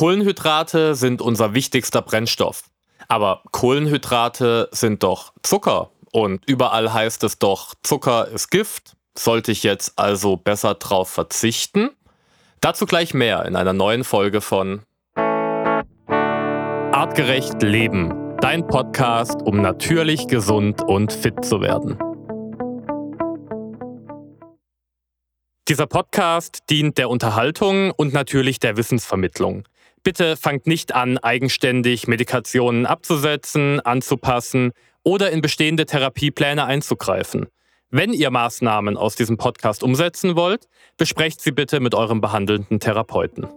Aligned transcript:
Kohlenhydrate 0.00 0.94
sind 0.94 1.20
unser 1.20 1.52
wichtigster 1.52 2.00
Brennstoff. 2.00 2.62
Aber 3.08 3.42
Kohlenhydrate 3.50 4.70
sind 4.72 5.02
doch 5.02 5.34
Zucker. 5.42 5.90
Und 6.10 6.42
überall 6.48 6.94
heißt 6.94 7.22
es 7.22 7.38
doch, 7.38 7.74
Zucker 7.82 8.26
ist 8.28 8.50
Gift. 8.50 8.96
Sollte 9.14 9.52
ich 9.52 9.62
jetzt 9.62 9.98
also 9.98 10.38
besser 10.38 10.72
drauf 10.72 11.10
verzichten? 11.10 11.90
Dazu 12.62 12.86
gleich 12.86 13.12
mehr 13.12 13.44
in 13.44 13.56
einer 13.56 13.74
neuen 13.74 14.02
Folge 14.02 14.40
von 14.40 14.80
Artgerecht 16.92 17.60
Leben. 17.60 18.38
Dein 18.40 18.66
Podcast, 18.66 19.42
um 19.42 19.60
natürlich 19.60 20.28
gesund 20.28 20.80
und 20.80 21.12
fit 21.12 21.44
zu 21.44 21.60
werden. 21.60 21.98
Dieser 25.68 25.86
Podcast 25.86 26.70
dient 26.70 26.96
der 26.96 27.10
Unterhaltung 27.10 27.90
und 27.90 28.14
natürlich 28.14 28.60
der 28.60 28.78
Wissensvermittlung. 28.78 29.64
Bitte 30.02 30.38
fangt 30.38 30.66
nicht 30.66 30.94
an, 30.94 31.18
eigenständig 31.18 32.08
Medikationen 32.08 32.86
abzusetzen, 32.86 33.80
anzupassen 33.80 34.72
oder 35.02 35.30
in 35.30 35.42
bestehende 35.42 35.84
Therapiepläne 35.84 36.64
einzugreifen. 36.64 37.48
Wenn 37.90 38.14
ihr 38.14 38.30
Maßnahmen 38.30 38.96
aus 38.96 39.14
diesem 39.14 39.36
Podcast 39.36 39.82
umsetzen 39.82 40.36
wollt, 40.36 40.68
besprecht 40.96 41.42
sie 41.42 41.52
bitte 41.52 41.80
mit 41.80 41.94
eurem 41.94 42.22
behandelnden 42.22 42.80
Therapeuten. 42.80 43.48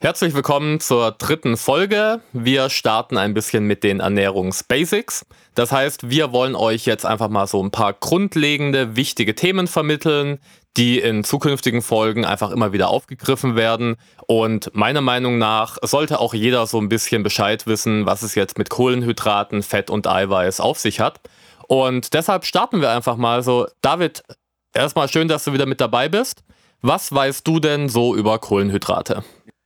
Herzlich 0.00 0.34
willkommen 0.34 0.80
zur 0.80 1.12
dritten 1.12 1.56
Folge. 1.56 2.22
Wir 2.32 2.70
starten 2.70 3.18
ein 3.18 3.34
bisschen 3.34 3.68
mit 3.68 3.84
den 3.84 4.00
Ernährungsbasics. 4.00 5.26
Das 5.54 5.70
heißt, 5.70 6.10
wir 6.10 6.32
wollen 6.32 6.56
euch 6.56 6.86
jetzt 6.86 7.06
einfach 7.06 7.28
mal 7.28 7.46
so 7.46 7.62
ein 7.62 7.70
paar 7.70 7.92
grundlegende, 7.92 8.96
wichtige 8.96 9.36
Themen 9.36 9.68
vermitteln, 9.68 10.40
die 10.76 10.98
in 10.98 11.24
zukünftigen 11.24 11.82
Folgen 11.82 12.24
einfach 12.24 12.50
immer 12.50 12.72
wieder 12.72 12.88
aufgegriffen 12.88 13.56
werden. 13.56 13.96
Und 14.26 14.74
meiner 14.74 15.00
Meinung 15.00 15.38
nach 15.38 15.78
sollte 15.82 16.18
auch 16.18 16.34
jeder 16.34 16.66
so 16.66 16.80
ein 16.80 16.88
bisschen 16.88 17.22
Bescheid 17.22 17.66
wissen, 17.66 18.06
was 18.06 18.22
es 18.22 18.34
jetzt 18.34 18.58
mit 18.58 18.70
Kohlenhydraten, 18.70 19.62
Fett 19.62 19.90
und 19.90 20.06
Eiweiß 20.06 20.60
auf 20.60 20.78
sich 20.78 21.00
hat. 21.00 21.20
Und 21.68 22.14
deshalb 22.14 22.44
starten 22.44 22.80
wir 22.80 22.90
einfach 22.90 23.16
mal 23.16 23.42
so. 23.42 23.66
David, 23.82 24.22
erstmal 24.74 25.08
schön, 25.08 25.28
dass 25.28 25.44
du 25.44 25.52
wieder 25.52 25.66
mit 25.66 25.80
dabei 25.80 26.08
bist. 26.08 26.42
Was 26.80 27.12
weißt 27.12 27.46
du 27.46 27.60
denn 27.60 27.88
so 27.88 28.16
über 28.16 28.38
Kohlenhydrate? 28.38 29.22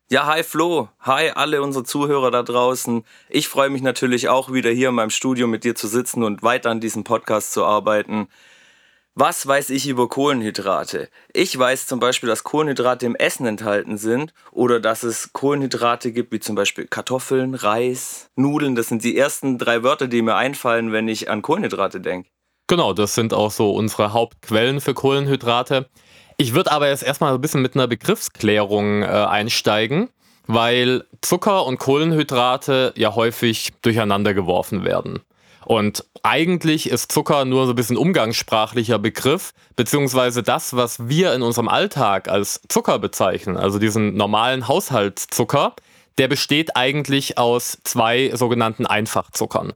Ja, 0.08 0.26
hi 0.26 0.44
Flo, 0.44 0.88
hi 1.00 1.30
alle 1.30 1.62
unsere 1.62 1.82
Zuhörer 1.82 2.30
da 2.30 2.44
draußen. 2.44 3.04
Ich 3.28 3.48
freue 3.48 3.70
mich 3.70 3.82
natürlich 3.82 4.28
auch 4.28 4.52
wieder 4.52 4.70
hier 4.70 4.90
in 4.90 4.94
meinem 4.94 5.10
Studio 5.10 5.48
mit 5.48 5.64
dir 5.64 5.74
zu 5.74 5.88
sitzen 5.88 6.22
und 6.22 6.44
weiter 6.44 6.70
an 6.70 6.78
diesem 6.78 7.02
Podcast 7.02 7.52
zu 7.52 7.64
arbeiten. 7.64 8.28
Was 9.18 9.46
weiß 9.46 9.70
ich 9.70 9.88
über 9.88 10.10
Kohlenhydrate? 10.10 11.08
Ich 11.32 11.58
weiß 11.58 11.86
zum 11.86 12.00
Beispiel, 12.00 12.28
dass 12.28 12.44
Kohlenhydrate 12.44 13.06
im 13.06 13.16
Essen 13.16 13.46
enthalten 13.46 13.96
sind 13.96 14.34
oder 14.52 14.78
dass 14.78 15.04
es 15.04 15.32
Kohlenhydrate 15.32 16.12
gibt, 16.12 16.32
wie 16.32 16.38
zum 16.38 16.54
Beispiel 16.54 16.86
Kartoffeln, 16.86 17.54
Reis, 17.54 18.28
Nudeln. 18.36 18.74
Das 18.74 18.88
sind 18.88 19.04
die 19.04 19.16
ersten 19.16 19.56
drei 19.56 19.82
Wörter, 19.82 20.06
die 20.06 20.20
mir 20.20 20.34
einfallen, 20.34 20.92
wenn 20.92 21.08
ich 21.08 21.30
an 21.30 21.40
Kohlenhydrate 21.40 22.02
denke. 22.02 22.28
Genau, 22.66 22.92
das 22.92 23.14
sind 23.14 23.32
auch 23.32 23.50
so 23.50 23.70
unsere 23.70 24.12
Hauptquellen 24.12 24.82
für 24.82 24.92
Kohlenhydrate. 24.92 25.88
Ich 26.36 26.52
würde 26.52 26.72
aber 26.72 26.90
jetzt 26.90 27.02
erstmal 27.02 27.32
ein 27.32 27.40
bisschen 27.40 27.62
mit 27.62 27.74
einer 27.74 27.86
Begriffsklärung 27.86 29.02
äh, 29.02 29.06
einsteigen, 29.06 30.10
weil 30.46 31.04
Zucker 31.22 31.64
und 31.64 31.78
Kohlenhydrate 31.78 32.92
ja 32.98 33.14
häufig 33.14 33.72
durcheinander 33.80 34.34
geworfen 34.34 34.84
werden. 34.84 35.22
Und 35.66 36.04
eigentlich 36.22 36.88
ist 36.88 37.10
Zucker 37.10 37.44
nur 37.44 37.66
so 37.66 37.72
ein 37.72 37.74
bisschen 37.74 37.96
umgangssprachlicher 37.96 39.00
Begriff, 39.00 39.50
beziehungsweise 39.74 40.44
das, 40.44 40.76
was 40.76 41.08
wir 41.08 41.34
in 41.34 41.42
unserem 41.42 41.66
Alltag 41.66 42.28
als 42.28 42.60
Zucker 42.68 43.00
bezeichnen, 43.00 43.56
also 43.56 43.80
diesen 43.80 44.14
normalen 44.14 44.68
Haushaltszucker, 44.68 45.74
der 46.18 46.28
besteht 46.28 46.76
eigentlich 46.76 47.36
aus 47.36 47.78
zwei 47.82 48.30
sogenannten 48.32 48.86
Einfachzuckern. 48.86 49.72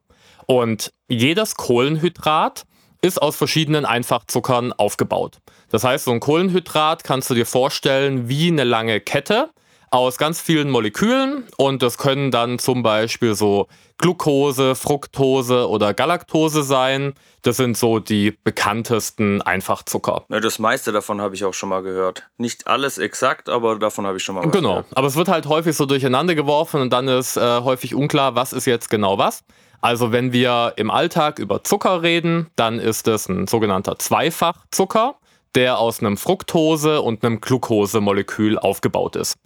Und 0.46 0.92
jedes 1.08 1.56
Kohlenhydrat 1.56 2.66
ist 3.02 3.20
aus 3.20 3.34
verschiedenen 3.34 3.84
Einfachzuckern 3.84 4.72
aufgebaut. 4.72 5.38
Das 5.70 5.82
heißt, 5.82 6.04
so 6.04 6.12
ein 6.12 6.20
Kohlenhydrat 6.20 7.02
kannst 7.02 7.30
du 7.30 7.34
dir 7.34 7.46
vorstellen 7.46 8.28
wie 8.28 8.46
eine 8.46 8.62
lange 8.62 9.00
Kette 9.00 9.50
aus 9.90 10.18
ganz 10.18 10.40
vielen 10.40 10.70
Molekülen 10.70 11.44
und 11.56 11.82
das 11.82 11.98
können 11.98 12.30
dann 12.30 12.58
zum 12.60 12.82
Beispiel 12.82 13.34
so 13.34 13.66
Glucose, 13.98 14.74
Fructose 14.76 15.68
oder 15.68 15.92
Galaktose 15.94 16.62
sein. 16.62 17.12
Das 17.42 17.56
sind 17.56 17.76
so 17.76 17.98
die 17.98 18.30
bekanntesten 18.44 19.42
Einfachzucker. 19.42 20.24
Ja, 20.28 20.40
das 20.40 20.58
meiste 20.58 20.92
davon 20.92 21.20
habe 21.20 21.34
ich 21.34 21.44
auch 21.44 21.54
schon 21.54 21.68
mal 21.70 21.82
gehört. 21.82 22.22
Nicht 22.38 22.66
alles 22.66 22.98
exakt, 22.98 23.48
aber 23.48 23.78
davon 23.78 24.06
habe 24.06 24.16
ich 24.18 24.22
schon 24.22 24.36
mal 24.36 24.48
Genau, 24.48 24.68
gehört. 24.70 24.86
aber 24.94 25.06
es 25.08 25.16
wird 25.16 25.28
halt 25.28 25.46
häufig 25.46 25.76
so 25.76 25.86
durcheinander 25.86 26.34
geworfen 26.34 26.80
und 26.80 26.92
dann 26.92 27.08
ist 27.08 27.36
äh, 27.36 27.60
häufig 27.60 27.94
unklar, 27.94 28.34
was 28.36 28.52
ist 28.52 28.66
jetzt 28.66 28.90
genau 28.90 29.18
was. 29.18 29.42
Also 29.80 30.12
wenn 30.12 30.32
wir 30.32 30.74
im 30.76 30.90
Alltag 30.90 31.38
über 31.38 31.64
Zucker 31.64 32.02
reden, 32.02 32.48
dann 32.54 32.78
ist 32.78 33.08
es 33.08 33.28
ein 33.28 33.46
sogenannter 33.48 33.98
Zweifachzucker, 33.98 35.16
der 35.54 35.78
aus 35.78 36.00
einem 36.00 36.16
Fructose- 36.16 37.00
und 37.00 37.24
einem 37.24 37.40
Glucose-Molekül 37.40 38.58
aufgebaut 38.58 39.16
ist. 39.16 39.36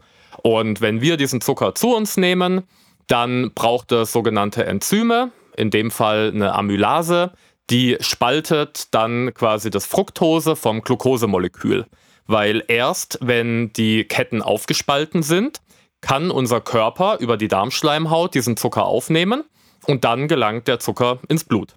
Und 0.46 0.82
wenn 0.82 1.00
wir 1.00 1.16
diesen 1.16 1.40
Zucker 1.40 1.74
zu 1.74 1.96
uns 1.96 2.18
nehmen, 2.18 2.64
dann 3.06 3.52
braucht 3.54 3.92
es 3.92 4.12
sogenannte 4.12 4.66
Enzyme, 4.66 5.32
in 5.56 5.70
dem 5.70 5.90
Fall 5.90 6.32
eine 6.34 6.52
Amylase, 6.52 7.32
die 7.70 7.96
spaltet 8.00 8.94
dann 8.94 9.32
quasi 9.32 9.70
das 9.70 9.86
Fructose 9.86 10.54
vom 10.54 10.82
Glucosemolekül. 10.82 11.86
Weil 12.26 12.62
erst 12.68 13.18
wenn 13.22 13.72
die 13.72 14.04
Ketten 14.04 14.42
aufgespalten 14.42 15.22
sind, 15.22 15.62
kann 16.02 16.30
unser 16.30 16.60
Körper 16.60 17.16
über 17.20 17.38
die 17.38 17.48
Darmschleimhaut 17.48 18.34
diesen 18.34 18.58
Zucker 18.58 18.84
aufnehmen 18.84 19.44
und 19.86 20.04
dann 20.04 20.28
gelangt 20.28 20.68
der 20.68 20.78
Zucker 20.78 21.20
ins 21.28 21.44
Blut. 21.44 21.74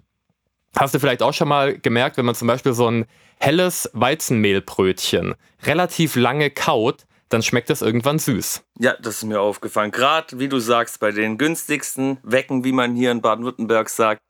Hast 0.76 0.94
du 0.94 1.00
vielleicht 1.00 1.22
auch 1.22 1.32
schon 1.32 1.48
mal 1.48 1.78
gemerkt, 1.78 2.18
wenn 2.18 2.26
man 2.26 2.34
zum 2.34 2.48
Beispiel 2.48 2.74
so 2.74 2.90
ein 2.90 3.06
helles 3.38 3.88
Weizenmehlbrötchen 3.94 5.36
relativ 5.62 6.16
lange 6.16 6.50
kaut, 6.50 7.06
dann 7.28 7.42
schmeckt 7.42 7.70
es 7.70 7.82
irgendwann 7.82 8.18
süß. 8.18 8.64
Ja, 8.78 8.94
das 9.00 9.18
ist 9.18 9.24
mir 9.24 9.40
aufgefallen. 9.40 9.90
Gerade, 9.90 10.38
wie 10.38 10.48
du 10.48 10.58
sagst, 10.58 11.00
bei 11.00 11.10
den 11.10 11.38
günstigsten 11.38 12.18
Wecken, 12.22 12.64
wie 12.64 12.72
man 12.72 12.94
hier 12.94 13.10
in 13.10 13.20
Baden-Württemberg 13.20 13.88
sagt, 13.88 14.22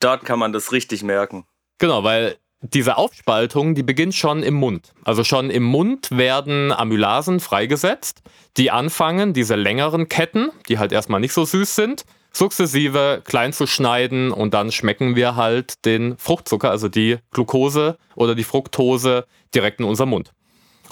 dort 0.00 0.24
kann 0.24 0.38
man 0.38 0.52
das 0.52 0.72
richtig 0.72 1.02
merken. 1.02 1.46
Genau, 1.78 2.04
weil 2.04 2.36
diese 2.62 2.98
Aufspaltung, 2.98 3.74
die 3.74 3.82
beginnt 3.82 4.14
schon 4.14 4.42
im 4.42 4.54
Mund. 4.54 4.92
Also 5.04 5.24
schon 5.24 5.48
im 5.48 5.62
Mund 5.62 6.10
werden 6.10 6.72
Amylasen 6.72 7.40
freigesetzt, 7.40 8.20
die 8.56 8.70
anfangen, 8.70 9.32
diese 9.32 9.54
längeren 9.54 10.08
Ketten, 10.08 10.50
die 10.68 10.78
halt 10.78 10.92
erstmal 10.92 11.20
nicht 11.20 11.32
so 11.32 11.44
süß 11.44 11.74
sind, 11.74 12.04
sukzessive 12.32 13.22
klein 13.24 13.52
zu 13.52 13.66
schneiden 13.66 14.30
und 14.30 14.52
dann 14.52 14.72
schmecken 14.72 15.16
wir 15.16 15.36
halt 15.36 15.84
den 15.86 16.18
Fruchtzucker, 16.18 16.70
also 16.70 16.88
die 16.88 17.16
Glucose 17.30 17.96
oder 18.14 18.34
die 18.34 18.44
Fructose 18.44 19.26
direkt 19.54 19.80
in 19.80 19.86
unserem 19.86 20.10
Mund. 20.10 20.32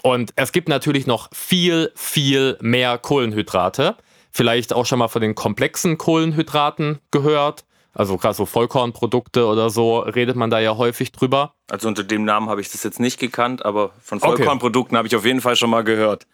Und 0.03 0.33
es 0.37 0.53
gibt 0.53 0.69
natürlich 0.69 1.07
noch 1.07 1.29
viel, 1.33 1.93
viel 1.95 2.57
mehr 2.61 2.99
Kohlenhydrate. 2.99 3.97
Vielleicht 4.31 4.73
auch 4.73 4.87
schon 4.87 4.99
mal 4.99 5.09
von 5.09 5.23
den 5.23 5.35
komplexen 5.35 5.99
Kohlenhydraten 5.99 6.99
gehört. 7.11 7.65
Also 7.95 8.17
gerade 8.17 8.35
so 8.35 8.47
Vollkornprodukte 8.47 9.47
oder 9.47 9.71
so 9.71 9.99
redet 9.99 10.37
man 10.37 10.51
da 10.51 10.61
ja 10.61 10.77
häufig 10.77 11.11
drüber. 11.11 11.55
Also 11.69 11.89
unter 11.89 12.05
dem 12.05 12.25
Namen 12.25 12.49
habe 12.49 12.61
ich 12.61 12.71
das 12.71 12.85
jetzt 12.85 13.01
nicht 13.01 13.19
gekannt, 13.19 13.65
aber 13.65 13.91
von 14.01 14.21
Vollkornprodukten 14.21 14.95
okay. 14.95 14.99
habe 14.99 15.09
ich 15.09 15.17
auf 15.17 15.25
jeden 15.25 15.41
Fall 15.41 15.57
schon 15.57 15.71
mal 15.71 15.83
gehört. 15.83 16.27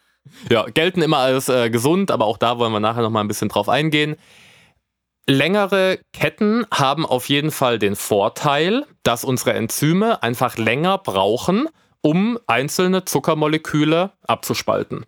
Ja, 0.50 0.64
gelten 0.64 1.00
immer 1.02 1.18
als 1.18 1.48
äh, 1.48 1.70
gesund, 1.70 2.10
aber 2.10 2.26
auch 2.26 2.38
da 2.38 2.58
wollen 2.58 2.72
wir 2.72 2.80
nachher 2.80 3.02
noch 3.02 3.10
mal 3.10 3.20
ein 3.20 3.28
bisschen 3.28 3.48
drauf 3.48 3.68
eingehen. 3.68 4.16
Längere 5.26 6.00
Ketten 6.12 6.66
haben 6.70 7.06
auf 7.06 7.30
jeden 7.30 7.50
Fall 7.50 7.78
den 7.78 7.96
Vorteil, 7.96 8.84
dass 9.04 9.24
unsere 9.24 9.54
Enzyme 9.54 10.22
einfach 10.22 10.58
länger 10.58 10.98
brauchen, 10.98 11.68
um 12.04 12.38
einzelne 12.46 13.06
Zuckermoleküle 13.06 14.12
abzuspalten. 14.26 15.06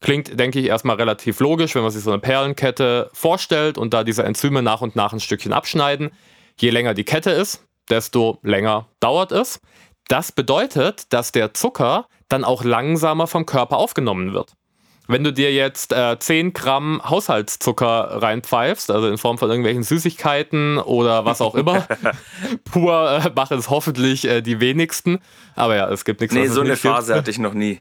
Klingt, 0.00 0.38
denke 0.38 0.60
ich, 0.60 0.66
erstmal 0.66 0.94
relativ 0.94 1.40
logisch, 1.40 1.74
wenn 1.74 1.82
man 1.82 1.90
sich 1.90 2.04
so 2.04 2.12
eine 2.12 2.20
Perlenkette 2.20 3.10
vorstellt 3.12 3.76
und 3.76 3.92
da 3.92 4.04
diese 4.04 4.22
Enzyme 4.22 4.62
nach 4.62 4.80
und 4.80 4.94
nach 4.94 5.12
ein 5.12 5.18
Stückchen 5.18 5.52
abschneiden. 5.52 6.10
Je 6.56 6.70
länger 6.70 6.94
die 6.94 7.02
Kette 7.02 7.32
ist, 7.32 7.66
desto 7.90 8.38
länger 8.42 8.86
dauert 9.00 9.32
es. 9.32 9.60
Das 10.06 10.30
bedeutet, 10.30 11.12
dass 11.12 11.32
der 11.32 11.52
Zucker 11.52 12.06
dann 12.28 12.44
auch 12.44 12.62
langsamer 12.62 13.26
vom 13.26 13.44
Körper 13.44 13.78
aufgenommen 13.78 14.32
wird. 14.32 14.52
Wenn 15.10 15.24
du 15.24 15.32
dir 15.32 15.52
jetzt 15.52 15.92
äh, 15.92 16.18
10 16.18 16.52
Gramm 16.52 17.02
Haushaltszucker 17.04 18.22
reinpfeifst, 18.22 18.90
also 18.90 19.08
in 19.08 19.18
Form 19.18 19.38
von 19.38 19.48
irgendwelchen 19.48 19.82
Süßigkeiten 19.82 20.78
oder 20.78 21.24
was 21.24 21.40
auch 21.40 21.54
immer, 21.54 21.86
pur 22.70 23.22
äh, 23.24 23.30
machen 23.34 23.58
es 23.58 23.70
hoffentlich 23.70 24.24
äh, 24.24 24.40
die 24.40 24.60
wenigsten. 24.60 25.18
Aber 25.56 25.74
ja, 25.74 25.90
es 25.90 26.04
gibt 26.04 26.20
nichts. 26.20 26.34
Nee, 26.34 26.46
so 26.46 26.60
eine 26.60 26.76
Phase 26.76 27.14
hatte 27.14 27.30
ich 27.30 27.38
noch 27.38 27.54
nie. 27.54 27.80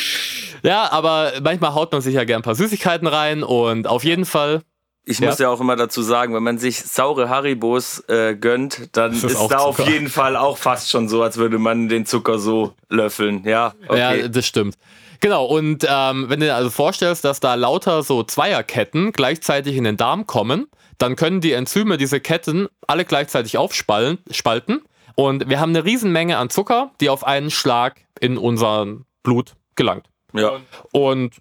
ja, 0.62 0.92
aber 0.92 1.32
manchmal 1.42 1.74
haut 1.74 1.90
man 1.92 2.02
sich 2.02 2.14
ja 2.14 2.24
gern 2.24 2.40
ein 2.40 2.44
paar 2.44 2.54
Süßigkeiten 2.54 3.06
rein 3.06 3.42
und 3.42 3.86
auf 3.86 4.04
jeden 4.04 4.24
Fall 4.24 4.62
ich 5.08 5.20
ja. 5.20 5.30
muss 5.30 5.38
ja 5.38 5.48
auch 5.48 5.60
immer 5.60 5.74
dazu 5.74 6.02
sagen, 6.02 6.34
wenn 6.34 6.42
man 6.42 6.58
sich 6.58 6.82
saure 6.82 7.30
Haribos 7.30 8.04
äh, 8.08 8.36
gönnt, 8.36 8.94
dann 8.94 9.12
ist, 9.12 9.24
ist 9.24 9.36
da 9.36 9.40
Zucker. 9.40 9.62
auf 9.62 9.78
jeden 9.88 10.10
Fall 10.10 10.36
auch 10.36 10.58
fast 10.58 10.90
schon 10.90 11.08
so, 11.08 11.22
als 11.22 11.38
würde 11.38 11.58
man 11.58 11.88
den 11.88 12.04
Zucker 12.04 12.38
so 12.38 12.74
löffeln. 12.90 13.42
Ja, 13.44 13.72
okay. 13.88 14.20
ja 14.20 14.28
das 14.28 14.46
stimmt. 14.46 14.76
Genau, 15.20 15.46
und 15.46 15.84
ähm, 15.88 16.28
wenn 16.28 16.40
du 16.40 16.46
dir 16.46 16.54
also 16.54 16.70
vorstellst, 16.70 17.24
dass 17.24 17.40
da 17.40 17.54
lauter 17.54 18.02
so 18.02 18.22
Zweierketten 18.22 19.12
gleichzeitig 19.12 19.76
in 19.76 19.84
den 19.84 19.96
Darm 19.96 20.26
kommen, 20.26 20.68
dann 20.98 21.16
können 21.16 21.40
die 21.40 21.52
Enzyme 21.52 21.96
diese 21.96 22.20
Ketten 22.20 22.68
alle 22.86 23.04
gleichzeitig 23.04 23.56
aufspalten. 23.56 24.82
Und 25.14 25.48
wir 25.48 25.58
haben 25.58 25.70
eine 25.70 25.84
Riesenmenge 25.84 26.36
an 26.36 26.50
Zucker, 26.50 26.92
die 27.00 27.08
auf 27.08 27.24
einen 27.26 27.50
Schlag 27.50 28.00
in 28.20 28.38
unser 28.38 28.86
Blut 29.22 29.54
gelangt. 29.74 30.06
Ja. 30.32 30.60
Und 30.92 31.34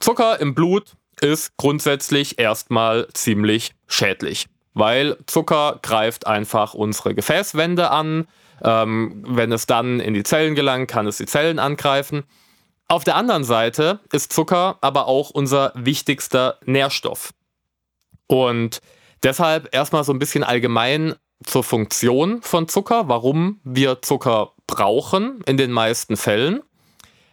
Zucker 0.00 0.40
im 0.40 0.54
Blut 0.54 0.92
ist 1.20 1.56
grundsätzlich 1.56 2.38
erstmal 2.38 3.08
ziemlich 3.14 3.74
schädlich, 3.86 4.46
weil 4.74 5.16
Zucker 5.26 5.78
greift 5.82 6.26
einfach 6.26 6.74
unsere 6.74 7.14
Gefäßwände 7.14 7.90
an. 7.90 8.26
Ähm, 8.62 9.24
wenn 9.26 9.52
es 9.52 9.66
dann 9.66 10.00
in 10.00 10.14
die 10.14 10.22
Zellen 10.22 10.54
gelangt, 10.54 10.90
kann 10.90 11.06
es 11.06 11.16
die 11.16 11.26
Zellen 11.26 11.58
angreifen. 11.58 12.24
Auf 12.88 13.04
der 13.04 13.16
anderen 13.16 13.44
Seite 13.44 14.00
ist 14.12 14.32
Zucker 14.32 14.78
aber 14.80 15.06
auch 15.06 15.30
unser 15.30 15.72
wichtigster 15.74 16.58
Nährstoff. 16.64 17.32
Und 18.26 18.80
deshalb 19.22 19.74
erstmal 19.74 20.04
so 20.04 20.12
ein 20.12 20.18
bisschen 20.18 20.44
allgemein 20.44 21.14
zur 21.44 21.64
Funktion 21.64 22.42
von 22.42 22.68
Zucker, 22.68 23.08
warum 23.08 23.60
wir 23.64 24.02
Zucker 24.02 24.52
brauchen 24.66 25.42
in 25.46 25.56
den 25.56 25.72
meisten 25.72 26.16
Fällen. 26.16 26.62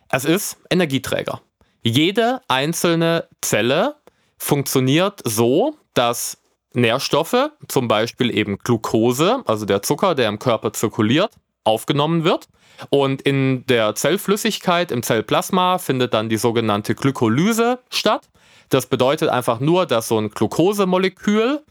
Es 0.10 0.26
ist 0.26 0.58
Energieträger. 0.70 1.42
Jede 1.84 2.42
einzelne 2.48 3.28
Zelle 3.42 3.96
funktioniert 4.38 5.22
so, 5.24 5.78
dass 5.94 6.38
Nährstoffe, 6.74 7.52
zum 7.68 7.88
Beispiel 7.88 8.36
eben 8.36 8.58
Glucose, 8.58 9.44
also 9.46 9.66
der 9.66 9.82
Zucker, 9.82 10.16
der 10.16 10.30
im 10.30 10.40
Körper 10.40 10.74
zirkuliert, 10.74 11.32
aufgenommen 11.64 12.24
wird. 12.24 12.48
Und 12.90 13.22
in 13.22 13.66
der 13.68 13.96
Zellflüssigkeit, 13.96 14.92
im 14.92 15.04
Zellplasma, 15.04 15.78
findet 15.78 16.14
dann 16.14 16.30
die 16.30 16.38
sogenannte 16.38 16.96
Glykolyse 16.96 17.80
statt. 17.90 18.30
Das 18.70 18.88
bedeutet 18.88 19.30
einfach 19.30 19.60
nur, 19.60 19.86
dass 19.86 20.08
so 20.08 20.18
ein 20.18 20.30
Glukosemolekül 20.30 21.62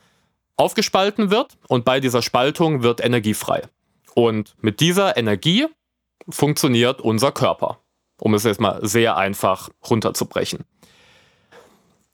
aufgespalten 0.56 1.30
wird 1.30 1.56
und 1.68 1.84
bei 1.84 2.00
dieser 2.00 2.22
Spaltung 2.22 2.82
wird 2.82 3.02
Energie 3.02 3.34
frei. 3.34 3.62
Und 4.14 4.54
mit 4.60 4.80
dieser 4.80 5.16
Energie 5.16 5.66
funktioniert 6.28 7.00
unser 7.00 7.32
Körper 7.32 7.78
um 8.20 8.34
es 8.34 8.44
jetzt 8.44 8.60
mal 8.60 8.78
sehr 8.86 9.16
einfach 9.16 9.70
runterzubrechen. 9.88 10.64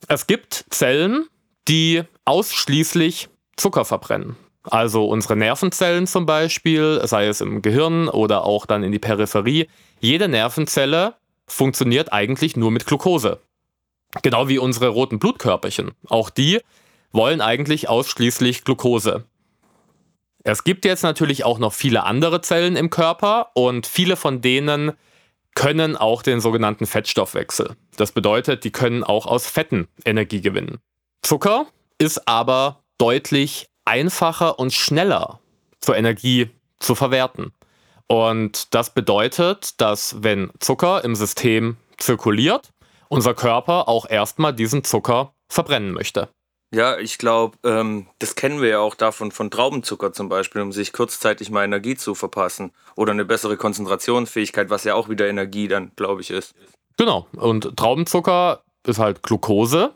Es 0.09 0.27
gibt 0.27 0.65
Zellen, 0.71 1.27
die 1.69 2.03
ausschließlich 2.25 3.29
Zucker 3.57 3.85
verbrennen. 3.85 4.37
Also 4.71 5.07
unsere 5.07 5.37
Nervenzellen 5.37 6.07
zum 6.07 6.27
Beispiel, 6.27 7.01
sei 7.05 7.27
es 7.27 7.41
im 7.41 7.63
Gehirn 7.63 8.09
oder 8.09 8.45
auch 8.45 8.67
dann 8.67 8.83
in 8.83 8.93
die 8.93 8.99
Peripherie. 8.99 9.69
Jede 10.01 10.29
Nervenzelle 10.29 11.15
funktioniert 11.47 12.13
eigentlich 12.13 12.57
nur 12.57 12.71
mit 12.71 12.87
Glucose. 12.87 13.41
Genau 14.23 14.49
wie 14.49 14.59
unsere 14.59 14.89
roten 14.89 15.19
Blutkörperchen. 15.19 15.93
Auch 16.09 16.31
die 16.31 16.61
wollen 17.13 17.41
eigentlich 17.41 17.89
ausschließlich 17.89 18.65
Glucose. 18.65 19.25
Es 20.43 20.65
gibt 20.65 20.85
jetzt 20.85 21.03
natürlich 21.03 21.45
auch 21.45 21.59
noch 21.59 21.73
viele 21.73 22.05
andere 22.05 22.41
Zellen 22.41 22.77
im 22.77 22.91
Körper 22.91 23.51
und 23.55 23.87
viele 23.87 24.17
von 24.17 24.41
denen 24.41 24.93
können 25.55 25.97
auch 25.97 26.23
den 26.23 26.41
sogenannten 26.41 26.87
Fettstoffwechsel. 26.87 27.75
Das 27.97 28.13
bedeutet, 28.13 28.63
die 28.63 28.71
können 28.71 29.03
auch 29.03 29.27
aus 29.27 29.47
Fetten 29.47 29.89
Energie 30.05 30.43
gewinnen. 30.43 30.79
Zucker 31.23 31.67
ist 31.99 32.29
aber 32.29 32.85
deutlich 32.99 33.69
einfacher 33.87 34.59
und 34.59 34.73
schneller 34.73 35.41
zur 35.81 35.97
Energie 35.97 36.51
zu 36.79 36.95
verwerten. 36.95 37.53
Und 38.09 38.75
das 38.75 38.91
bedeutet, 38.91 39.81
dass 39.81 40.23
wenn 40.23 40.51
Zucker 40.61 41.03
im 41.05 41.17
System 41.17 41.77
zirkuliert, 41.99 42.71
unser 43.09 43.35
Körper 43.35 43.89
auch 43.89 44.09
erstmal 44.09 44.53
diesen 44.53 44.85
Zucker 44.85 45.33
verbrennen 45.49 45.93
möchte. 45.93 46.29
Ja, 46.75 46.99
ich 46.99 47.19
glaube, 47.19 47.57
ähm, 47.65 48.09
das 48.19 48.35
kennen 48.35 48.61
wir 48.61 48.69
ja 48.69 48.79
auch 48.81 48.97
davon 48.97 49.31
von 49.31 49.51
Traubenzucker 49.51 50.13
zum 50.13 50.29
Beispiel, 50.29 50.63
um 50.63 50.73
sich 50.73 50.93
kurzzeitig 50.93 51.51
mal 51.51 51.65
Energie 51.65 51.97
zu 51.97 52.15
verpassen. 52.15 52.73
Oder 52.97 53.13
eine 53.13 53.25
bessere 53.25 53.57
Konzentrationsfähigkeit, 53.57 54.69
was 54.69 54.85
ja 54.85 54.95
auch 54.95 55.09
wieder 55.09 55.29
Energie 55.29 55.69
dann, 55.69 55.93
glaube 55.95 56.23
ich, 56.23 56.31
ist. 56.31 56.55
Genau. 56.97 57.29
Und 57.37 57.77
Traubenzucker 57.77 58.63
ist 58.85 58.99
halt 58.99 59.23
Glucose, 59.23 59.95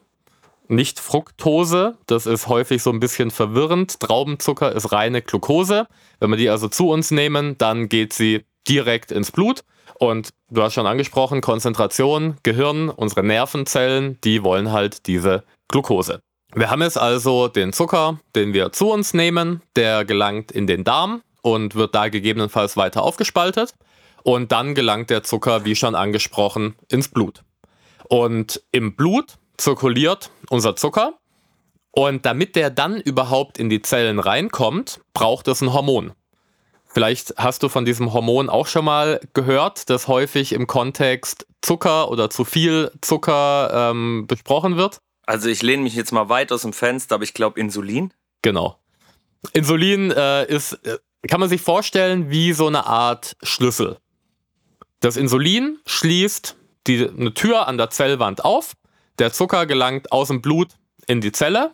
nicht 0.70 1.00
Fructose. 1.00 1.98
Das 2.06 2.26
ist 2.26 2.48
häufig 2.48 2.82
so 2.82 2.90
ein 2.90 3.00
bisschen 3.00 3.30
verwirrend. 3.30 4.00
Traubenzucker 4.00 4.72
ist 4.72 4.92
reine 4.92 5.20
Glucose. 5.20 5.86
Wenn 6.20 6.30
wir 6.30 6.36
die 6.36 6.48
also 6.48 6.68
zu 6.68 6.88
uns 6.90 7.10
nehmen, 7.10 7.58
dann 7.58 7.88
geht 7.88 8.12
sie 8.12 8.44
direkt 8.68 9.10
ins 9.10 9.32
Blut. 9.32 9.64
Und 9.98 10.30
du 10.48 10.62
hast 10.62 10.74
schon 10.74 10.86
angesprochen, 10.86 11.40
Konzentration, 11.40 12.36
Gehirn, 12.42 12.88
unsere 12.88 13.22
Nervenzellen, 13.22 14.18
die 14.22 14.42
wollen 14.42 14.72
halt 14.72 15.06
diese 15.06 15.44
Glucose. 15.68 16.22
Wir 16.54 16.70
haben 16.70 16.82
jetzt 16.82 16.98
also 16.98 17.48
den 17.48 17.72
Zucker, 17.72 18.18
den 18.34 18.54
wir 18.54 18.72
zu 18.72 18.90
uns 18.90 19.12
nehmen, 19.12 19.62
der 19.76 20.04
gelangt 20.04 20.50
in 20.52 20.66
den 20.66 20.84
Darm 20.84 21.22
und 21.42 21.74
wird 21.74 21.94
da 21.94 22.08
gegebenenfalls 22.08 22.76
weiter 22.76 23.02
aufgespaltet. 23.02 23.74
Und 24.22 24.52
dann 24.52 24.74
gelangt 24.74 25.10
der 25.10 25.22
Zucker, 25.22 25.64
wie 25.64 25.76
schon 25.76 25.94
angesprochen, 25.94 26.76
ins 26.88 27.08
Blut. 27.08 27.42
Und 28.08 28.62
im 28.72 28.96
Blut 28.96 29.38
zirkuliert 29.60 30.30
unser 30.48 30.76
Zucker. 30.76 31.14
Und 31.92 32.24
damit 32.24 32.54
der 32.56 32.70
dann 32.70 33.00
überhaupt 33.00 33.58
in 33.58 33.68
die 33.68 33.82
Zellen 33.82 34.20
reinkommt, 34.20 35.00
braucht 35.12 35.48
es 35.48 35.60
ein 35.60 35.72
Hormon. 35.72 36.12
Vielleicht 36.86 37.34
hast 37.36 37.62
du 37.62 37.68
von 37.68 37.84
diesem 37.84 38.12
Hormon 38.12 38.48
auch 38.48 38.66
schon 38.66 38.84
mal 38.84 39.20
gehört, 39.32 39.90
das 39.90 40.08
häufig 40.08 40.52
im 40.52 40.66
Kontext 40.66 41.46
Zucker 41.62 42.10
oder 42.10 42.30
zu 42.30 42.44
viel 42.44 42.90
Zucker 43.00 43.90
ähm, 43.90 44.26
besprochen 44.26 44.76
wird. 44.76 44.98
Also 45.26 45.48
ich 45.48 45.62
lehne 45.62 45.84
mich 45.84 45.94
jetzt 45.94 46.12
mal 46.12 46.28
weit 46.28 46.50
aus 46.50 46.62
dem 46.62 46.72
Fenster, 46.72 47.16
aber 47.16 47.24
ich 47.24 47.34
glaube 47.34 47.60
Insulin. 47.60 48.12
Genau. 48.42 48.76
Insulin 49.52 50.10
äh, 50.10 50.46
ist, 50.46 50.72
äh, 50.84 50.98
kann 51.28 51.38
man 51.38 51.48
sich 51.48 51.60
vorstellen, 51.60 52.30
wie 52.30 52.52
so 52.52 52.66
eine 52.66 52.86
Art 52.86 53.36
Schlüssel. 53.42 53.98
Das 55.00 55.16
Insulin 55.16 55.78
schließt 55.86 56.56
die, 56.86 57.08
eine 57.08 57.34
Tür 57.34 57.68
an 57.68 57.78
der 57.78 57.90
Zellwand 57.90 58.44
auf, 58.44 58.72
der 59.20 59.32
Zucker 59.32 59.66
gelangt 59.66 60.12
aus 60.12 60.28
dem 60.28 60.42
Blut 60.42 60.68
in 61.06 61.20
die 61.20 61.32
Zelle 61.32 61.72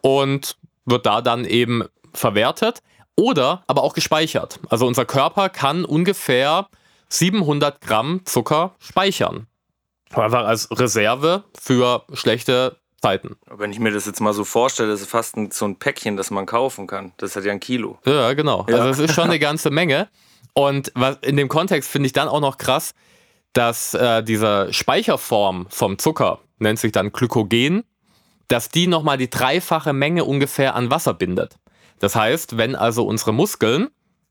und 0.00 0.56
wird 0.84 1.06
da 1.06 1.20
dann 1.20 1.44
eben 1.44 1.84
verwertet 2.12 2.80
oder 3.16 3.62
aber 3.66 3.82
auch 3.82 3.94
gespeichert. 3.94 4.60
Also 4.68 4.86
unser 4.86 5.04
Körper 5.04 5.48
kann 5.48 5.84
ungefähr 5.84 6.68
700 7.08 7.80
Gramm 7.80 8.22
Zucker 8.24 8.74
speichern. 8.78 9.46
Einfach 10.10 10.46
als 10.46 10.68
Reserve 10.70 11.44
für 11.58 12.04
schlechte 12.12 12.76
Zeiten. 13.02 13.36
Wenn 13.50 13.72
ich 13.72 13.78
mir 13.78 13.90
das 13.90 14.06
jetzt 14.06 14.20
mal 14.20 14.32
so 14.32 14.44
vorstelle, 14.44 14.88
das 14.90 15.02
ist 15.02 15.10
fast 15.10 15.36
ein, 15.36 15.50
so 15.50 15.66
ein 15.66 15.76
Päckchen, 15.76 16.16
das 16.16 16.30
man 16.30 16.46
kaufen 16.46 16.86
kann. 16.86 17.12
Das 17.18 17.36
hat 17.36 17.44
ja 17.44 17.52
ein 17.52 17.60
Kilo. 17.60 17.98
Ja, 18.04 18.32
genau. 18.32 18.66
Ja. 18.68 18.76
Also 18.76 18.88
es 18.88 19.10
ist 19.10 19.14
schon 19.14 19.24
eine 19.24 19.38
ganze 19.40 19.70
Menge. 19.70 20.08
Und 20.54 20.90
was 20.94 21.18
in 21.20 21.36
dem 21.36 21.48
Kontext 21.48 21.90
finde 21.90 22.06
ich 22.06 22.12
dann 22.12 22.28
auch 22.28 22.40
noch 22.40 22.56
krass, 22.56 22.94
dass 23.52 23.94
äh, 23.94 24.22
diese 24.22 24.72
Speicherform 24.72 25.66
vom 25.70 25.98
Zucker, 25.98 26.40
nennt 26.58 26.78
sich 26.78 26.92
dann 26.92 27.12
Glykogen, 27.12 27.84
dass 28.48 28.68
die 28.68 28.86
nochmal 28.86 29.18
die 29.18 29.30
dreifache 29.30 29.92
Menge 29.92 30.24
ungefähr 30.24 30.74
an 30.74 30.90
Wasser 30.90 31.14
bindet. 31.14 31.56
Das 31.98 32.14
heißt, 32.14 32.56
wenn 32.56 32.74
also 32.74 33.06
unsere 33.06 33.32
Muskeln 33.32 33.88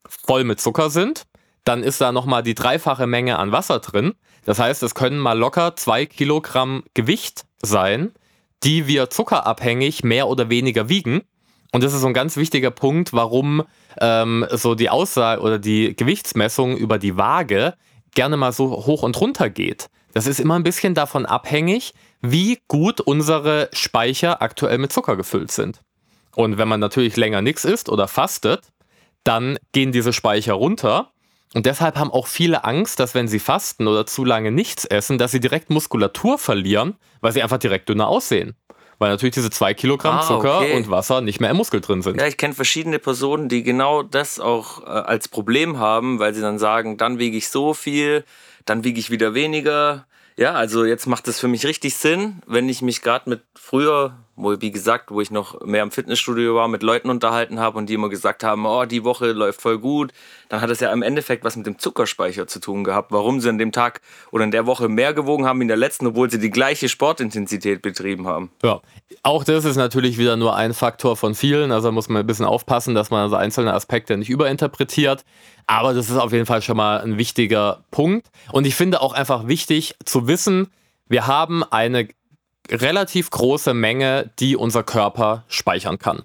voll 0.08 0.44
mit 0.44 0.60
Zucker 0.60 0.90
sind, 0.90 1.24
dann 1.64 1.84
ist 1.84 2.00
da 2.00 2.12
nochmal 2.12 2.44
die 2.44 2.56
dreifache 2.56 3.08
Menge 3.08 3.40
an 3.40 3.52
Wasser 3.52 3.80
drin. 3.80 4.14
Das 4.46 4.60
heißt, 4.60 4.84
es 4.84 4.94
können 4.94 5.18
mal 5.18 5.38
locker 5.38 5.76
zwei 5.76 6.06
Kilogramm 6.06 6.84
Gewicht 6.94 7.46
sein, 7.62 8.12
die 8.64 8.88
wir 8.88 9.10
zuckerabhängig 9.10 10.04
mehr 10.04 10.28
oder 10.28 10.50
weniger 10.50 10.90
wiegen. 10.90 11.22
Und 11.72 11.84
das 11.84 11.94
ist 11.94 12.02
so 12.02 12.08
ein 12.08 12.14
ganz 12.14 12.38
wichtiger 12.38 12.72
Punkt, 12.72 13.12
warum 13.12 13.64
ähm, 14.00 14.46
so 14.52 14.76
die 14.76 14.90
Aussage 14.90 15.42
oder 15.42 15.60
die 15.60 15.96
Gewichtsmessung 15.96 16.78
über 16.78 17.00
die 17.00 17.18
Waage 17.18 17.74
gerne 18.14 18.38
mal 18.38 18.52
so 18.54 18.70
hoch 18.86 19.04
und 19.04 19.20
runter 19.20 19.50
geht. 19.50 19.90
Das 20.14 20.28
ist 20.28 20.40
immer 20.40 20.56
ein 20.56 20.64
bisschen 20.64 20.94
davon 20.94 21.26
abhängig, 21.26 21.94
wie 22.32 22.60
gut 22.68 23.02
unsere 23.02 23.70
Speicher 23.74 24.42
aktuell 24.42 24.78
mit 24.78 24.92
Zucker 24.92 25.16
gefüllt 25.16 25.52
sind. 25.52 25.82
Und 26.36 26.58
wenn 26.58 26.68
man 26.68 26.80
natürlich 26.80 27.16
länger 27.16 27.42
nichts 27.42 27.66
isst 27.66 27.90
oder 27.90 28.08
fastet, 28.08 28.72
dann 29.24 29.58
gehen 29.72 29.92
diese 29.92 30.14
Speicher 30.14 30.54
runter. 30.54 31.12
Und 31.54 31.66
deshalb 31.66 31.96
haben 31.96 32.12
auch 32.12 32.28
viele 32.28 32.66
Angst, 32.66 33.00
dass 33.00 33.16
wenn 33.16 33.28
sie 33.28 33.40
fasten 33.40 33.88
oder 33.88 34.06
zu 34.06 34.26
lange 34.26 34.52
nichts 34.52 34.86
essen, 34.86 35.18
dass 35.18 35.32
sie 35.32 35.40
direkt 35.40 35.70
Muskulatur 35.70 36.38
verlieren, 36.38 36.96
weil 37.22 37.32
sie 37.32 37.42
einfach 37.42 37.58
direkt 37.58 37.88
dünner 37.88 38.08
aussehen. 38.08 38.56
Weil 38.98 39.10
natürlich 39.10 39.36
diese 39.36 39.50
zwei 39.50 39.74
Kilogramm 39.74 40.18
ah, 40.18 40.22
Zucker 40.22 40.60
okay. 40.60 40.76
und 40.76 40.90
Wasser 40.90 41.22
nicht 41.22 41.42
mehr 41.42 41.50
im 41.50 41.58
Muskel 41.58 41.82
drin 41.82 42.02
sind. 42.02 42.20
Ja, 42.20 42.28
ich 42.28 42.38
kenne 42.38 42.54
verschiedene 42.54 43.00
Personen, 43.00 43.50
die 43.50 43.64
genau 43.64 44.04
das 44.04 44.40
auch 44.40 44.84
äh, 44.84 44.86
als 44.86 45.28
Problem 45.28 45.80
haben, 45.80 46.20
weil 46.20 46.34
sie 46.34 46.42
dann 46.42 46.60
sagen, 46.60 46.98
dann 46.98 47.20
wiege 47.20 47.38
ich 47.38 47.50
so 47.50 47.74
viel, 47.74 48.24
dann 48.66 48.84
wiege 48.84 49.00
ich 49.00 49.10
wieder 49.10 49.34
weniger. 49.34 50.06
Ja, 50.38 50.54
also 50.54 50.86
jetzt 50.86 51.08
macht 51.08 51.28
es 51.28 51.40
für 51.40 51.48
mich 51.48 51.66
richtig 51.66 51.96
Sinn, 51.96 52.42
wenn 52.46 52.68
ich 52.70 52.82
mich 52.82 53.02
gerade 53.02 53.30
mit 53.30 53.42
früher, 53.54 54.18
wo, 54.36 54.60
wie 54.60 54.72
gesagt, 54.72 55.12
wo 55.12 55.22
ich 55.22 55.32
noch 55.32 55.62
mehr 55.66 55.84
im 55.84 55.92
Fitnessstudio 55.92 56.56
war, 56.56 56.68
mit 56.68 56.84
Leuten 56.84 57.10
unterhalten 57.10 57.60
habe 57.60 57.78
und 57.78 57.88
die 57.90 57.94
immer 57.94 58.10
gesagt 58.10 58.44
haben, 58.44 58.66
oh, 58.66 58.86
die 58.86 59.04
Woche 59.04 59.32
läuft 59.32 59.62
voll 59.62 59.80
gut, 59.80 60.12
dann 60.50 60.62
hat 60.62 60.70
es 60.70 60.80
ja 60.80 60.92
im 60.92 61.02
Endeffekt 61.02 61.44
was 61.44 61.56
mit 61.56 61.66
dem 61.66 61.80
Zuckerspeicher 61.80 62.48
zu 62.48 62.60
tun 62.60 62.84
gehabt, 62.84 63.12
warum 63.12 63.40
sie 63.40 63.50
an 63.50 63.58
dem 63.58 63.72
Tag 63.72 64.02
oder 64.32 64.44
in 64.44 64.52
der 64.52 64.66
Woche 64.66 64.90
mehr 64.90 65.14
gewogen 65.14 65.46
haben 65.46 65.60
wie 65.60 65.64
in 65.64 65.70
der 65.70 65.78
letzten, 65.78 66.08
obwohl 66.08 66.30
sie 66.30 66.40
die 66.40 66.50
gleiche 66.50 66.90
Sportintensität 66.90 67.82
betrieben 67.82 68.28
haben. 68.28 68.52
Ja, 68.64 68.82
auch 69.24 69.44
das 69.44 69.66
ist 69.66 69.78
natürlich 69.78 70.18
wieder 70.18 70.36
nur 70.36 70.56
ein 70.56 70.74
Faktor 70.74 71.16
von 71.16 71.36
vielen, 71.36 71.72
also 71.72 71.92
muss 71.92 72.10
man 72.10 72.22
ein 72.22 72.28
bisschen 72.28 72.46
aufpassen, 72.46 72.94
dass 72.96 73.10
man 73.10 73.22
also 73.22 73.36
einzelne 73.36 73.74
Aspekte 73.74 74.18
nicht 74.18 74.30
überinterpretiert. 74.30 75.24
Aber 75.68 75.94
das 75.94 76.10
ist 76.10 76.18
auf 76.18 76.32
jeden 76.32 76.46
Fall 76.46 76.62
schon 76.62 76.78
mal 76.78 77.02
ein 77.02 77.18
wichtiger 77.18 77.84
Punkt. 77.90 78.28
Und 78.52 78.68
ich 78.68 78.76
finde 78.76 79.02
auch 79.02 79.14
einfach 79.14 79.48
wichtig 79.48 79.96
zu 80.06 80.28
wissen, 80.28 80.68
wir 81.08 81.28
haben 81.28 81.64
eine 81.64 82.08
relativ 82.70 83.30
große 83.30 83.74
Menge, 83.74 84.32
die 84.40 84.56
unser 84.56 84.84
Körper 84.84 85.44
speichern 85.48 86.00
kann. 86.00 86.24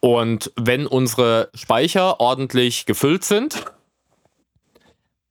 Und 0.00 0.52
wenn 0.56 0.86
unsere 0.86 1.50
Speicher 1.54 2.20
ordentlich 2.20 2.86
gefüllt 2.86 3.24
sind, 3.24 3.64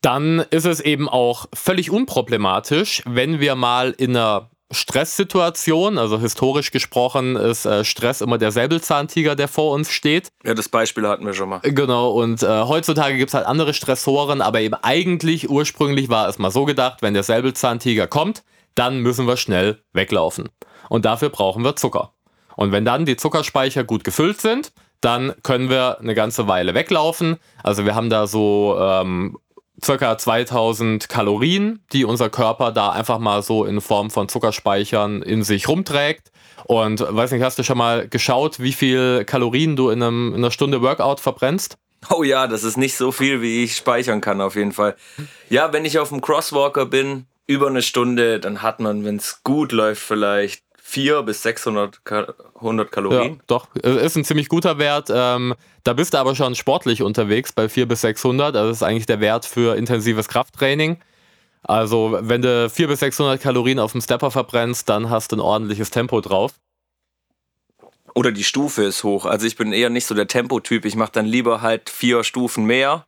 dann 0.01 0.45
ist 0.51 0.65
es 0.65 0.79
eben 0.79 1.09
auch 1.09 1.47
völlig 1.53 1.89
unproblematisch, 1.89 3.01
wenn 3.05 3.39
wir 3.39 3.55
mal 3.55 3.93
in 3.97 4.15
einer 4.15 4.49
Stresssituation, 4.71 5.97
also 5.97 6.19
historisch 6.19 6.71
gesprochen 6.71 7.35
ist 7.35 7.65
äh, 7.65 7.83
Stress 7.83 8.21
immer 8.21 8.37
der 8.37 8.51
Säbelzahntiger, 8.51 9.35
der 9.35 9.47
vor 9.47 9.73
uns 9.73 9.91
steht. 9.91 10.29
Ja, 10.43 10.53
das 10.53 10.69
Beispiel 10.69 11.07
hatten 11.07 11.25
wir 11.25 11.33
schon 11.33 11.49
mal. 11.49 11.59
Genau, 11.61 12.11
und 12.11 12.41
äh, 12.43 12.47
heutzutage 12.47 13.17
gibt 13.17 13.29
es 13.29 13.33
halt 13.35 13.45
andere 13.45 13.73
Stressoren, 13.73 14.41
aber 14.41 14.61
eben 14.61 14.75
eigentlich, 14.75 15.49
ursprünglich 15.49 16.09
war 16.09 16.27
es 16.27 16.39
mal 16.39 16.51
so 16.51 16.65
gedacht, 16.65 17.01
wenn 17.01 17.13
der 17.13 17.23
Säbelzahntiger 17.23 18.07
kommt, 18.07 18.43
dann 18.75 18.99
müssen 18.99 19.27
wir 19.27 19.37
schnell 19.37 19.81
weglaufen. 19.93 20.49
Und 20.89 21.05
dafür 21.05 21.29
brauchen 21.29 21.63
wir 21.63 21.75
Zucker. 21.75 22.13
Und 22.55 22.71
wenn 22.71 22.85
dann 22.85 23.05
die 23.05 23.17
Zuckerspeicher 23.17 23.83
gut 23.83 24.03
gefüllt 24.03 24.39
sind, 24.39 24.71
dann 25.01 25.33
können 25.43 25.69
wir 25.69 25.99
eine 25.99 26.15
ganze 26.15 26.47
Weile 26.47 26.73
weglaufen. 26.73 27.37
Also 27.63 27.85
wir 27.85 27.95
haben 27.95 28.09
da 28.09 28.27
so 28.27 28.77
ähm, 28.79 29.37
circa 29.83 30.17
2000 30.17 31.09
Kalorien, 31.09 31.83
die 31.91 32.05
unser 32.05 32.29
Körper 32.29 32.71
da 32.71 32.91
einfach 32.91 33.19
mal 33.19 33.43
so 33.43 33.65
in 33.65 33.81
Form 33.81 34.09
von 34.09 34.29
Zuckerspeichern 34.29 35.21
in 35.21 35.43
sich 35.43 35.67
rumträgt. 35.67 36.31
Und 36.65 37.01
weiß 37.01 37.31
nicht, 37.31 37.43
hast 37.43 37.59
du 37.59 37.63
schon 37.63 37.77
mal 37.77 38.07
geschaut, 38.07 38.59
wie 38.59 38.73
viel 38.73 39.25
Kalorien 39.25 39.75
du 39.75 39.89
in, 39.89 40.01
einem, 40.01 40.29
in 40.29 40.37
einer 40.37 40.51
Stunde 40.51 40.81
Workout 40.81 41.19
verbrennst? 41.19 41.77
Oh 42.09 42.23
ja, 42.23 42.47
das 42.47 42.63
ist 42.63 42.77
nicht 42.77 42.97
so 42.97 43.11
viel, 43.11 43.41
wie 43.41 43.63
ich 43.63 43.75
speichern 43.75 44.21
kann, 44.21 44.41
auf 44.41 44.55
jeden 44.55 44.71
Fall. 44.71 44.95
Ja, 45.49 45.73
wenn 45.73 45.85
ich 45.85 45.99
auf 45.99 46.09
dem 46.09 46.21
Crosswalker 46.21 46.85
bin, 46.85 47.25
über 47.47 47.67
eine 47.67 47.81
Stunde, 47.81 48.39
dann 48.39 48.61
hat 48.61 48.79
man, 48.79 49.05
wenn 49.05 49.17
es 49.17 49.43
gut 49.43 49.71
läuft, 49.71 50.01
vielleicht 50.01 50.63
400 50.87 51.25
bis 51.25 51.41
600 51.41 52.01
100 52.55 52.91
Kalorien. 52.91 53.33
Ja, 53.33 53.39
doch, 53.47 53.75
ist 53.75 54.15
ein 54.15 54.23
ziemlich 54.23 54.49
guter 54.49 54.77
Wert. 54.77 55.09
Ähm, 55.11 55.55
da 55.83 55.93
bist 55.93 56.13
du 56.13 56.19
aber 56.19 56.35
schon 56.35 56.55
sportlich 56.55 57.01
unterwegs 57.01 57.51
bei 57.51 57.67
400 57.67 57.89
bis 57.89 58.01
600. 58.01 58.55
Also 58.55 58.69
das 58.69 58.77
ist 58.77 58.83
eigentlich 58.83 59.07
der 59.07 59.19
Wert 59.19 59.45
für 59.45 59.75
intensives 59.75 60.27
Krafttraining. 60.27 60.97
Also 61.63 62.17
wenn 62.21 62.43
du 62.43 62.69
400 62.69 62.93
bis 62.93 62.99
600 62.99 63.41
Kalorien 63.41 63.79
auf 63.79 63.93
dem 63.93 64.01
Stepper 64.01 64.29
verbrennst, 64.29 64.87
dann 64.87 65.09
hast 65.09 65.31
du 65.31 65.37
ein 65.37 65.39
ordentliches 65.39 65.89
Tempo 65.89 66.21
drauf. 66.21 66.53
Oder 68.13 68.31
die 68.31 68.43
Stufe 68.43 68.83
ist 68.83 69.03
hoch. 69.03 69.25
Also 69.25 69.47
ich 69.47 69.57
bin 69.57 69.73
eher 69.73 69.89
nicht 69.89 70.05
so 70.05 70.13
der 70.13 70.27
Tempotyp. 70.27 70.85
Ich 70.85 70.95
mache 70.95 71.11
dann 71.11 71.25
lieber 71.25 71.61
halt 71.61 71.89
vier 71.89 72.23
Stufen 72.23 72.65
mehr 72.65 73.05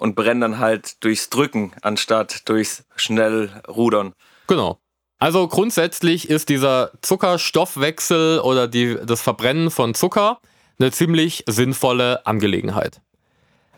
und 0.00 0.14
brenne 0.14 0.40
dann 0.40 0.58
halt 0.58 1.04
durchs 1.04 1.28
Drücken 1.28 1.72
anstatt 1.82 2.48
durchs 2.48 2.84
schnell 2.96 3.50
Rudern. 3.68 4.14
Genau. 4.46 4.80
Also 5.18 5.46
grundsätzlich 5.46 6.30
ist 6.30 6.48
dieser 6.48 6.92
Zuckerstoffwechsel 7.02 8.40
oder 8.40 8.66
die, 8.66 8.96
das 9.04 9.20
Verbrennen 9.20 9.70
von 9.70 9.94
Zucker 9.94 10.40
eine 10.78 10.90
ziemlich 10.90 11.44
sinnvolle 11.46 12.24
Angelegenheit. 12.24 13.02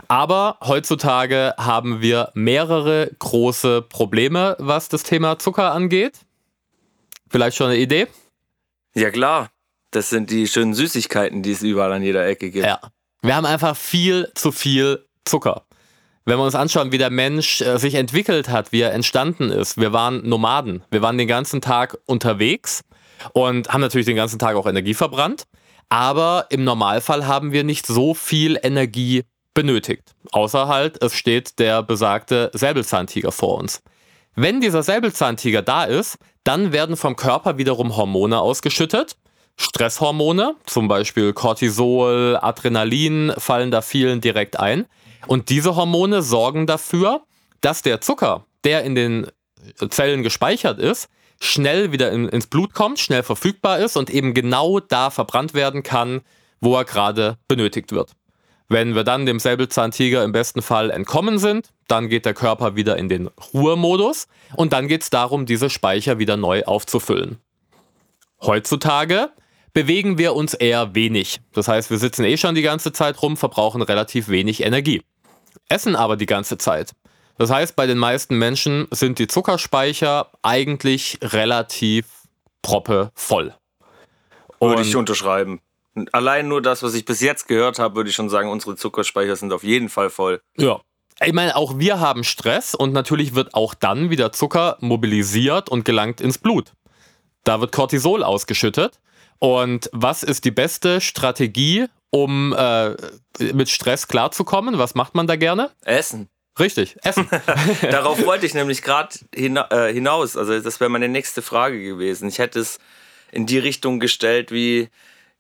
Aber 0.07 0.59
heutzutage 0.63 1.55
haben 1.59 2.01
wir 2.01 2.31
mehrere 2.35 3.11
große 3.19 3.83
Probleme, 3.83 4.57
was 4.61 4.89
das 4.89 5.03
Thema 5.03 5.41
Zucker 5.41 5.73
angeht. 5.73 6.21
Vielleicht 7.31 7.57
schon 7.57 7.69
eine 7.69 7.79
Idee? 7.79 8.07
Ja 8.95 9.11
klar, 9.11 9.51
das 9.91 10.11
sind 10.11 10.31
die 10.31 10.47
schönen 10.47 10.75
Süßigkeiten, 10.75 11.43
die 11.43 11.51
es 11.51 11.63
überall 11.63 11.93
an 11.93 12.03
jeder 12.03 12.25
Ecke 12.25 12.51
gibt. 12.53 12.67
Ja. 12.67 12.79
Wir 13.23 13.35
haben 13.35 13.47
einfach 13.47 13.77
viel 13.77 14.31
zu 14.35 14.53
viel 14.53 15.05
Zucker 15.25 15.65
wenn 16.25 16.39
wir 16.39 16.45
uns 16.45 16.55
anschauen, 16.55 16.93
wie 16.93 16.99
der 16.99 17.11
Mensch 17.11 17.61
äh, 17.61 17.79
sich 17.79 17.95
entwickelt 17.95 18.49
hat, 18.49 18.73
wie 18.73 18.81
er 18.81 18.93
entstanden 18.93 19.51
ist, 19.51 19.79
wir 19.79 19.93
waren 19.93 20.29
Nomaden. 20.29 20.85
Wir 20.91 21.03
waren 21.03 21.19
den 21.19 21.29
ganzen 21.29 21.61
Tag 21.61 21.99
unterwegs 22.07 22.83
und 23.33 23.69
haben 23.69 23.81
natürlich 23.81 24.07
den 24.07 24.17
ganzen 24.17 24.39
Tag 24.39 24.57
auch 24.57 24.67
Energie 24.67 24.95
verbrannt. 24.95 25.45
Aber 25.89 26.47
im 26.51 26.65
Normalfall 26.65 27.27
haben 27.27 27.53
wir 27.53 27.65
nicht 27.65 27.87
so 27.87 28.15
viel 28.15 28.59
Energie 28.63 29.25
benötigt. 29.55 30.15
Außer 30.31 30.69
halt, 30.69 31.03
es 31.03 31.15
steht 31.15 31.59
der 31.59 31.83
besagte 31.83 32.51
Säbelzahntiger 32.55 33.33
vor 33.33 33.59
uns. 33.59 33.83
Wenn 34.35 34.61
dieser 34.63 34.83
Säbelzahntiger 34.83 35.61
da 35.61 35.85
ist, 35.85 36.17
dann 36.45 36.73
werden 36.73 36.97
vom 36.97 37.17
Körper 37.17 37.59
wiederum 37.59 37.97
Hormone 37.97 38.41
ausgeschüttet. 38.41 39.17
Stresshormone, 39.59 40.55
zum 40.65 40.89
Beispiel 40.89 41.35
Cortisol, 41.35 42.39
Adrenalin, 42.41 43.35
fallen 43.37 43.71
da 43.71 43.83
vielen 43.83 44.23
direkt 44.23 44.59
ein. 44.59 44.87
Und 45.27 45.49
diese 45.49 45.77
Hormone 45.77 46.23
sorgen 46.23 46.67
dafür, 46.67 47.23
dass 47.61 47.83
der 47.83 48.01
Zucker, 48.01 48.47
der 48.65 48.85
in 48.85 48.95
den 48.95 49.27
Zellen 49.91 50.23
gespeichert 50.23 50.79
ist, 50.79 51.09
schnell 51.41 51.93
wieder 51.93 52.13
in, 52.13 52.29
ins 52.29 52.47
Blut 52.47 52.75
kommt, 52.75 52.99
schnell 52.99 53.23
verfügbar 53.23 53.79
ist 53.79 53.97
und 53.97 54.11
eben 54.11 54.35
genau 54.35 54.81
da 54.81 55.11
verbrannt 55.11 55.55
werden 55.55 55.83
kann, 55.83 56.21
wo 56.61 56.77
er 56.77 56.85
gerade 56.85 57.39
benötigt 57.49 57.93
wird. 57.93 58.13
Wenn 58.69 58.95
wir 58.95 59.05
dann 59.05 59.27
dem 59.27 59.39
Säbelzahntiger 59.39 60.25
im 60.25 60.33
besten 60.33 60.63
Fall 60.63 60.91
entkommen 60.91 61.39
sind, 61.39 61.71
dann 61.89 62.09
geht 62.09 62.25
der 62.25 62.35
Körper 62.35 62.75
wieder 62.75 62.97
in 62.97 63.09
den 63.09 63.29
Ruhemodus 63.53 64.29
und 64.57 64.73
dann 64.73 64.89
geht 64.89 65.03
es 65.03 65.11
darum, 65.11 65.47
diese 65.47 65.69
Speicher 65.69 66.19
wieder 66.19 66.37
neu 66.37 66.63
aufzufüllen. 66.65 67.39
Heutzutage 68.41 69.31
bewegen 69.75 70.17
wir 70.17 70.35
uns 70.35 70.55
eher 70.55 70.95
wenig. 70.95 71.41
Das 71.53 71.69
heißt, 71.69 71.91
wir 71.91 71.99
sitzen 71.99 72.25
eh 72.25 72.37
schon 72.37 72.55
die 72.55 72.63
ganze 72.63 72.93
Zeit 72.93 73.21
rum, 73.23 73.37
verbrauchen 73.37 73.83
relativ 73.83 74.29
wenig 74.29 74.63
Energie 74.63 75.03
essen 75.69 75.97
aber 75.97 76.17
die 76.17 76.27
ganze 76.27 76.59
Zeit. 76.59 76.93
Das 77.39 77.51
heißt, 77.51 77.77
bei 77.77 77.87
den 77.87 77.99
meisten 77.99 78.39
Menschen 78.39 78.87
sind 78.91 79.19
die 79.19 79.27
Zuckerspeicher 79.27 80.31
eigentlich 80.43 81.19
relativ 81.23 82.07
proppe 82.63 83.11
voll. 83.15 83.55
Würde 84.61 84.83
ich 84.83 84.95
unterschreiben. 84.95 85.61
Allein 86.13 86.49
nur 86.49 86.63
das, 86.63 86.83
was 86.83 86.95
ich 86.95 87.05
bis 87.05 87.21
jetzt 87.21 87.49
gehört 87.49 87.79
habe, 87.79 87.97
würde 87.97 88.11
ich 88.11 88.17
schon 88.17 88.29
sagen, 88.29 88.49
unsere 88.49 88.77
Zuckerspeicher 88.77 89.37
sind 89.37 89.53
auf 89.53 89.65
jeden 89.65 89.89
Fall 89.89 90.09
voll. 90.09 90.41
Ja. 90.57 90.81
Ich 91.25 91.33
meine, 91.33 91.57
auch 91.57 91.79
wir 91.79 92.01
haben 92.01 92.25
Stress 92.25 92.75
und 92.75 92.93
natürlich 92.93 93.35
wird 93.35 93.55
auch 93.55 93.75
dann 93.75 94.11
wieder 94.11 94.33
Zucker 94.33 94.77
mobilisiert 94.81 95.69
und 95.69 95.85
gelangt 95.85 96.21
ins 96.21 96.39
Blut. 96.39 96.73
Da 97.45 97.61
wird 97.61 97.73
Cortisol 97.73 98.23
ausgeschüttet. 98.23 99.01
Und 99.39 99.91
was 99.93 100.23
ist 100.23 100.45
die 100.45 100.51
beste 100.51 101.01
Strategie, 101.01 101.87
um 102.13 102.55
äh, 102.57 102.95
mit 103.53 103.69
Stress 103.69 104.07
klarzukommen? 104.07 104.79
Was 104.79 104.95
macht 104.95 105.15
man 105.15 105.27
da 105.27 105.37
gerne? 105.37 105.71
Essen. 105.85 106.29
Richtig, 106.59 106.97
Essen. 107.03 107.29
Darauf 107.91 108.25
wollte 108.25 108.45
ich 108.45 108.55
nämlich 108.55 108.83
gerade 108.83 109.17
hina 109.35 109.69
äh, 109.71 109.93
hinaus. 109.93 110.37
Also 110.37 110.61
das 110.61 110.81
wäre 110.81 110.91
meine 110.91 111.09
nächste 111.09 111.41
Frage 111.41 111.83
gewesen. 111.83 112.29
Ich 112.29 112.39
hätte 112.39 112.61
es 112.61 112.79
in 113.31 113.47
die 113.47 113.59
Richtung 113.59 113.99
gestellt, 113.99 114.53
wie, 114.53 114.91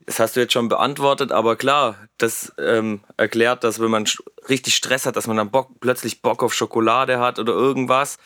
das 0.06 0.18
hast 0.18 0.34
du 0.34 0.40
jetzt 0.40 0.54
schon 0.54 0.68
beantwortet, 0.68 1.30
aber 1.30 1.56
klar, 1.56 1.96
das 2.16 2.52
ähm, 2.58 3.00
erklärt, 3.18 3.62
dass 3.62 3.78
wenn 3.78 3.90
man 3.90 4.06
richtig 4.48 4.74
Stress 4.74 5.04
hat, 5.04 5.16
dass 5.16 5.26
man 5.26 5.36
dann 5.36 5.50
Bock, 5.50 5.78
plötzlich 5.80 6.22
Bock 6.22 6.42
auf 6.42 6.54
Schokolade 6.54 7.20
hat 7.20 7.38
oder 7.38 7.52
irgendwas. 7.52 8.16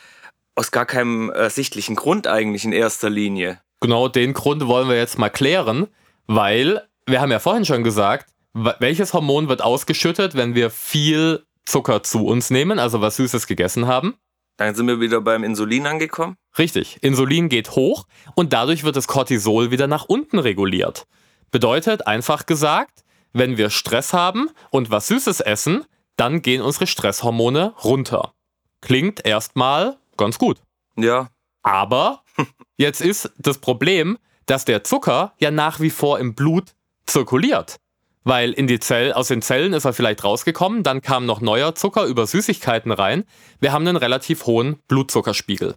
Aus 0.55 0.71
gar 0.71 0.85
keinem 0.85 1.29
ersichtlichen 1.29 1.95
Grund 1.95 2.25
eigentlich 2.25 2.63
in 2.63 2.71
erster 2.71 3.09
Linie. 3.09 3.59
Genau 3.81 4.07
den 4.07 4.33
Grund 4.33 4.65
wollen 4.65 4.87
wir 4.87 4.95
jetzt 4.95 5.19
mal 5.19 5.29
klären, 5.29 5.87
weil 6.25 6.87
wir 7.05 7.21
haben 7.21 7.31
ja 7.31 7.39
vorhin 7.39 7.65
schon 7.65 7.83
gesagt, 7.83 8.31
welches 8.79 9.13
Hormon 9.13 9.49
wird 9.49 9.61
ausgeschüttet, 9.61 10.35
wenn 10.35 10.55
wir 10.55 10.69
viel 10.69 11.45
Zucker 11.65 12.03
zu 12.03 12.25
uns 12.25 12.49
nehmen, 12.49 12.79
also 12.79 13.01
was 13.01 13.17
Süßes 13.17 13.47
gegessen 13.47 13.87
haben? 13.87 14.15
Dann 14.57 14.73
sind 14.73 14.87
wir 14.87 14.99
wieder 14.99 15.21
beim 15.21 15.43
Insulin 15.43 15.85
angekommen. 15.85 16.35
Richtig, 16.57 16.97
Insulin 17.01 17.49
geht 17.49 17.71
hoch 17.71 18.07
und 18.35 18.53
dadurch 18.53 18.83
wird 18.83 18.95
das 18.95 19.07
Cortisol 19.07 19.69
wieder 19.69 19.85
nach 19.85 20.05
unten 20.05 20.39
reguliert. 20.39 21.05
Bedeutet 21.51 22.07
einfach 22.07 22.45
gesagt, 22.47 23.03
wenn 23.33 23.57
wir 23.57 23.69
Stress 23.69 24.13
haben 24.13 24.49
und 24.71 24.89
was 24.89 25.07
Süßes 25.07 25.41
essen, 25.41 25.85
dann 26.15 26.41
gehen 26.41 26.61
unsere 26.61 26.87
Stresshormone 26.87 27.73
runter. 27.83 28.33
Klingt 28.81 29.25
erstmal 29.25 29.97
ganz 30.17 30.39
gut. 30.39 30.59
Ja. 30.97 31.29
Aber 31.61 32.23
jetzt 32.77 33.01
ist 33.01 33.31
das 33.37 33.59
Problem, 33.59 34.17
dass 34.47 34.65
der 34.65 34.83
Zucker 34.83 35.33
ja 35.39 35.51
nach 35.51 35.79
wie 35.79 35.91
vor 35.91 36.17
im 36.19 36.33
Blut 36.33 36.73
zirkuliert. 37.05 37.77
Weil 38.23 38.51
in 38.51 38.67
die 38.67 38.79
Zell, 38.79 39.13
aus 39.13 39.29
den 39.29 39.41
Zellen 39.41 39.73
ist 39.73 39.85
er 39.85 39.93
vielleicht 39.93 40.23
rausgekommen, 40.23 40.83
dann 40.83 41.01
kam 41.01 41.25
noch 41.25 41.41
neuer 41.41 41.75
Zucker 41.75 42.05
über 42.05 42.27
Süßigkeiten 42.27 42.91
rein. 42.91 43.23
Wir 43.59 43.71
haben 43.71 43.87
einen 43.87 43.97
relativ 43.97 44.45
hohen 44.45 44.79
Blutzuckerspiegel. 44.87 45.75